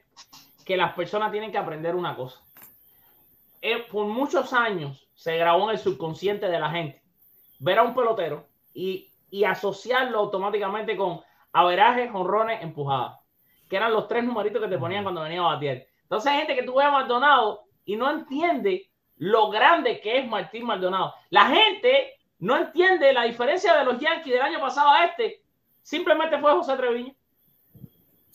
[0.65, 2.41] que las personas tienen que aprender una cosa.
[3.61, 7.01] Eh, por muchos años se grabó en el subconsciente de la gente
[7.59, 11.21] ver a un pelotero y, y asociarlo automáticamente con
[11.53, 13.17] averajes, honrones, empujadas,
[13.69, 15.83] que eran los tres numeritos que te ponían cuando venía a batear.
[16.03, 20.27] Entonces hay gente que tú ves a Maldonado y no entiende lo grande que es
[20.27, 21.15] Martín Maldonado.
[21.29, 25.41] La gente no entiende la diferencia de los Yankees del año pasado a este.
[25.87, 27.13] Simplemente fue José Treviño.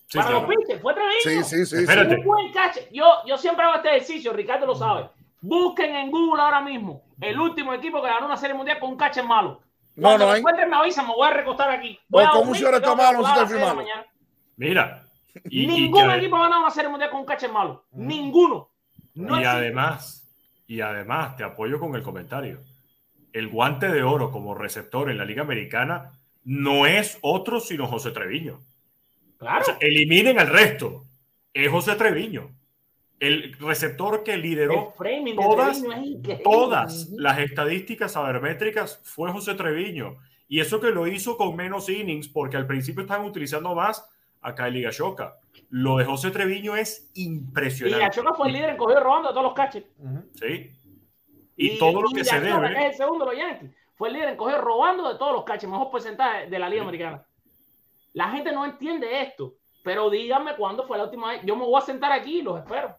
[0.07, 0.47] Sí, Para claro.
[0.47, 1.21] los pitchers, fue Treviño.
[1.23, 1.77] Sí, sí, sí.
[1.83, 2.15] Espérate.
[2.17, 2.79] Un buen catch.
[2.91, 5.11] Yo, yo siempre hago este ejercicio, Ricardo lo sabe.
[5.43, 8.97] Busquen en Google ahora mismo el último equipo que ganó una serie mundial con un
[8.97, 9.61] catcher malo.
[9.97, 10.39] No, Cuando no hay.
[10.41, 11.99] encuentren, me avisan, me voy a recostar aquí.
[12.09, 14.07] Voy O a con un dormir, shortstop tengo que malo, mañana.
[14.57, 15.05] Mira.
[15.45, 17.85] Y, y Ningún equipo ha ganado una serie mundial con un catcher malo.
[17.93, 18.71] Ninguno.
[19.15, 19.47] No y existe.
[19.59, 20.35] además,
[20.67, 22.61] y además, te apoyo con el comentario.
[23.35, 26.13] El guante de oro como receptor en la Liga Americana
[26.45, 28.61] no es otro sino José Treviño.
[29.39, 29.63] Claro.
[29.63, 31.05] O sea, eliminen al resto.
[31.53, 32.51] Es José Treviño.
[33.19, 34.95] El receptor que lideró
[35.37, 35.83] todas,
[36.43, 40.19] todas las estadísticas sabermétricas fue José Treviño.
[40.49, 44.05] Y eso que lo hizo con menos innings, porque al principio estaban utilizando más
[44.41, 45.39] a Kylie Gashoka.
[45.71, 48.05] Lo de José Treviño es Y impresionante.
[48.05, 49.87] Gachoca fue el líder en cogido robando de todos los catchers.
[50.35, 50.71] ¿sí?
[51.57, 52.69] Y, todo lo que se debe.
[52.69, 55.45] que es el segundo los Yankees, fue el líder en coger robando de todos los
[55.45, 57.25] catchers, mejor porcentaje de la Liga Americana.
[58.15, 61.41] La gente no entiende esto, pero díganme cuándo fue la última vez.
[61.45, 62.97] Yo me voy a sentar aquí y los espero.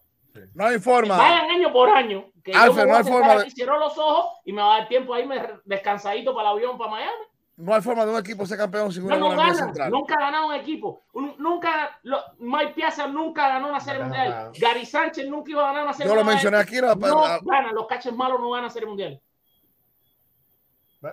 [0.54, 1.16] No hay forma.
[1.16, 2.24] Vayan año por año.
[2.42, 4.74] Que yo Alfred, me voy no hay forma de- cierro los ojos y me va
[4.74, 7.12] a dar tiempo ahí me descansadito para el avión para Miami.
[7.56, 9.88] No hay forma de un equipo ser campeón sin una No, no central.
[9.92, 11.02] nunca ha ganado un equipo.
[11.12, 14.46] Un- nunca, lo, Mike Piazza nunca ganó una serie No, mundial.
[14.46, 14.52] no.
[14.58, 16.34] Gary Sánchez nunca iba a ganar una serie Yo lo mundial.
[16.34, 16.80] mencioné aquí.
[16.80, 19.20] la- No la- ganan, los caches malos no ganan serie mundial.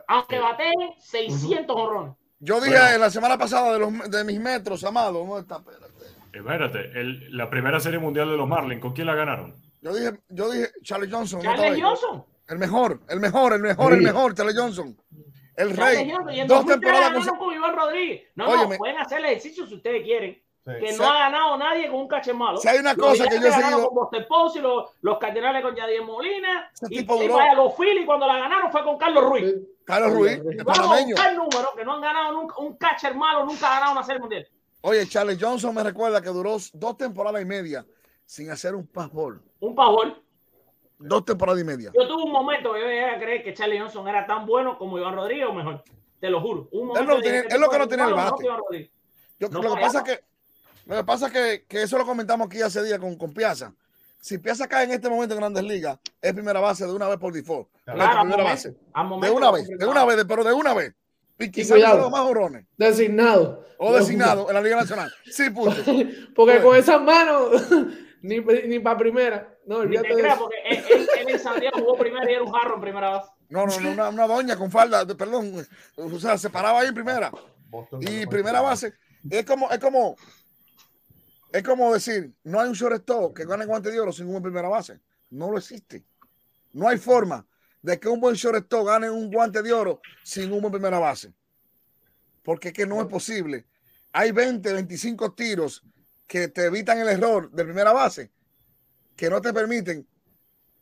[0.08, 2.14] Aunque bateen 600 honrones.
[2.40, 2.98] yo dije Bueno.
[3.00, 5.26] la semana pasada de, los, de mis metros, amado.
[5.26, 5.58] ¿dónde está?
[5.58, 5.92] Espérate.
[6.34, 9.54] Espérate, el- la primera serie mundial de los Marlins, ¿con quién la ganaron?
[9.82, 11.42] Yo dije, yo dije Charlie Johnson.
[11.44, 11.82] ¿no ahí?
[11.82, 12.24] Johnson.
[12.48, 14.96] El mejor, el mejor, el mejor, el mejor, Charlie Johnson.
[15.56, 16.10] El rey.
[16.12, 16.34] Johnson.
[16.34, 17.38] Y en Dos 2003 temporadas con...
[17.38, 18.22] con Iván Rodríguez.
[18.36, 18.76] No, Óyeme.
[18.76, 20.42] no, pueden hacer el ejercicio si ustedes quieren.
[20.64, 20.72] Sí.
[20.80, 21.00] Que Sí.
[21.00, 22.58] no ha ganado nadie con un cache malo.
[22.58, 25.76] Si hay una cosa que yo he seguido- con Buster Posey, los, los Cardenales con
[25.76, 26.70] Yadier Molina.
[26.74, 29.56] Ese Y, y vaya, los Phillies cuando la ganaron fue con Carlos Ruiz.
[29.86, 32.56] Carlos Ruiz, Vamos a buscar números que no han ganado nunca.
[32.60, 34.48] Un catcher malo nunca ha ganado una serie mundial.
[34.82, 37.84] Oye, Charlie Johnson me recuerda que duró dos temporadas y media
[38.26, 39.42] sin hacer un passball.
[39.62, 40.16] Un pavor.
[41.00, 41.92] Dos temporadas y media.
[41.94, 44.78] Yo tuve un momento que yo llegué a creer que Charlie Johnson era tan bueno
[44.78, 45.84] como Iván Rodríguez o mejor.
[46.20, 46.68] Te lo juro.
[46.72, 48.44] Un momento no que dije, tiene- es lo que no tiene el bate.
[49.40, 50.31] Yo- No lo que pasa es que
[50.86, 53.74] lo que pasa es que, que eso lo comentamos aquí hace días con, con Piazza.
[54.20, 57.18] Si Piazza cae en este momento en Grandes Ligas, es primera base de una vez
[57.18, 57.68] por default.
[57.86, 58.76] Claro, al primera momento, base.
[58.94, 60.94] al De una vez, de una vez, de- pero de una vez.
[61.40, 61.98] Y quizás cuidado.
[62.02, 62.66] los más jorones.
[62.78, 63.66] Designado.
[63.80, 65.12] O designado en la Liga Nacional.
[65.26, 65.76] Sí, punto.
[66.36, 66.64] Porque Bueno.
[66.66, 67.50] con esas manos,
[68.22, 69.58] ni, ni para primera.
[69.66, 70.44] No, Ni olvídate te de creas, eso.
[70.44, 73.10] porque él, él- él en San Diego jugó primero y era un jarro en primera
[73.10, 73.32] base.
[73.50, 75.66] No, no, no, una, una doña con falda, de- perdón.
[75.98, 77.32] O sea, se paraba ahí en primera.
[77.70, 78.94] Boston Y primera base.
[79.30, 80.16] Es como, es como,
[81.52, 84.70] es como decir, no hay un shortstop que gane guante de oro sin un primera
[84.70, 85.00] base.
[85.30, 86.04] No lo existe.
[86.74, 87.46] No hay forma
[87.82, 91.34] de que un buen shortstop gane un guante de oro sin un buen primera base.
[92.44, 93.66] Porque es que no es posible.
[94.14, 95.84] Hay 20, 25 tiros
[96.28, 98.32] que te evitan el error de primera base,
[99.16, 100.08] que no te permiten.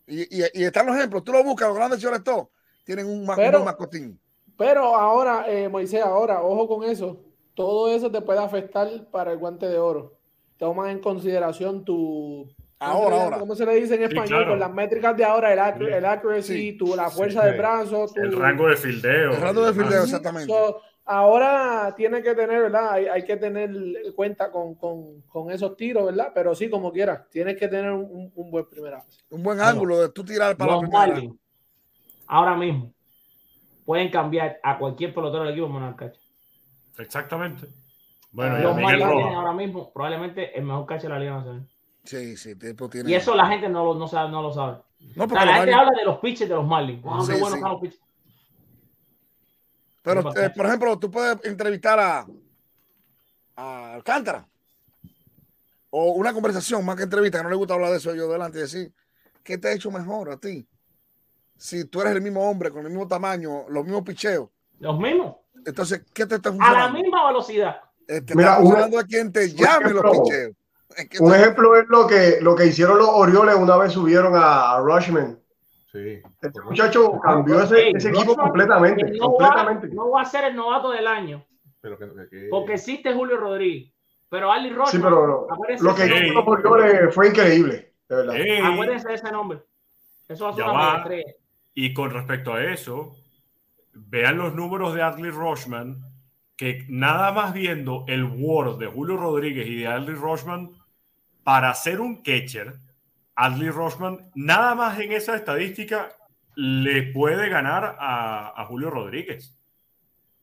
[0.07, 1.23] Y, y- y están los ejemplos.
[1.23, 2.49] Tú lo buscas, los grandes shortstop
[2.83, 4.19] tienen un, un Pero- buen mascotín.
[4.57, 7.23] Pero ahora, eh, Moisés, ahora, ojo con eso.
[7.53, 10.18] Todo eso te puede afectar para el guante de oro.
[10.59, 12.47] Toman en consideración tu.
[12.77, 13.39] ¿cómo Ahora, le- ahora.
[13.39, 14.27] ¿Cómo se le dice en español?
[14.27, 14.49] claro.
[14.51, 15.93] Con las métricas de ahora, el, Sí.
[15.93, 16.77] el accuracy, Sí.
[16.77, 17.47] tu, la fuerza Sí.
[17.47, 18.07] del brazo.
[18.13, 19.31] Tu, El rango de fildeo.
[19.31, 20.47] El rango de fildeo, exactamente.
[20.53, 22.91] So, ahora tiene que tener, ¿verdad?
[22.91, 23.69] Hay, hay que tener
[24.15, 26.31] cuenta con, con- con esos tiros, ¿verdad?
[26.35, 29.19] Pero sí, como quieras, tienes que tener un, un- buen primera base.
[29.29, 31.07] Un buen ángulo de tú tirar para la Los primera.
[31.07, 31.35] Marlins,
[32.27, 32.93] ahora mismo,
[33.85, 36.21] pueden cambiar a cualquier pelotero del equipo catcher.
[36.97, 37.65] Exactamente.
[38.31, 39.33] Bueno, Ah, Los Miguel Rojas.
[39.35, 41.67] ahora mismo probablemente el mejor catcher de la Liga Nacional.
[42.03, 43.09] Sí, sí, tipo tiene.
[43.09, 44.77] Y eso la gente no lo, no sabe, no lo sabe.
[45.15, 47.01] no, O porque sea, la gente Marlins- habla de los pitches de los Marlins.
[47.03, 47.59] Wow, Sí, qué buenos sí.
[47.61, 47.99] son los pitches.
[50.01, 52.25] Pero, eh, por ejemplo, tú puedes entrevistar a
[53.55, 54.47] a Alcántara.
[55.89, 58.57] O una conversación más que entrevista, que no le gusta hablar de eso yo delante
[58.59, 58.93] y decir,
[59.43, 60.65] ¿qué te ha hecho mejor a ti?
[61.57, 64.47] Si tú eres el mismo hombre, con el mismo tamaño, los mismos picheos.
[64.79, 65.35] Los mismos.
[65.65, 66.99] Entonces, ¿qué te está A la funcionando?
[67.01, 67.81] misma velocidad.
[68.11, 70.51] Eh, te Mira, un- funcionando a quien te llame los ejemplo, picheos.
[70.97, 73.91] Es que Un no- ejemplo es lo que, lo que hicieron los Orioles una vez
[73.93, 75.39] subieron a, a Rushman.
[75.91, 76.21] Sí.
[76.41, 79.11] Este muchacho cambió ese, equipo Rushman, completamente.
[79.11, 79.87] no, va, completamente.
[79.95, 81.45] no va a ser el novato del año.
[81.81, 83.91] Pero que, que- que- Porque existe Julio Rodríguez.
[84.29, 85.47] Pero Ali Rochman, Sí, pero lo,
[85.95, 86.33] que nombre.
[86.33, 88.35] los Orioles fue increíble, de verdad.
[88.73, 89.59] Acuérdense de ese nombre.
[90.27, 91.09] Eso va a ser Ya una va.
[91.73, 93.15] y con respecto a eso,
[93.93, 95.97] vean los números de Adley Rochman,
[96.59, 100.71] que nada más viendo el Word de Julio Rodríguez y de Adley Rochman,
[101.45, 102.73] para ser un catcher,
[103.33, 106.09] Adley Rochman, nada más en esa estadística,
[106.55, 109.57] le puede ganar a, a Julio Rodríguez.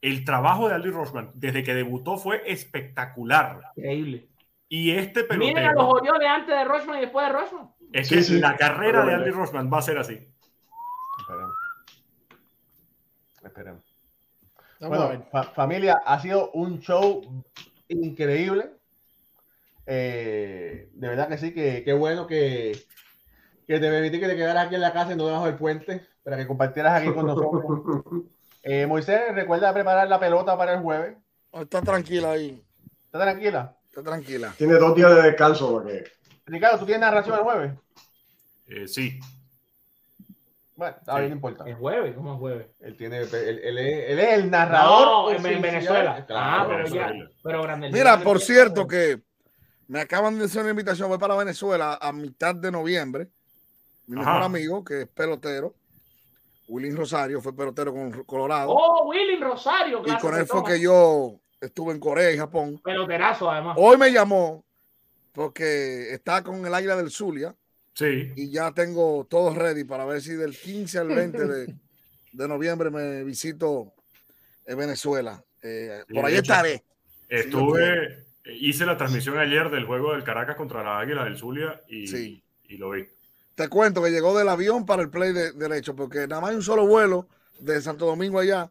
[0.00, 3.60] El trabajo de Adley Rochman desde que debutó fue espectacular.
[3.76, 4.26] Increíble.
[4.70, 7.68] Y este Miren a los pelotero, Orioles antes de Rochman y después de Rochman.
[7.92, 8.38] es Sí, que sí.
[8.40, 10.14] la carrera de Adley Rochman va a ser así.
[11.18, 11.56] Esperemos.
[13.44, 13.85] Esperemos.
[14.80, 15.28] Vamos a Bueno, ver.
[15.30, 17.22] fa- familia, ha sido un show
[17.88, 18.70] increíble.
[19.86, 22.72] Eh, de verdad que sí, que qué bueno que,
[23.66, 26.04] que te permití que te quedaras aquí en la casa y no debajo del puente
[26.24, 27.62] para que compartieras aquí con nosotros.
[28.68, 31.16] Eh, Moisés, recuerda preparar la pelota para el jueves.
[31.52, 32.60] Está tranquila ahí.
[33.04, 33.76] ¿Está tranquila?
[33.88, 34.54] Está tranquila.
[34.58, 35.70] Tiene dos días de descanso.
[35.70, 36.02] Porque...
[36.46, 37.72] Ricardo, ¿tú tienes narración el jueves?
[38.66, 39.20] Eh, sí,
[40.76, 41.64] Bueno, está bien, no importa.
[41.66, 42.66] El jueves, ¿cómo es jueves?
[42.80, 45.40] Él, tiene, él, él es, él es el narrador.
[45.40, 45.62] No, en.
[45.62, 46.26] Venezuela.
[46.26, 47.12] Claro, ah, pero Venezuela.
[47.14, 47.30] ya.
[47.42, 47.90] Pero grande.
[47.90, 49.22] Mira, por cierto que
[49.88, 53.28] me acaban de hacer una invitación, voy para Venezuela a mitad de noviembre.
[54.06, 54.32] Mi Ajá.
[54.32, 55.74] mejor amigo, que es pelotero,
[56.68, 58.70] Willy Rosario, fue pelotero con Colorado.
[58.70, 60.02] Oh, Willy Rosario.
[60.04, 60.72] y con él fue toma.
[60.72, 62.80] que yo estuve en Corea y Japón.
[62.84, 63.76] Peloterazo, además.
[63.80, 64.62] Hoy me llamó
[65.32, 67.54] porque está con el Águila del Zulia
[67.96, 68.32] sí.
[68.36, 71.74] y ya tengo todo ready para ver si del 15 al 20 de,
[72.32, 73.92] de noviembre me visito
[74.66, 75.42] en Venezuela.
[75.62, 76.84] Eh, por ahí estaré.
[77.28, 82.06] Estuve, hice la transmisión ayer del juego del Caracas contra la Águila del Zulia y,
[82.06, 82.42] Sí.
[82.68, 83.06] y lo vi.
[83.54, 86.56] Te cuento que llegó del avión para el play de, derecho, porque nada más hay
[86.56, 87.26] un solo vuelo
[87.58, 88.70] de Santo Domingo allá,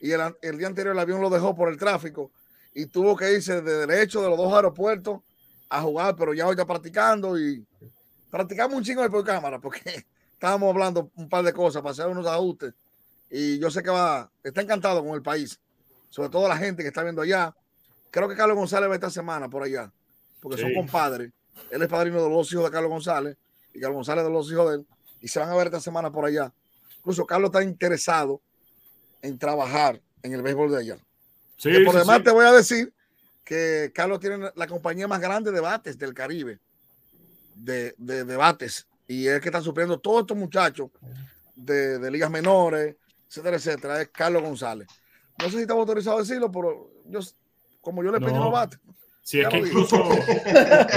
[0.00, 2.32] y el, el día anterior el avión lo dejó por el tráfico,
[2.74, 5.20] y tuvo que irse de derecho de los dos aeropuertos
[5.68, 7.62] a jugar, pero ya hoy está practicando y
[8.32, 12.06] practicamos un chingo de por cámara, porque estábamos hablando un par de cosas para hacer
[12.06, 12.72] unos ajustes,
[13.30, 15.60] y yo sé que va, está encantado con el país,
[16.08, 17.54] sobre todo la gente que está viendo allá.
[18.10, 19.92] Creo que Carlos González va esta semana por allá,
[20.40, 21.30] porque son compadres.
[21.70, 23.36] Él es padrino de los hijos de Carlos González
[23.72, 24.86] y Carlos González de los hijos de él,
[25.20, 26.52] y se van a ver esta semana por allá.
[26.98, 28.40] Incluso Carlos está interesado
[29.20, 30.96] en trabajar en el béisbol de allá.
[31.58, 32.92] Sí, por sí, demás te voy a decir
[33.44, 36.58] que Carlos tiene la compañía más grande de bates del Caribe,
[37.64, 40.90] de, de, de bates, y es que está supliendo todos estos muchachos
[41.54, 42.96] de, de ligas menores,
[43.28, 44.88] etcétera, etcétera, es Carlos González.
[45.38, 47.20] No sé si estaba autorizado a decirlo, pero yo,
[47.80, 48.44] como yo le pedí No.
[48.44, 48.78] los bates,
[49.24, 49.96] Sí, es que incluso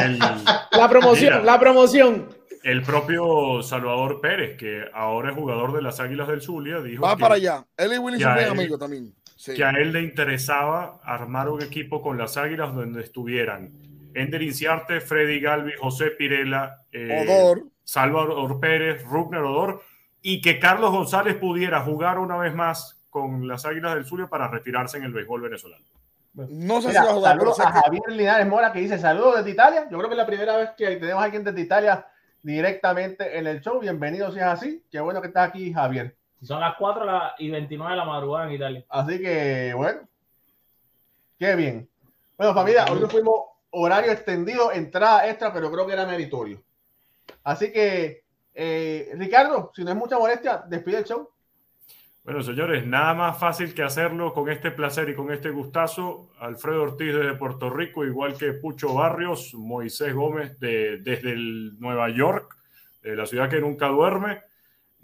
[0.03, 1.43] el, La promoción, Mira.
[1.43, 2.29] la promoción.
[2.63, 7.15] el propio Salvador Pérez, que ahora es jugador de las Águilas del Zulia, dijo va
[7.15, 7.65] que, para allá.
[7.77, 9.13] Él y Willy son amigos también.
[9.35, 9.53] Sí.
[9.53, 13.71] que a él le interesaba armar un equipo con las Águilas donde estuvieran
[14.15, 17.63] Ender Inciarte, Freddy Galvi, José Pirela, eh, Odor.
[17.83, 19.81] Salvador Pérez, Rugner Odor,
[20.21, 24.47] y que Carlos González pudiera jugar una vez más con las Águilas del Zulia para
[24.47, 25.85] retirarse en el béisbol venezolano.
[26.33, 29.37] No sé Mira, si va a jugar, saludos a Javier Linares Mora que dice saludos
[29.37, 29.87] desde Italia.
[29.89, 32.05] Yo creo que es la primera vez que tenemos a alguien desde Italia
[32.41, 33.79] directamente en el show.
[33.79, 34.83] Bienvenido si es así.
[34.91, 36.15] Qué bueno que estás aquí, Javier.
[36.41, 38.85] Son las 4 la- y 29 de la madrugada en Italia.
[38.89, 40.01] Así que, bueno.
[41.39, 41.87] Qué bien.
[42.37, 43.39] Bueno, familia, hoy nos fuimos
[43.75, 46.63] horario extendido, entrada extra, pero creo que era meritorio.
[47.43, 48.23] Así que,
[48.53, 51.29] eh, Ricardo, si no es mucha molestia, despide el show.
[52.23, 56.31] Bueno, señores, nada más fácil que hacerlo con este placer y con este gustazo.
[56.39, 62.09] Alfredo Ortiz desde Puerto Rico, igual que Pucho Barrios, Moisés Gómez de, desde el Nueva
[62.09, 62.57] York,
[63.03, 64.41] la ciudad que nunca duerme,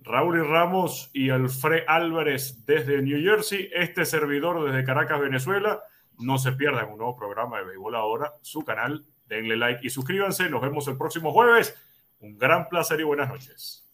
[0.04, 5.84] Raúl y Ramos y Alfred Álvarez desde New Jersey, este servidor desde Caracas, Venezuela.
[6.22, 9.06] No se pierdan un nuevo programa de Béisbol Ahora, su canal.
[9.28, 10.50] Denle like y suscríbanse.
[10.50, 11.76] Nos vemos el próximo jueves.
[12.20, 13.91] Un gran placer y buenas noches.